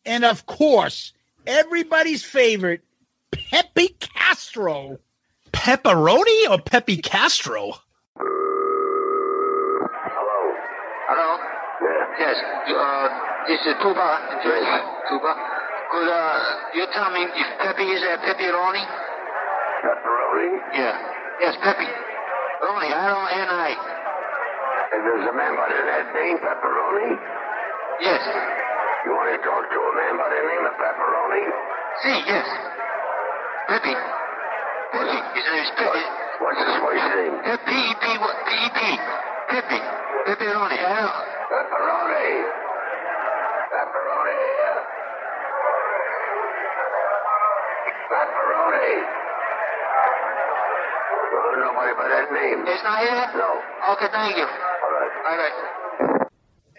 [0.05, 1.12] And of course,
[1.47, 2.82] everybody's favorite,
[3.31, 4.99] Pepe Castro.
[5.53, 7.73] Pepperoni or Pepe Castro?
[10.15, 10.55] Hello.
[11.09, 11.51] Hello?
[12.18, 12.36] Yes.
[12.68, 13.09] Uh,
[13.48, 14.09] this is Tuba.
[14.44, 14.66] Yes.
[15.09, 15.32] Tuba.
[15.93, 16.36] Could uh,
[16.72, 18.84] you tell me if Pepe is a pepperoni?
[19.84, 20.51] Pepperoni?
[20.72, 20.97] Yeah.
[21.40, 21.84] Yes, Pepe.
[22.64, 23.36] Roni, R-O-N-I.
[23.36, 23.72] And I.
[24.93, 27.12] There's a man by that name, Pepperoni?
[28.01, 28.22] Yes.
[29.05, 31.43] You want to talk to a man by the name of Pepperoni?
[32.06, 32.48] See, yes.
[33.68, 33.94] Pepe.
[34.97, 35.18] Pepe.
[35.34, 36.05] His name is Pepe.
[36.40, 37.34] What's his wife's name?
[37.43, 38.05] Uh, P-E-P.
[39.48, 39.80] Pepe.
[40.24, 40.78] Pepperoni.
[40.78, 41.41] I know.
[41.52, 42.28] Pepperoni.
[43.72, 44.40] Pepperoni.
[48.08, 48.92] Pepperoni.
[51.34, 52.64] Oh, nobody by that name.
[52.66, 53.28] It's not here?
[53.36, 53.60] No.
[53.92, 54.44] Okay, thank you.
[54.44, 55.10] All right.
[55.28, 56.26] All right.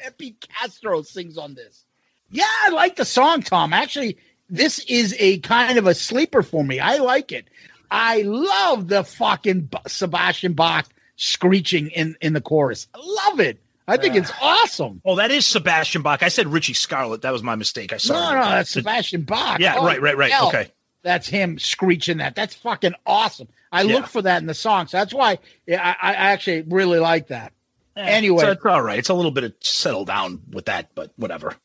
[0.03, 1.85] Epi Castro sings on this.
[2.31, 3.73] Yeah, I like the song, Tom.
[3.73, 4.17] Actually,
[4.49, 6.79] this is a kind of a sleeper for me.
[6.79, 7.45] I like it.
[7.91, 12.87] I love the fucking Sebastian Bach screeching in in the chorus.
[12.95, 13.59] I love it.
[13.87, 15.01] I think it's awesome.
[15.05, 16.23] Oh, that is Sebastian Bach.
[16.23, 17.21] I said Richie Scarlet.
[17.23, 17.91] That was my mistake.
[17.93, 18.13] I saw.
[18.13, 19.59] No, no, that's Sebastian Bach.
[19.59, 20.31] Yeah, Oh, right, right, right.
[20.31, 20.71] hell, Okay.
[21.03, 22.33] That's him screeching that.
[22.33, 23.49] That's fucking awesome.
[23.73, 23.95] I Yeah.
[23.95, 24.91] look for that in the songs.
[24.91, 27.51] So that's why yeah, I, I actually really like that.
[27.97, 28.99] anyway, So it's all right.
[28.99, 31.55] It's a little bit of settle down with that, but whatever.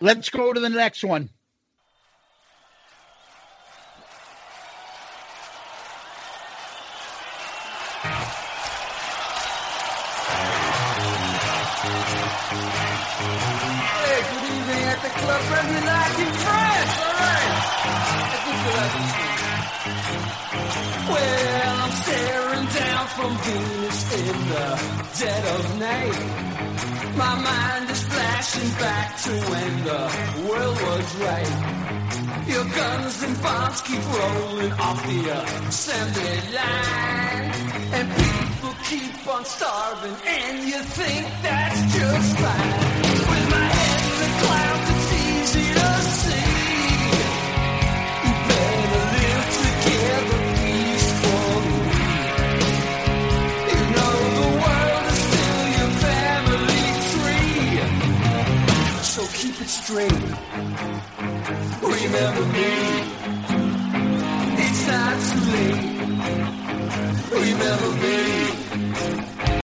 [0.00, 1.30] let's go to the next one.
[13.20, 15.42] Hey, good evening at the club.
[15.50, 16.92] Bring me like fresh.
[17.04, 17.50] All right.
[21.10, 24.66] Well, I'm staring down from Venus in the
[25.20, 26.18] dead of night.
[27.16, 30.02] My mind is flashing back to when the
[30.48, 31.54] world was right.
[32.48, 35.20] Your guns and bombs keep rolling off the
[35.68, 37.52] assembly line.
[37.96, 42.89] And people keep on starving, and you think that's just fine.
[59.70, 60.12] Straight.
[61.80, 62.70] Remember me.
[64.58, 65.76] It's not too late.
[67.30, 69.60] Remember me.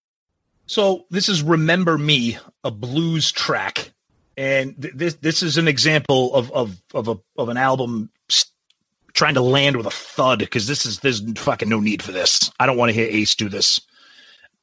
[0.67, 3.91] So this is "Remember Me," a blues track,
[4.37, 8.47] and th- this this is an example of of of a of an album s-
[9.13, 12.51] trying to land with a thud because this is there's fucking no need for this.
[12.61, 13.81] I don't want to hear Ace do this,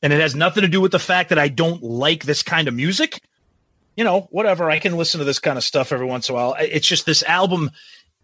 [0.01, 2.67] and it has nothing to do with the fact that I don't like this kind
[2.69, 3.19] of music.
[3.95, 4.69] You know, whatever.
[4.69, 6.55] I can listen to this kind of stuff every once in a while.
[6.59, 7.71] It's just this album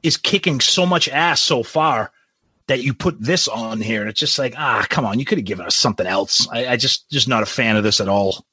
[0.02, 2.12] is kicking so much ass so far
[2.68, 5.38] that you put this on here, and it's just like, ah, come on, you could
[5.40, 6.48] have given us something else.
[6.52, 8.46] I, I just just not a fan of this at all.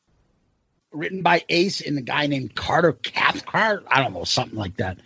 [0.93, 3.85] written by Ace and a guy named Carter Cathcart.
[3.89, 4.99] I don't know, something like that.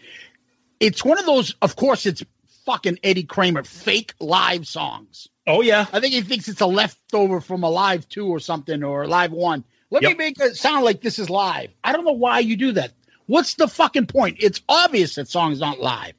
[0.78, 2.24] It's one of those, of course, it's
[2.64, 5.28] fucking Eddie Kramer fake live songs.
[5.46, 5.86] Oh yeah.
[5.92, 9.08] I think he thinks it's a leftover from a live two or something or a
[9.08, 9.64] live one.
[9.90, 10.12] Let Yep.
[10.12, 11.70] me make it sound like this is live.
[11.82, 12.92] I don't know why you do that.
[13.26, 14.36] What's the fucking point?
[14.40, 16.14] It's obvious that song's not live.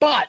[0.00, 0.28] But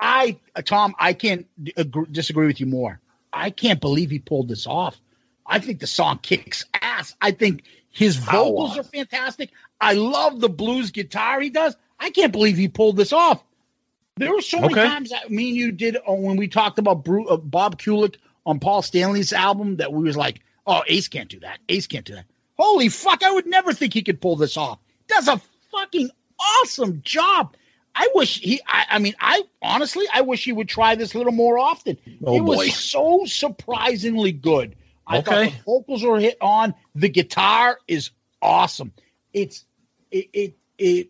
[0.00, 1.46] I, Tom, I can't
[1.76, 3.00] agree, disagree with you more.
[3.32, 5.00] I can't believe he pulled this off.
[5.46, 7.14] I think the song kicks ass.
[7.20, 9.50] I think his vocals are fantastic.
[9.80, 11.76] I love the blues guitar he does.
[11.98, 13.42] I can't believe he pulled this off.
[14.16, 17.04] There were so many times that me and you did uh, when we talked about
[17.04, 21.28] Bru- uh, Bob Kulick on Paul Stanley's album that we was like, "Oh, Ace can't
[21.28, 21.58] do that.
[21.68, 22.26] Ace can't do that."
[22.58, 23.22] Holy fuck!
[23.22, 24.78] I would never think he could pull this off.
[25.08, 25.40] Does a
[25.70, 27.56] fucking awesome job.
[27.94, 28.60] I wish he.
[28.66, 31.96] I, I mean, I honestly, I wish he would try this a little more often.
[32.24, 34.76] Oh, it was so surprisingly good.
[35.06, 35.50] I thought Okay.
[35.50, 36.74] the vocals were hit on.
[36.94, 38.10] The guitar is
[38.40, 38.92] awesome.
[39.32, 39.64] It's
[40.10, 41.08] it it it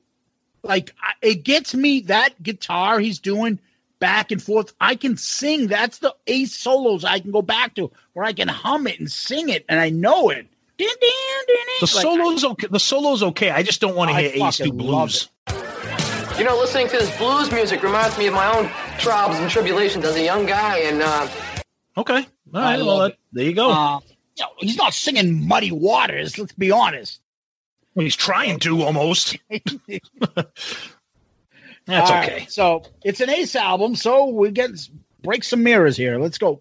[0.63, 3.61] like it gets me that guitar he's doing
[4.03, 4.75] back and forth.
[4.81, 5.69] I can sing.
[5.69, 9.11] That's the ace solos I can go back to where I can hum it and
[9.11, 10.49] sing it and I know it.
[10.77, 11.11] Din, din,
[11.47, 11.65] din, din.
[11.81, 12.67] The Like, solo's okay.
[12.69, 13.51] The solo's okay.
[13.51, 15.29] I just don't want to hear Ace do blues.
[16.37, 18.69] You know, listening to this blues music reminds me of my own
[18.99, 21.29] trials and tribulations as a young guy, and uh,
[21.97, 22.27] Okay.
[22.55, 22.79] All right.
[22.79, 23.71] Well, that, there you go.
[23.71, 24.01] Uh,
[24.37, 26.39] you know, he's not singing muddy waters.
[26.39, 27.21] Let's be honest.
[27.95, 29.37] Well, he's trying to almost.
[31.87, 32.47] That's All right, okay.
[32.49, 33.97] so it's an Ace album.
[33.97, 34.71] So we get
[35.23, 36.19] break some mirrors here.
[36.19, 36.61] Let's go.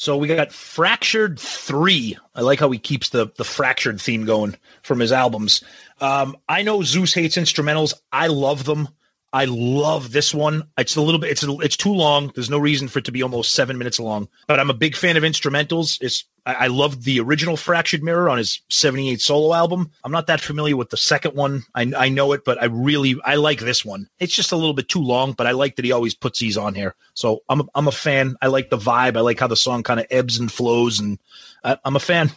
[0.00, 2.16] So we got Fractured Three.
[2.34, 5.62] I like how he keeps the the fractured theme going from his albums.
[6.00, 7.92] Um, I know Zeus hates instrumentals.
[8.10, 8.88] I love them.
[9.32, 10.64] I love this one.
[10.76, 11.30] It's a little bit.
[11.30, 12.32] It's a, it's too long.
[12.34, 14.28] There's no reason for it to be almost seven minutes long.
[14.48, 15.98] But I'm a big fan of instrumentals.
[16.00, 19.92] It's I, I love the original Fractured Mirror on his '78 solo album.
[20.02, 21.62] I'm not that familiar with the second one.
[21.76, 24.08] I, I know it, but I really I like this one.
[24.18, 26.56] It's just a little bit too long, but I like that he always puts these
[26.56, 26.96] on here.
[27.14, 28.36] So I'm a, I'm a fan.
[28.42, 29.16] I like the vibe.
[29.16, 31.20] I like how the song kind of ebbs and flows, and
[31.62, 32.32] I, I'm a fan.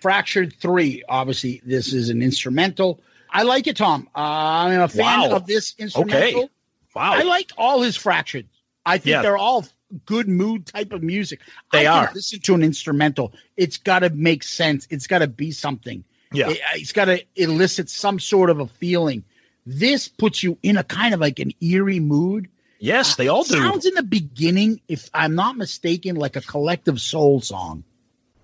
[0.00, 1.02] Fractured Three.
[1.06, 3.00] Obviously, this is an instrumental.
[3.34, 4.08] I like it, Tom.
[4.16, 5.36] Uh, I'm a fan Wow.
[5.36, 6.44] of this instrumental.
[6.44, 6.48] Okay.
[6.94, 7.14] Wow.
[7.14, 8.48] I like all his fractions.
[8.86, 9.22] I think Yeah.
[9.22, 9.66] they're all
[10.06, 11.40] good mood type of music.
[11.72, 12.12] They I are.
[12.14, 13.32] Listen to an instrumental.
[13.56, 14.86] It's got to make sense.
[14.88, 16.04] It's got to be something.
[16.32, 16.50] Yeah.
[16.50, 19.24] It, has got to elicit some sort of a feeling.
[19.66, 22.48] This puts you in a kind of like an eerie mood.
[22.78, 23.54] Yes, they all do.
[23.54, 27.82] Sounds in the beginning, if I'm not mistaken, like a collective soul song.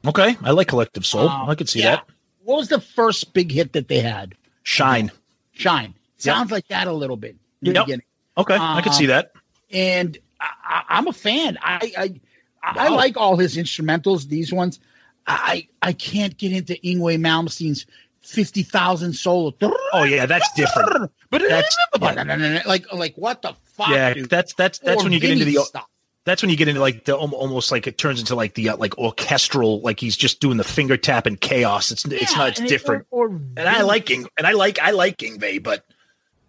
[0.07, 1.29] Okay, I like Collective Soul.
[1.29, 1.97] Um, I could see yeah.
[1.97, 2.07] that.
[2.43, 4.35] What was the first big hit that they had?
[4.62, 5.11] Shine.
[5.53, 5.95] Shine.
[6.19, 7.37] Sounds like that a little bit.
[7.62, 7.85] in the Yep.
[7.87, 8.07] beginning.
[8.39, 9.32] Okay, I could see Um, that.
[9.73, 11.59] And I, I'm a fan.
[11.62, 12.20] I I,
[12.62, 14.28] I like all his instrumentals.
[14.28, 14.81] These ones,
[15.27, 17.87] I I can't get into Yngwie Malmsteen's
[18.20, 19.53] fifty thousand solo.
[19.93, 21.11] Oh yeah, that's different.
[21.31, 21.77] But That's
[22.66, 23.89] like like what the fuck?
[23.89, 24.31] yeah, dude?
[24.31, 25.87] that's that's that's Or when you get into the stuff.
[26.31, 28.77] That's when you get into like the almost like it turns into like the uh,
[28.77, 31.90] like orchestral like he's just doing the finger tap and chaos.
[31.90, 33.07] It's it's Yeah, not it's and different.
[33.11, 35.85] or- or and I like Ing and I like I like Yngwie, but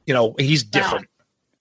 [0.06, 1.08] you know he's different.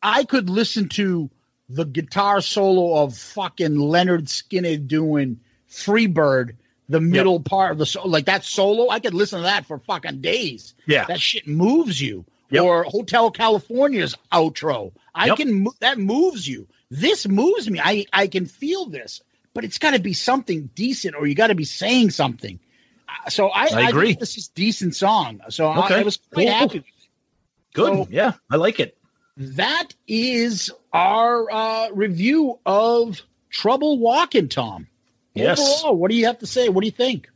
[0.03, 1.31] I could listen to
[1.71, 5.41] the guitar solo of fucking Lynyrd Skynyrd doing
[5.71, 6.57] Freebird,
[6.89, 8.91] the middle part of the so like that solo.
[8.91, 10.75] I could listen to that for fucking days.
[10.87, 11.07] Yeah.
[11.07, 12.25] that shit moves you.
[12.61, 14.93] Or Hotel California's outro.
[15.15, 15.37] I Yep.
[15.37, 16.67] can mo- that moves you.
[16.91, 17.81] This moves me.
[17.83, 19.23] I I can feel this,
[19.55, 22.59] but it's got to be something decent, or you got to be saying something.
[23.09, 24.09] Uh, So I, I agree.
[24.09, 25.41] think this is decent song.
[25.51, 25.95] So I, Okay.
[26.01, 26.53] I was quite Cool.
[26.55, 26.85] happy.
[27.75, 28.97] Good, So- yeah, I like it.
[29.37, 34.89] that is our uh, review of Trouble Walking, Tom.
[35.35, 35.61] Yes.
[35.61, 36.69] Overall, what do you have to say?
[36.69, 37.29] What do you think?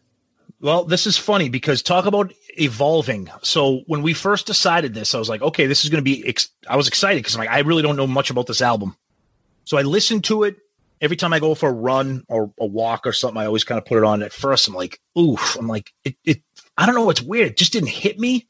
[0.60, 3.31] Well, this is funny because talk about evolving.
[3.43, 6.26] So when we first decided this, I was like, okay, this is going to be.
[6.26, 8.97] Ex- I was excited because I'm like, I really don't know much about this album.
[9.65, 10.57] So I listen to it
[11.01, 13.41] every time I go for a run or a walk or something.
[13.41, 14.23] I always kind of put it on.
[14.23, 15.57] At first, I'm like, oof.
[15.57, 16.16] I'm like, it.
[16.24, 16.43] it
[16.77, 17.11] I don't know.
[17.11, 17.49] It's weird.
[17.49, 18.49] It just didn't hit me.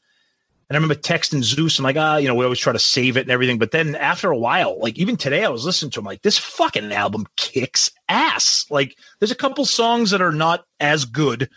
[0.67, 1.77] And I remember texting Zeus.
[1.77, 3.59] I'm like, ah, you know, we always try to save it and everything.
[3.59, 6.05] But then after a while, like even today, I was listening to him.
[6.05, 8.65] Like this fucking album kicks ass.
[8.71, 11.49] Like there's a couple songs that are not as good,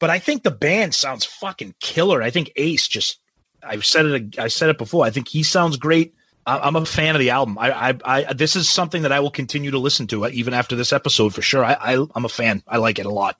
[0.00, 2.22] but I think the band sounds fucking killer.
[2.22, 3.18] I think Ace just.
[3.62, 4.38] I've said it.
[4.38, 5.04] I said it before.
[5.04, 6.14] I think he sounds great.
[6.50, 7.58] I, I'm a fan of the album.
[7.58, 10.52] I, I, I, this is something that I will continue to listen to uh, even
[10.52, 11.64] after this episode for sure.
[11.64, 12.62] I, I, I'm a fan.
[12.66, 13.38] I like it a lot.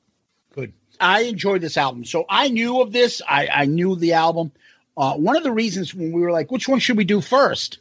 [0.55, 0.73] Good.
[1.01, 2.05] I enjoyed this album.
[2.05, 3.21] So I knew of this.
[3.29, 4.53] I, I knew the album.
[4.97, 7.79] Uh, one of the reasons when we were like, which one should we do first?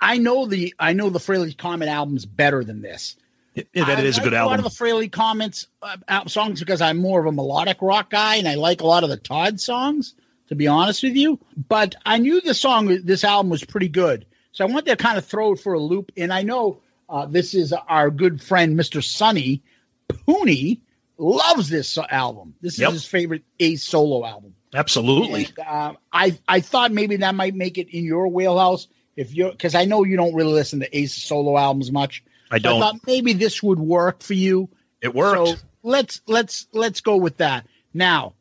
[0.00, 3.16] I- know the I know the Frehley Comet album's better than this.
[3.54, 6.80] Yeah, that I is a good A lot of the Frehley Comets uh, songs because
[6.80, 9.58] I'm more of a melodic rock guy, and I like a lot of the Tod
[9.60, 10.14] songs.
[10.48, 11.38] To be honest with you,
[11.68, 15.18] but I knew the song, this album was pretty good, so I wanted to kind
[15.18, 16.10] of throw it for a loop.
[16.16, 19.04] And I know uh, this is our good friend Mr.
[19.04, 19.62] Sonny
[20.08, 20.80] Pooney
[21.18, 22.54] loves this album.
[22.60, 22.92] This is Yep.
[22.92, 24.54] his favorite Ace solo album.
[24.74, 25.46] Absolutely.
[25.46, 29.50] And, uh, I I thought maybe that might make it in your wheelhouse if you're
[29.50, 32.22] because I know you don't really listen to Ace solo albums much.
[32.50, 32.80] I don't.
[32.80, 34.68] thought maybe this would work for you.
[35.02, 35.48] It worked.
[35.48, 37.66] So let's let's let's go with that.
[37.92, 38.34] Now,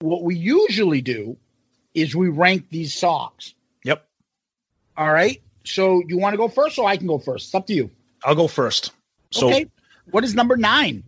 [0.00, 1.36] what we usually do
[1.94, 3.54] is we rank these songs.
[3.84, 4.06] Yep.
[4.96, 5.40] All right.
[5.64, 7.46] So you want to go first, or I can go first?
[7.48, 7.90] It's up to you.
[8.24, 8.92] I'll go first.
[9.30, 9.66] So, okay.
[10.10, 11.02] What is number nine?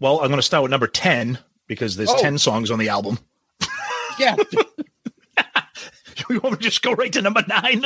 [0.00, 2.20] well, I'm going to start with number 10 because there's Oh.
[2.20, 3.18] 10 songs on the album.
[4.18, 4.34] Yeah.
[6.30, 7.84] you want to just go right to number nine?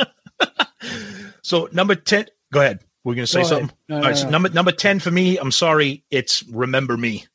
[1.43, 2.79] so, number 10, go ahead.
[3.03, 3.71] We're going to say Go something?
[3.89, 4.17] No, All no, right.
[4.17, 7.25] So, number, number 10 for me, I'm sorry, it's Remember Me.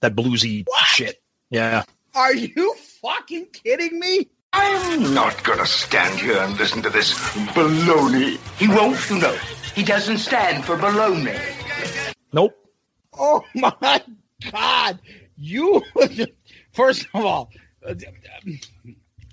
[0.00, 1.20] That bluesy shit.
[1.50, 1.84] Yeah.
[2.14, 4.28] Are you fucking kidding me?
[4.52, 7.12] I'm not gonna stand here and listen to this
[7.54, 8.38] baloney.
[8.56, 9.36] He won't, you know.
[9.74, 11.36] He doesn't stand for baloney.
[12.32, 12.54] Nope.
[13.18, 14.02] Oh my
[14.52, 15.00] god!
[15.36, 15.82] You
[16.72, 17.50] first of all,
[17.84, 17.94] uh,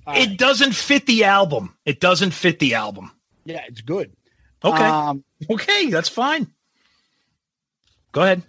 [0.07, 1.75] It doesn't fit the album.
[1.85, 3.11] It doesn't fit the album.
[3.45, 4.11] yeah, it's good.
[4.63, 4.83] Okay.
[4.83, 6.47] Um, okay, that's fine.
[8.11, 8.41] Go ahead.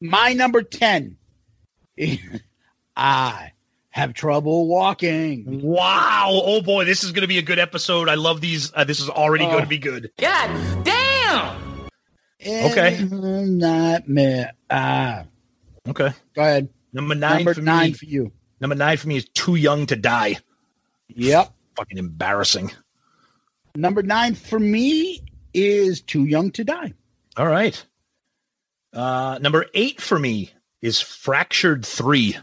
[0.00, 1.18] my number ten.
[2.96, 3.52] I
[3.98, 5.60] have trouble walking.
[5.62, 6.28] Wow.
[6.32, 8.08] Oh boy, this is going to be a good episode.
[8.08, 8.72] I love these.
[8.74, 9.50] Uh, this is already Oh.
[9.50, 10.10] going to be good.
[10.18, 11.88] God damn!
[12.46, 13.04] Okay.
[13.10, 14.52] Nightmare.
[14.70, 15.24] Ah.
[15.88, 16.10] Okay.
[16.34, 16.68] Go ahead.
[16.92, 17.92] Number nine Number for nine me.
[17.94, 18.32] for you.
[18.60, 20.36] Number nine for me is Too Young to Die.
[21.08, 21.52] Yep.
[21.76, 22.70] Fucking embarrassing.
[23.74, 25.22] Number nine for me
[25.54, 26.92] is Too Young to Die.
[27.36, 27.84] All right.
[28.92, 30.50] Uh, number eight for me
[30.80, 32.36] is Fractured Three.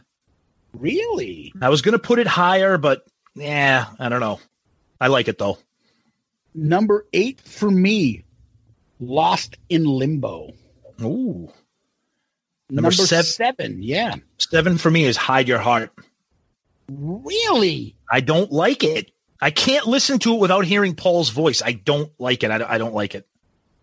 [0.80, 1.54] Really?
[1.62, 4.40] I was gonna put it higher, but yeah, I don't know.
[5.00, 5.58] I like it though.
[6.54, 8.24] Number eight for me,
[9.00, 10.54] Lost in Limbo.
[11.02, 11.50] Ooh.
[12.70, 14.16] Number, Number sev- seven, yeah.
[14.38, 15.92] Seven for me is Hide Your Heart.
[16.90, 17.96] Really?
[18.12, 19.12] I don't like it.
[19.42, 21.62] I can't listen to it without hearing Paul's voice.
[21.62, 22.52] I don't like it.
[22.52, 23.28] I, don't- I don't like it.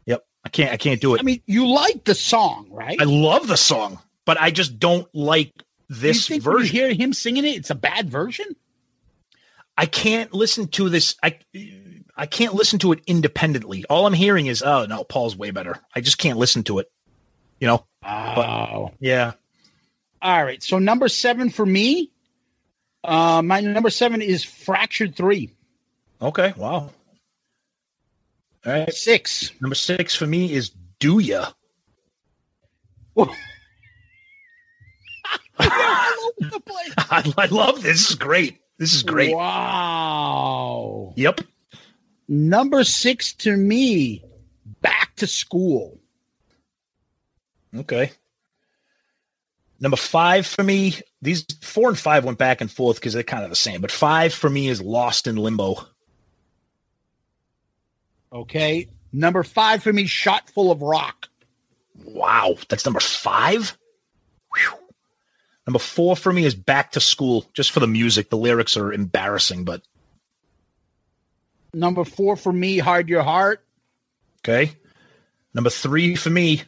[0.06, 0.24] Yep.
[0.44, 0.72] I can't.
[0.72, 1.20] I can't do it.
[1.20, 2.96] I mean, you like the song, right?
[3.00, 5.52] I love the song, but I just don't like
[5.92, 6.74] this you version.
[6.74, 8.46] you hear him singing it, it's a bad version?
[9.76, 11.16] I can't listen to this.
[11.22, 11.38] I
[12.16, 13.84] I can't listen to it independently.
[13.88, 15.78] All I'm hearing is, oh no, Paul's way better.
[15.94, 16.90] I just can't listen to it.
[17.60, 17.86] You know.
[18.04, 18.90] Oh.
[19.00, 19.32] Yeah.
[20.20, 20.62] All right.
[20.62, 22.10] So number seven for me,
[23.04, 25.50] uh, my number seven is Fractured Three.
[26.20, 26.52] Okay.
[26.56, 26.90] Wow.
[28.64, 28.92] All right.
[28.92, 29.52] Six.
[29.60, 31.52] Number six for me is Do Ya.
[35.68, 38.00] I, I love this.
[38.00, 38.60] This is great.
[38.78, 39.34] This is great.
[39.34, 41.12] Wow.
[41.16, 41.42] Yep.
[42.28, 44.24] Number six to me,
[44.80, 45.98] Back to School.
[47.76, 48.12] Okay.
[49.80, 53.44] Number five for me, these four and five went back and forth because they're kind
[53.44, 53.80] of the same.
[53.80, 55.86] But five for me is Lost in Limbo.
[58.32, 58.88] Okay.
[59.12, 61.28] Number five for me, Shot Full of Rock.
[62.04, 63.76] Wow, that's number five.
[65.66, 68.30] Number four for me is Back to School, just for the music.
[68.30, 69.82] The lyrics are embarrassing, but
[71.74, 73.64] Number four for me, Hard Your Heart.
[74.40, 74.72] okay.
[75.54, 76.62] Number three for me,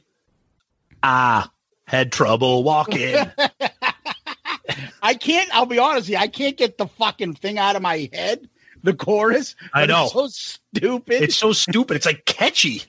[1.02, 1.50] ah,
[1.86, 3.14] had trouble walking.
[5.02, 7.82] I can't, I'll be honest with you, I can't get the fucking thing out of
[7.82, 8.48] my head,
[8.82, 9.56] the chorus.
[9.72, 10.04] I know.
[10.04, 11.22] It's so stupid.
[11.22, 11.96] it's so stupid.
[11.96, 12.82] It's like catchy.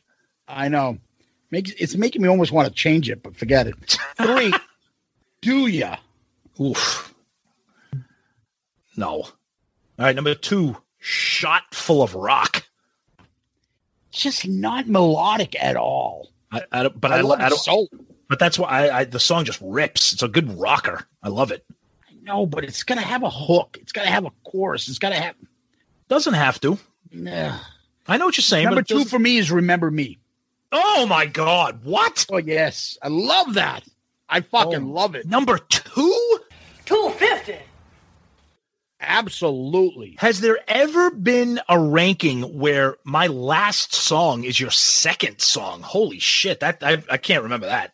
[0.48, 0.98] I know.
[1.52, 3.98] Makes it's making me almost want to change it, but forget it.
[4.18, 4.54] Three.
[5.42, 5.98] Do ya?
[6.60, 7.14] Oof.
[8.98, 9.10] No.
[9.10, 9.30] All
[9.98, 12.64] right, number two, shot full of rock.
[14.12, 16.32] Just not melodic at all.
[16.52, 17.90] I, I don't, but I I, love I soul.
[18.30, 20.14] But that's why I, I the song just rips.
[20.14, 21.06] It's a good rocker.
[21.22, 21.66] I love it.
[22.24, 23.78] No, but it's gotta have a hook.
[23.82, 24.88] It's gotta have a chorus.
[24.88, 25.36] It's gotta have.
[26.08, 26.80] Doesn't have to.
[27.12, 27.60] Nah.
[28.08, 28.66] I know what you're saying.
[28.66, 30.18] Number two doesn't- for me is "Remember Me."
[30.72, 31.84] Oh my God!
[31.84, 32.26] What?
[32.32, 33.84] Oh yes, I love that.
[34.30, 34.94] I fucking Oh.
[34.94, 35.26] love it.
[35.28, 36.40] Number two?
[36.86, 37.58] Two fifty.
[39.02, 40.16] Absolutely.
[40.20, 45.82] Has there ever been a ranking where my last song is your second song?
[45.82, 46.62] Holy shit!
[46.62, 47.94] That I, I can't remember that.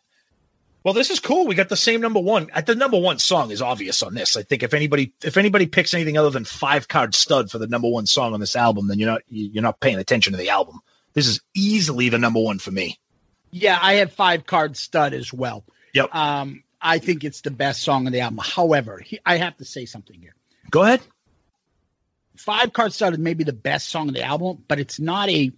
[0.84, 1.46] Well, this is cool.
[1.46, 2.48] We got the same number one.
[2.54, 4.36] At the number one song is obvious on this.
[4.36, 7.66] I think if anybody if anybody picks anything other than five card stud for the
[7.66, 10.50] number one song on this album, then you're not you're not paying attention to the
[10.50, 10.80] album.
[11.14, 12.98] This is easily the number one for me.
[13.50, 15.64] Yeah, I had five card stud as well.
[15.94, 16.14] Yep.
[16.14, 18.40] Um, I think it's the best song on the album.
[18.42, 20.34] However, he, I have to say something here.
[20.70, 21.00] Go ahead.
[22.36, 25.52] Five Card Stud is maybe the best song on the album, but it's not a.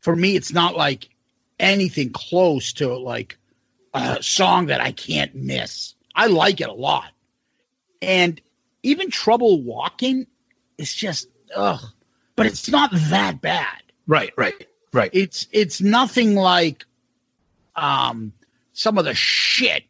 [0.00, 1.08] For me, it's not like
[1.58, 3.38] anything close to like
[3.94, 5.94] a song that I can't miss.
[6.14, 7.10] I like it a lot,
[8.00, 8.40] and
[8.82, 10.26] even Trouble Walking
[10.76, 11.80] is just ugh,
[12.36, 13.82] but it's not that bad.
[14.06, 15.10] Right, right, right.
[15.12, 16.84] It's it's nothing like
[17.74, 18.32] um
[18.72, 19.84] some of the shit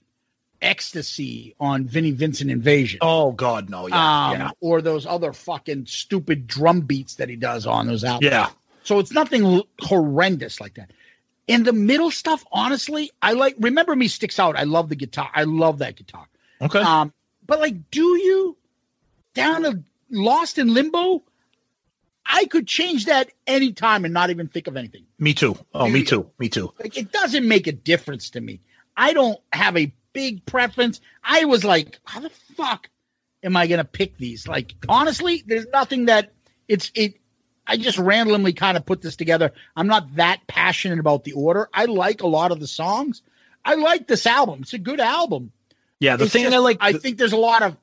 [0.63, 2.99] ecstasy on Vinnie Vincent Invasion.
[3.03, 4.51] Oh God, no, yeah, um, yeah.
[4.61, 8.31] or those other fucking stupid drum beats that he does on those albums.
[8.31, 8.51] Yeah.
[8.85, 10.93] So it's nothing horrendous like that.
[11.47, 13.57] In the middle stuff, honestly, I like.
[13.59, 14.57] Remember me sticks out.
[14.57, 15.31] I love the guitar.
[15.35, 16.27] I love that guitar.
[16.61, 16.81] Okay.
[16.81, 17.13] Um,
[17.47, 18.57] but like, do you
[19.35, 21.23] down to Lost in Limbo?
[22.25, 25.05] I could change that anytime and not even think of anything.
[25.19, 25.57] Me too.
[25.75, 26.31] Oh, me too.
[26.39, 26.73] Me too.
[26.79, 28.61] Like it doesn't make a difference to me.
[28.97, 31.01] I don't have a big preference.
[31.24, 32.89] I was like, how the fuck
[33.43, 34.47] am I gonna pick these?
[34.47, 36.32] Like honestly, there's nothing that
[36.69, 37.14] it's it.
[37.66, 39.52] I just randomly kind of put this together.
[39.77, 41.69] I'm not that passionate about the order.
[41.73, 43.23] I like a lot of the songs.
[43.64, 44.60] I like this album.
[44.62, 45.52] It's a good album.
[46.01, 46.78] Yeah, the It's thing just- I like.
[46.81, 47.77] I think there's a lot of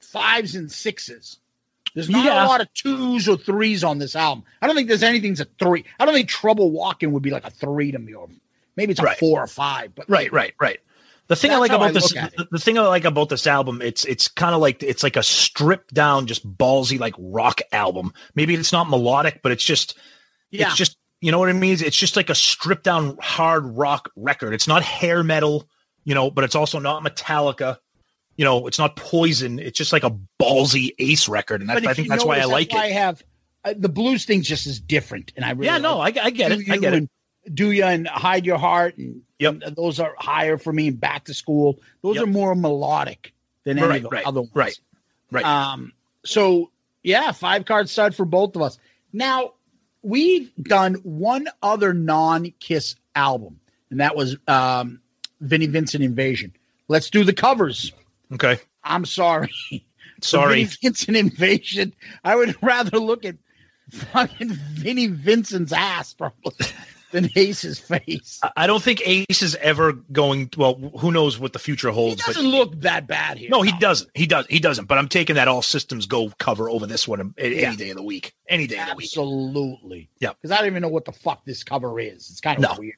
[0.00, 1.38] fives and sixes.
[1.94, 2.44] There's not Yeah.
[2.44, 4.44] a lot of twos or threes on this album.
[4.60, 5.84] I don't think there's anything's a three.
[5.98, 8.28] I don't think Trouble Walking would be like a three to me, or
[8.76, 9.18] maybe it's a Right.
[9.18, 9.94] four or five.
[9.94, 10.78] But Right, right, right.
[11.28, 13.80] The thing I like about I this, the, the thing I like about this album,
[13.80, 18.12] it's it's kind of like it's like a stripped down, just ballsy like rock album.
[18.34, 19.96] Maybe it's not melodic, but it's just
[20.50, 20.66] Yeah.
[20.66, 21.78] it's just You know what I mean?
[21.80, 24.52] It's just like a stripped down hard rock record.
[24.54, 25.68] It's not hair metal,
[26.04, 27.78] you know, but it's also not Metallica.
[28.36, 29.60] You know, it's not Poison.
[29.60, 32.72] It's just like a ballsy Ace record, and that's, I think that's why I like
[32.72, 33.22] why I have
[33.64, 36.50] uh, the blues thing just is different, and I really Yeah, no, I- I get
[36.50, 36.68] it.
[36.68, 37.08] I get it.
[37.52, 38.96] Do you and hide your heart?
[38.98, 40.88] And, and those are higher for me.
[40.88, 43.32] And back to school, those are more melodic
[43.64, 44.52] than any Right, of the right, other ones.
[44.54, 44.78] right,
[45.30, 45.44] right.
[45.44, 45.92] Um,
[46.24, 46.70] so
[47.02, 48.78] yeah, five card stud for both of us.
[49.12, 49.54] Now
[50.02, 53.58] we've done one other non-Kiss album,
[53.90, 55.00] and that was um,
[55.40, 56.52] Vinnie Vincent Invasion.
[56.88, 57.92] Let's do the covers.
[58.32, 58.58] Okay.
[58.84, 59.50] I'm sorry.
[60.20, 60.64] Sorry.
[60.64, 61.94] Vinnie Vincent Invasion.
[62.22, 63.34] I would rather look at
[63.90, 66.52] fucking Vinnie Vincent's ass probably
[67.12, 68.40] than Ace's face.
[68.56, 70.50] I- don't think Ace is ever going.
[70.56, 72.24] Well, who knows what the future holds?
[72.24, 73.48] Doesn't look that bad here.
[73.50, 74.10] No, he doesn't.
[74.14, 74.46] He does.
[74.48, 74.86] He doesn't.
[74.86, 77.76] But I'm taking that all systems go cover over this one any Yeah.
[77.76, 78.34] day of the week.
[78.48, 79.06] Any day of the week.
[79.06, 80.08] Absolutely.
[80.18, 80.32] Yeah.
[80.32, 82.28] Because I don't even know what the fuck this cover is.
[82.30, 82.76] It's kind of No.
[82.80, 82.96] weird.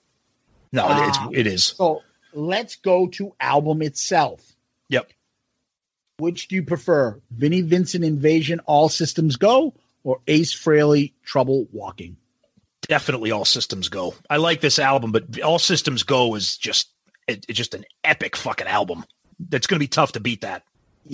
[0.72, 1.64] No, Um, it's it is.
[1.64, 4.40] So let's go to album itself.
[4.88, 5.10] Yep.
[6.18, 7.20] Which do you prefer?
[7.30, 9.74] Vinnie Vincent Invasion, All Systems Go,
[10.04, 12.16] or Ace Frehley, Trouble Walking?
[12.88, 14.14] Definitely all systems go.
[14.28, 16.88] I like this album, but all systems go is just
[17.26, 19.04] it, it's just an epic fucking album.
[19.48, 20.62] That's going to be tough to beat that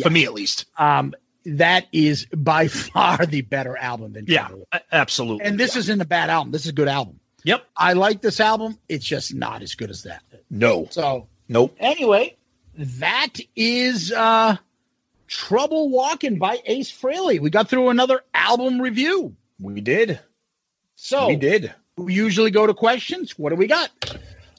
[0.03, 0.67] for me at least.
[0.79, 1.15] Um,
[1.47, 5.47] that is by far the better album than Yeah, Trouble absolutely.
[5.47, 6.53] And this isn't a bad album.
[6.53, 7.19] This is a good album.
[7.45, 7.65] Yep.
[7.77, 8.79] I like this album.
[8.89, 10.23] It's just not as good as that.
[10.51, 10.89] No.
[10.91, 11.75] So Nope.
[11.81, 12.37] anyway,
[12.77, 14.57] that is uh
[15.27, 17.41] Trouble Walking by Ace Frehley.
[17.41, 19.37] We got through another album review.
[19.61, 20.19] We did.
[21.03, 21.75] So we did.
[21.97, 23.39] We usually go to questions.
[23.39, 23.91] What do we got?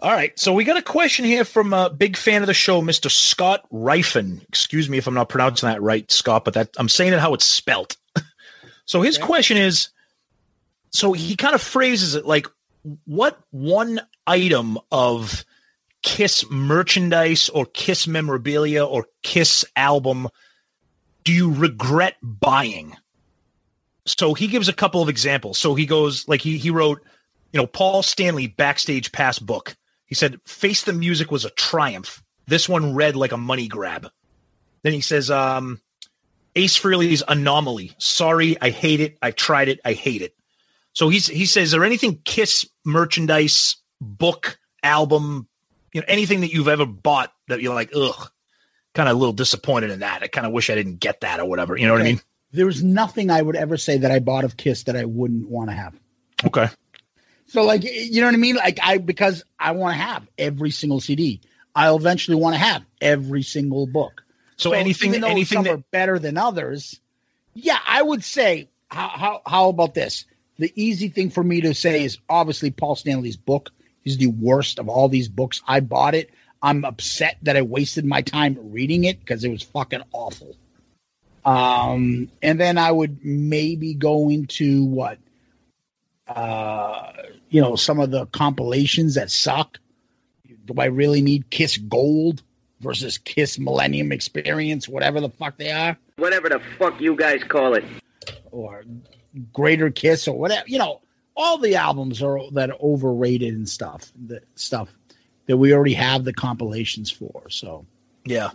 [0.02, 2.82] All right, so we got a question here from a big fan of the show,
[2.82, 3.12] Mr.
[3.12, 4.42] Scott Rifen.
[4.48, 7.36] Excuse me if I'm not pronouncing that right, Scott, but that I'm saying it how
[7.36, 7.96] it's spelt.
[8.86, 9.90] so his question is,
[10.90, 12.48] so he kind of phrases it like,
[13.06, 15.46] what one item of
[16.02, 20.28] Kiss merchandise or Kiss memorabilia or Kiss album
[21.24, 22.96] do you regret buying?
[24.06, 25.58] So he gives a couple of examples.
[25.58, 27.02] So he goes like he he wrote,
[27.54, 29.76] you know, Paul Stanley backstage pass book.
[30.06, 32.24] He said, "Face the Music was a triumph.
[32.48, 34.10] This one read like a money grab."
[34.84, 35.80] Then he says, um,
[36.56, 37.94] "Ace Frehley's Anomaly.
[38.00, 39.18] Sorry, I hate it.
[39.22, 39.80] I tried it.
[39.86, 40.36] I hate it."
[40.94, 45.48] So he's he says, "Is there anything Kiss merchandise, book, album,
[45.94, 48.32] you know, anything that you've ever bought that you're like, ugh,
[48.96, 50.24] kind of a little disappointed in that.
[50.24, 51.78] I kind of wish I didn't get that or whatever.
[51.78, 52.22] You know what I mean?"
[52.54, 55.70] There's nothing I would ever say that I bought of Kiss that I wouldn't want
[55.70, 55.94] to have.
[56.46, 56.68] Okay.
[57.48, 58.56] So like you know what I mean?
[58.56, 61.42] Like I because I want to have every single CD.
[61.76, 64.24] I'll eventually want to have every single book.
[64.58, 67.00] So anything- even anything some that- are better than others,
[67.54, 70.26] yeah, I would say how how how about this?
[70.60, 73.72] The easy thing for me to say is obviously Paul Stanley's book
[74.06, 75.62] is the worst of all these books.
[75.68, 76.30] I bought it.
[76.62, 80.56] I'm upset that I wasted my time reading it because it was fucking awful.
[81.44, 85.18] Um, and then I would maybe go into what,
[86.28, 87.12] uh,
[87.50, 89.80] you know, some of the compilations that suck.
[90.66, 92.44] Do I really need Kiss Gold
[92.80, 97.74] versus Kiss Millennium Experience, whatever the fuck they are, Whatever the fuck you guys call
[97.74, 97.84] it.
[98.52, 98.84] or
[99.52, 100.64] Greater Kiss or whatever?
[100.68, 101.02] You know,
[101.36, 104.12] all the albums are that are overrated and stuff.
[104.28, 104.90] The stuff
[105.48, 107.50] that we already have the compilations for.
[107.50, 107.86] So
[108.26, 108.52] Yeah.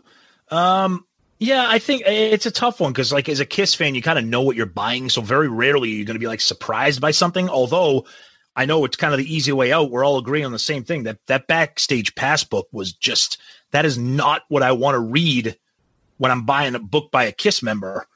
[0.50, 1.04] Um
[1.38, 4.18] yeah, I think it's a tough one because like as a Kiss fan, you kind
[4.18, 5.08] of know what you're buying.
[5.10, 7.48] So very rarely you're gonna be like surprised by something.
[7.48, 8.06] Although
[8.54, 9.90] I know it's kind of the easy way out.
[9.90, 11.02] We're all agreeing on the same thing.
[11.04, 13.38] That that backstage pass book was just
[13.72, 15.58] that is not what I want to read
[16.18, 18.06] when I'm buying a book by a Kiss member.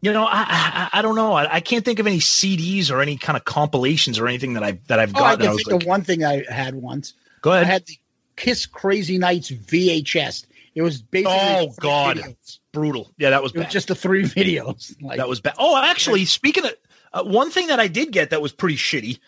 [0.00, 0.44] You know, I
[0.92, 1.32] I, I don't know.
[1.34, 4.64] I, I can't think of any CDs or any kind of compilations or anything that
[4.64, 5.40] I that I've Oh, I gotten.
[5.40, 7.14] can I was think like, of one thing I had once.
[7.42, 7.64] Go ahead.
[7.64, 7.96] I had the
[8.36, 10.46] Kiss Crazy Nights VHS.
[10.74, 12.58] It was basically oh God, videos.
[12.72, 13.12] brutal.
[13.16, 15.00] Yeah, that was was just the three videos.
[15.00, 15.54] Like that was bad.
[15.58, 16.72] Oh, actually, speaking of
[17.12, 19.20] uh, one thing that I did get that was pretty shitty,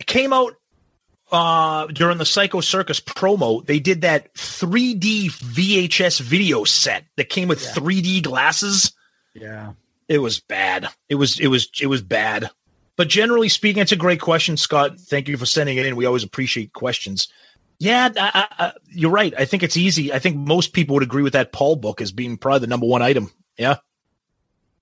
[0.00, 0.54] it came out
[1.30, 3.64] uh, during the Psycho Circus promo.
[3.64, 8.92] They did that 3D VHS video set that came with 3D glasses.
[9.34, 9.72] Yeah.
[10.08, 10.88] It was bad.
[11.08, 12.50] It was it was it was bad.
[12.96, 14.98] But generally speaking, it's a great question, Scott.
[14.98, 15.96] Thank you for sending it in.
[15.96, 17.28] We always appreciate questions.
[17.78, 19.34] Yeah, I, I, I, you're right.
[19.36, 20.12] I think it's easy.
[20.12, 22.86] I think most people would agree with that Paul book as being probably the number
[22.86, 23.30] one item.
[23.58, 23.76] Yeah.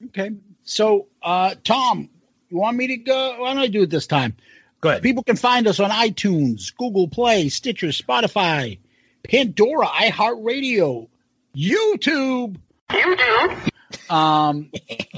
[0.06, 0.30] Okay.
[0.62, 2.08] So, uh, Tom,
[2.50, 3.40] you want me to go?
[3.40, 4.36] Why don't I do it this time?
[4.80, 5.02] Go ahead.
[5.02, 8.78] People can find us on iTunes, Google Play, Stitcher, Spotify,
[9.22, 11.08] Pandora, iHeartRadio,
[11.56, 12.56] YouTube.
[12.90, 13.70] YouTube.
[14.10, 14.70] Um,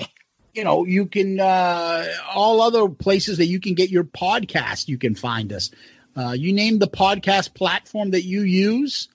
[0.55, 4.89] you know, you can uh, all other places that you can get your podcast.
[4.89, 5.71] You can find us.
[6.17, 9.09] Uh, you name the podcast platform that you use,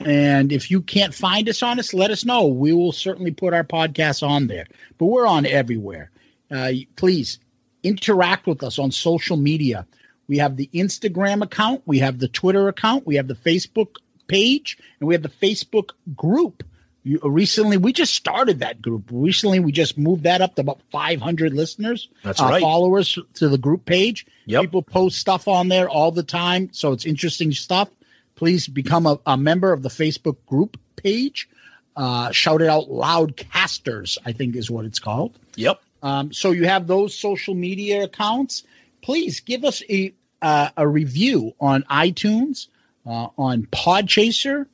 [0.00, 2.46] and if you can't find us on us, let us know.
[2.46, 4.66] We will certainly put our podcast on there.
[4.98, 6.10] But we're on everywhere.
[6.50, 7.38] Uh, please
[7.82, 9.86] interact with us on social media.
[10.28, 13.96] We have the Instagram account, we have the Twitter account, we have the Facebook
[14.26, 16.62] page, and we have the Facebook group.
[17.06, 19.04] You, recently, we just started that group.
[19.12, 22.60] Recently, we just moved that up to about 500 listeners, That's uh, right.
[22.60, 24.26] followers to the group page.
[24.46, 24.62] Yep.
[24.62, 27.88] People post stuff on there all the time, so it's interesting stuff.
[28.34, 31.48] Please become a, a member of the Facebook group page.
[31.94, 35.38] Uh, shout it out loud casters, I think is what it's called.
[35.54, 35.80] Yep.
[36.02, 38.64] Um, so you have those social media accounts.
[39.00, 40.12] Please give us a
[40.42, 42.66] uh, a review on iTunes,
[43.06, 44.66] uh, on Podchaser.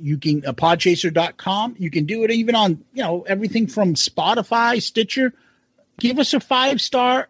[0.00, 1.76] You can uh, podchaser.com.
[1.78, 5.32] You can do it even on you know everything from Spotify, Stitcher.
[5.98, 7.28] Give us a five star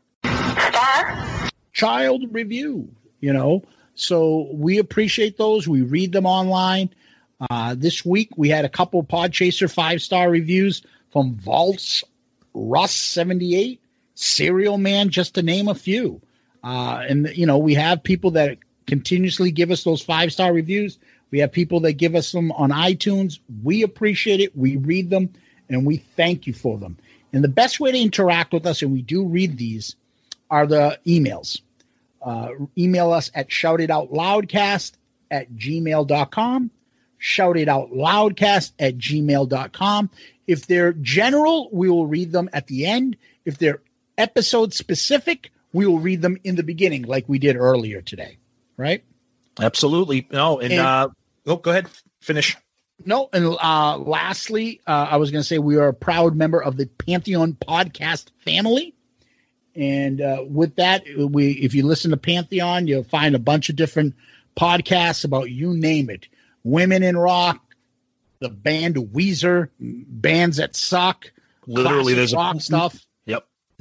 [1.73, 2.89] child review.
[3.21, 3.63] You know,
[3.95, 5.69] so we appreciate those.
[5.69, 6.91] We read them online.
[7.51, 12.05] Uh, this week we had a couple Podchaser five star reviews from Vaults
[12.55, 13.81] Russ 78,
[14.15, 16.21] Serial Man, just to name a few.
[16.63, 20.99] Uh, and, you know, we have people that continuously give us those five star reviews.
[21.33, 23.41] We have people that give us them on iTunes.
[23.65, 24.57] We appreciate it.
[24.57, 25.33] We read them
[25.69, 26.99] and we thank you for them.
[27.33, 29.97] And the best way to interact with us, and we do read these,
[30.51, 31.63] are the emails.
[32.21, 34.93] Uh, email us at shoutitoutloudcast
[35.31, 36.71] at gmail.com.
[37.19, 40.11] Shout it out loudcast at gmail.com.
[40.47, 43.17] If they're general, we will read them at the end.
[43.47, 43.81] If they're
[44.19, 48.37] episode specific, we will read them in the beginning, like we did earlier today.
[48.77, 49.03] Right?
[49.59, 50.27] Absolutely.
[50.31, 51.09] No, and, And- uh,
[51.47, 51.89] oh, go ahead.
[52.21, 52.57] Finish.
[53.05, 56.63] No, and uh, lastly, uh, I was going to say we are a proud member
[56.63, 58.95] of the Pantheon podcast family,
[59.75, 63.77] and uh, with that, we if you listen to Pantheon, you'll find a bunch of
[63.77, 64.15] different
[64.57, 66.29] podcasts about you name it,
[66.63, 67.61] women in rock,
[68.39, 71.33] the band Weezer, bands that suck,
[71.67, 73.07] Literally, classic there's a- rock stuff.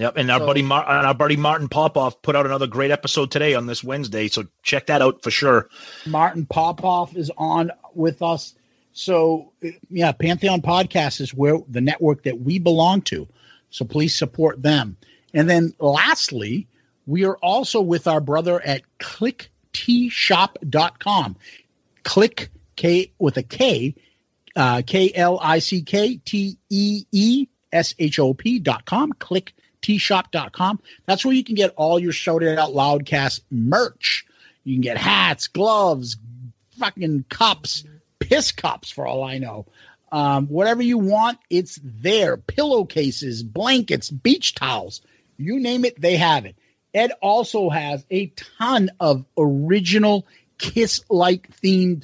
[0.01, 0.17] Yep.
[0.17, 3.29] And our So- buddy Mar- and our buddy Martin Popoff put out another great episode
[3.29, 4.27] today on this Wednesday.
[4.29, 5.69] So check that out for sure.
[6.07, 8.55] Martin Popoff is on with us.
[8.93, 9.51] So
[9.91, 13.27] yeah, Pantheon Podcast is where the network that we belong to.
[13.69, 14.97] So please support them.
[15.35, 16.67] And then lastly,
[17.05, 21.35] we are also with our brother at klickteeshop.com.
[22.03, 23.93] Click K with a K,
[24.55, 29.13] uh, K L I C K T E E S H O P dot com.
[29.13, 30.79] Click tshop.com.
[31.05, 34.25] That's where you can get all your Shout It Out Loudcast merch.
[34.63, 36.17] You can get hats, gloves,
[36.79, 37.83] fucking cups,
[38.19, 39.65] piss cups for all I know.
[40.11, 42.37] Um, whatever you want, it's there.
[42.37, 45.01] Pillowcases, blankets, beach towels,
[45.37, 46.55] you name it, they have it.
[46.93, 48.27] Ed also has a
[48.59, 50.27] ton of original
[50.57, 52.03] Kiss like themed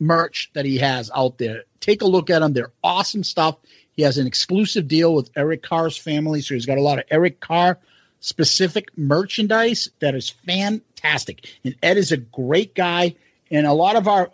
[0.00, 1.64] merch that he has out there.
[1.80, 2.54] Take a look at them.
[2.54, 3.56] They're awesome stuff.
[3.98, 6.40] He has an exclusive deal with Eric Carr's family.
[6.40, 7.78] So he's got a lot of Eric Carr
[8.20, 11.50] specific merchandise that is fantastic.
[11.64, 13.16] And Ed is a great guy.
[13.50, 14.30] And a lot of our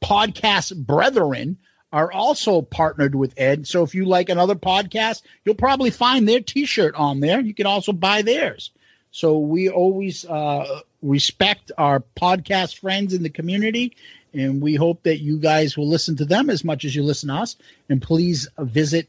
[0.00, 1.58] podcast brethren
[1.92, 3.66] are also partnered with Ed.
[3.66, 7.40] So if you like another podcast, you'll probably find their t shirt on there.
[7.40, 8.70] You can also buy theirs.
[9.10, 13.96] So we always uh, respect our podcast friends in the community.
[14.32, 17.28] And we hope that you guys will listen to them as much as you listen
[17.28, 17.56] to us.
[17.88, 19.08] And please visit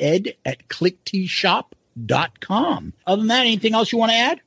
[0.00, 2.92] ed at klickteeshop.com.
[3.06, 4.40] Other than that, anything else you want to add?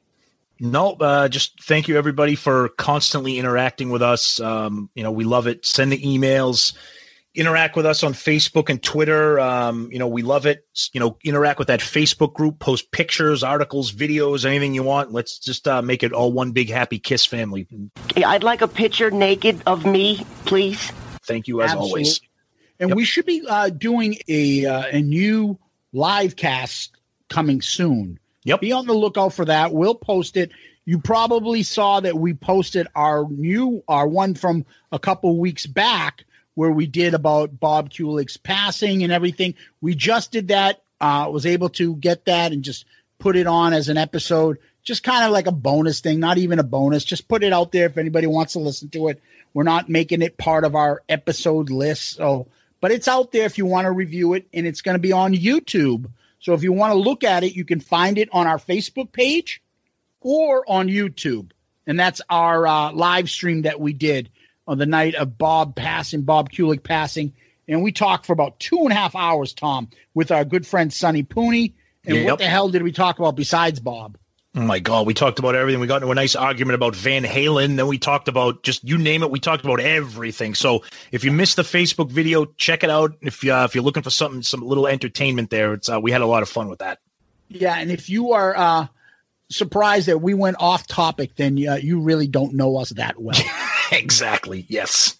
[0.59, 4.39] No, uh, just thank you everybody for constantly interacting with us.
[4.39, 5.65] Um, you know, we love it.
[5.65, 6.73] Send the emails,
[7.35, 9.39] interact with us on Facebook and Twitter.
[9.39, 10.65] Um, you know, we love it.
[10.93, 15.11] You know, interact with that Facebook group, post pictures, articles, videos, anything you want.
[15.11, 17.67] Let's just uh, make it all one big happy Kiss family.
[18.15, 20.91] I'd like a picture naked of me, please.
[21.23, 22.07] Thank you as always.
[22.07, 22.29] Absolutely.
[22.79, 25.57] And we should be uh, doing a uh, a new
[25.93, 26.91] live cast
[27.29, 28.19] coming soon.
[28.43, 28.61] Yep.
[28.61, 29.73] Be on the lookout for that.
[29.73, 30.51] We'll post it.
[30.85, 36.25] You probably saw that we posted our new our one from a couple weeks back
[36.55, 39.53] where we did about Bob Kulick's passing and everything.
[39.81, 40.81] We just did that.
[40.99, 42.85] Uh, was able to get that and just
[43.19, 46.57] put it on as an episode, just kind of like a bonus thing, not even
[46.57, 47.03] a bonus.
[47.03, 49.21] Just put it out there if anybody wants to listen to it.
[49.53, 52.47] We're not making it part of our episode list, so
[52.81, 55.11] but it's out there if you want to review it, and it's going to be
[55.11, 56.09] on YouTube.
[56.39, 59.11] So if you want to look at it, you can find it on our Facebook
[59.11, 59.61] page
[60.21, 61.51] or on YouTube,
[61.87, 64.29] and that's our uh, live stream that we did
[64.67, 67.33] on the night of Bob passing, Bob Kulick passing,
[67.67, 70.91] and we talked for about two and a half hours, Tom, with our good friend
[70.91, 71.73] Sonny Pooney
[72.05, 72.25] And Yep.
[72.25, 74.17] what the hell did we talk about besides Bob?
[74.57, 75.81] Oh my God, we talked about everything.
[75.81, 77.75] We got into a nice argument about Van Halen.
[77.75, 79.29] Then we talked about just you name it.
[79.29, 80.53] We talked about everything.
[80.55, 83.17] So if you missed the Facebook video, check it out.
[83.21, 86.11] If you, uh, if you're looking for something, some little entertainment there, it's uh, we
[86.11, 86.99] had a lot of fun with that.
[87.49, 88.87] Yeah, and if you are uh,
[89.49, 93.39] surprised that we went off topic, then uh, you really don't know us that well.
[93.91, 94.65] exactly.
[94.67, 95.17] Yes.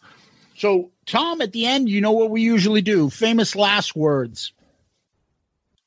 [0.58, 3.10] So, Tom, at the end, you know what we usually do?
[3.10, 4.54] Famous last words.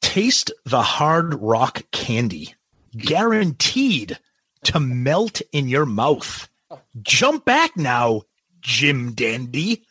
[0.01, 2.55] Taste the hard rock candy,
[2.97, 4.19] guaranteed
[4.65, 6.49] to melt in your mouth.
[7.03, 8.23] Jump back now,
[8.61, 9.85] Jim Dandy.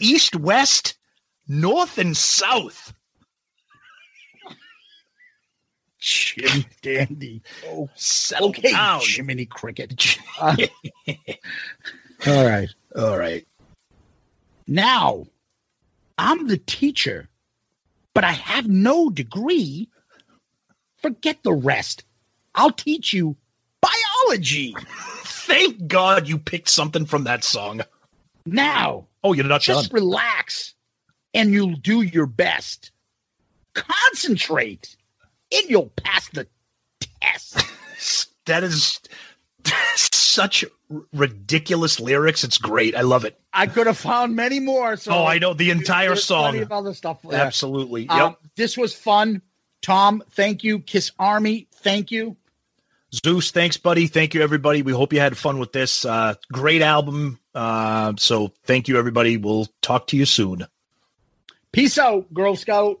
[0.00, 0.94] East, west,
[1.48, 2.94] north, and south.
[5.98, 7.42] Jim Dandy.
[7.66, 9.00] Oh, settle okay, down.
[9.02, 10.18] Jiminy Cricket.
[10.40, 10.56] Uh,
[12.26, 12.68] all right.
[12.96, 13.46] All right.
[14.66, 15.26] Now,
[16.18, 17.28] I'm the teacher,
[18.14, 19.88] but I have no degree.
[21.02, 22.04] Forget the rest.
[22.54, 23.36] I'll teach you
[23.80, 24.74] biology.
[25.24, 27.82] Thank God you picked something from that song.
[28.44, 30.00] Now, Oh, you're not just done.
[30.02, 30.74] relax
[31.34, 32.92] and you'll do your best.
[33.74, 34.96] Concentrate
[35.52, 36.46] and you'll pass the
[37.20, 37.62] test.
[38.46, 39.00] That is
[40.36, 42.44] such r- ridiculous lyrics.
[42.44, 42.94] It's great.
[42.94, 43.36] I love it.
[43.52, 44.96] I could have found many more.
[44.96, 46.50] So Oh, I know the entire there's song.
[46.50, 47.22] Plenty of other stuff.
[47.22, 47.40] there.
[47.40, 48.02] Absolutely.
[48.02, 48.10] Yep.
[48.10, 49.42] Um, this was fun.
[49.82, 50.78] Tom, thank you.
[50.78, 52.36] Kiss Army, thank you.
[53.14, 54.06] Zeus, thanks, buddy.
[54.08, 54.82] Thank you, everybody.
[54.82, 56.04] We hope you had fun with this.
[56.04, 57.38] Uh, great album.
[57.54, 59.36] Uh, so thank you, everybody.
[59.36, 60.66] We'll talk to you soon.
[61.72, 63.00] Peace out, Girl Scout.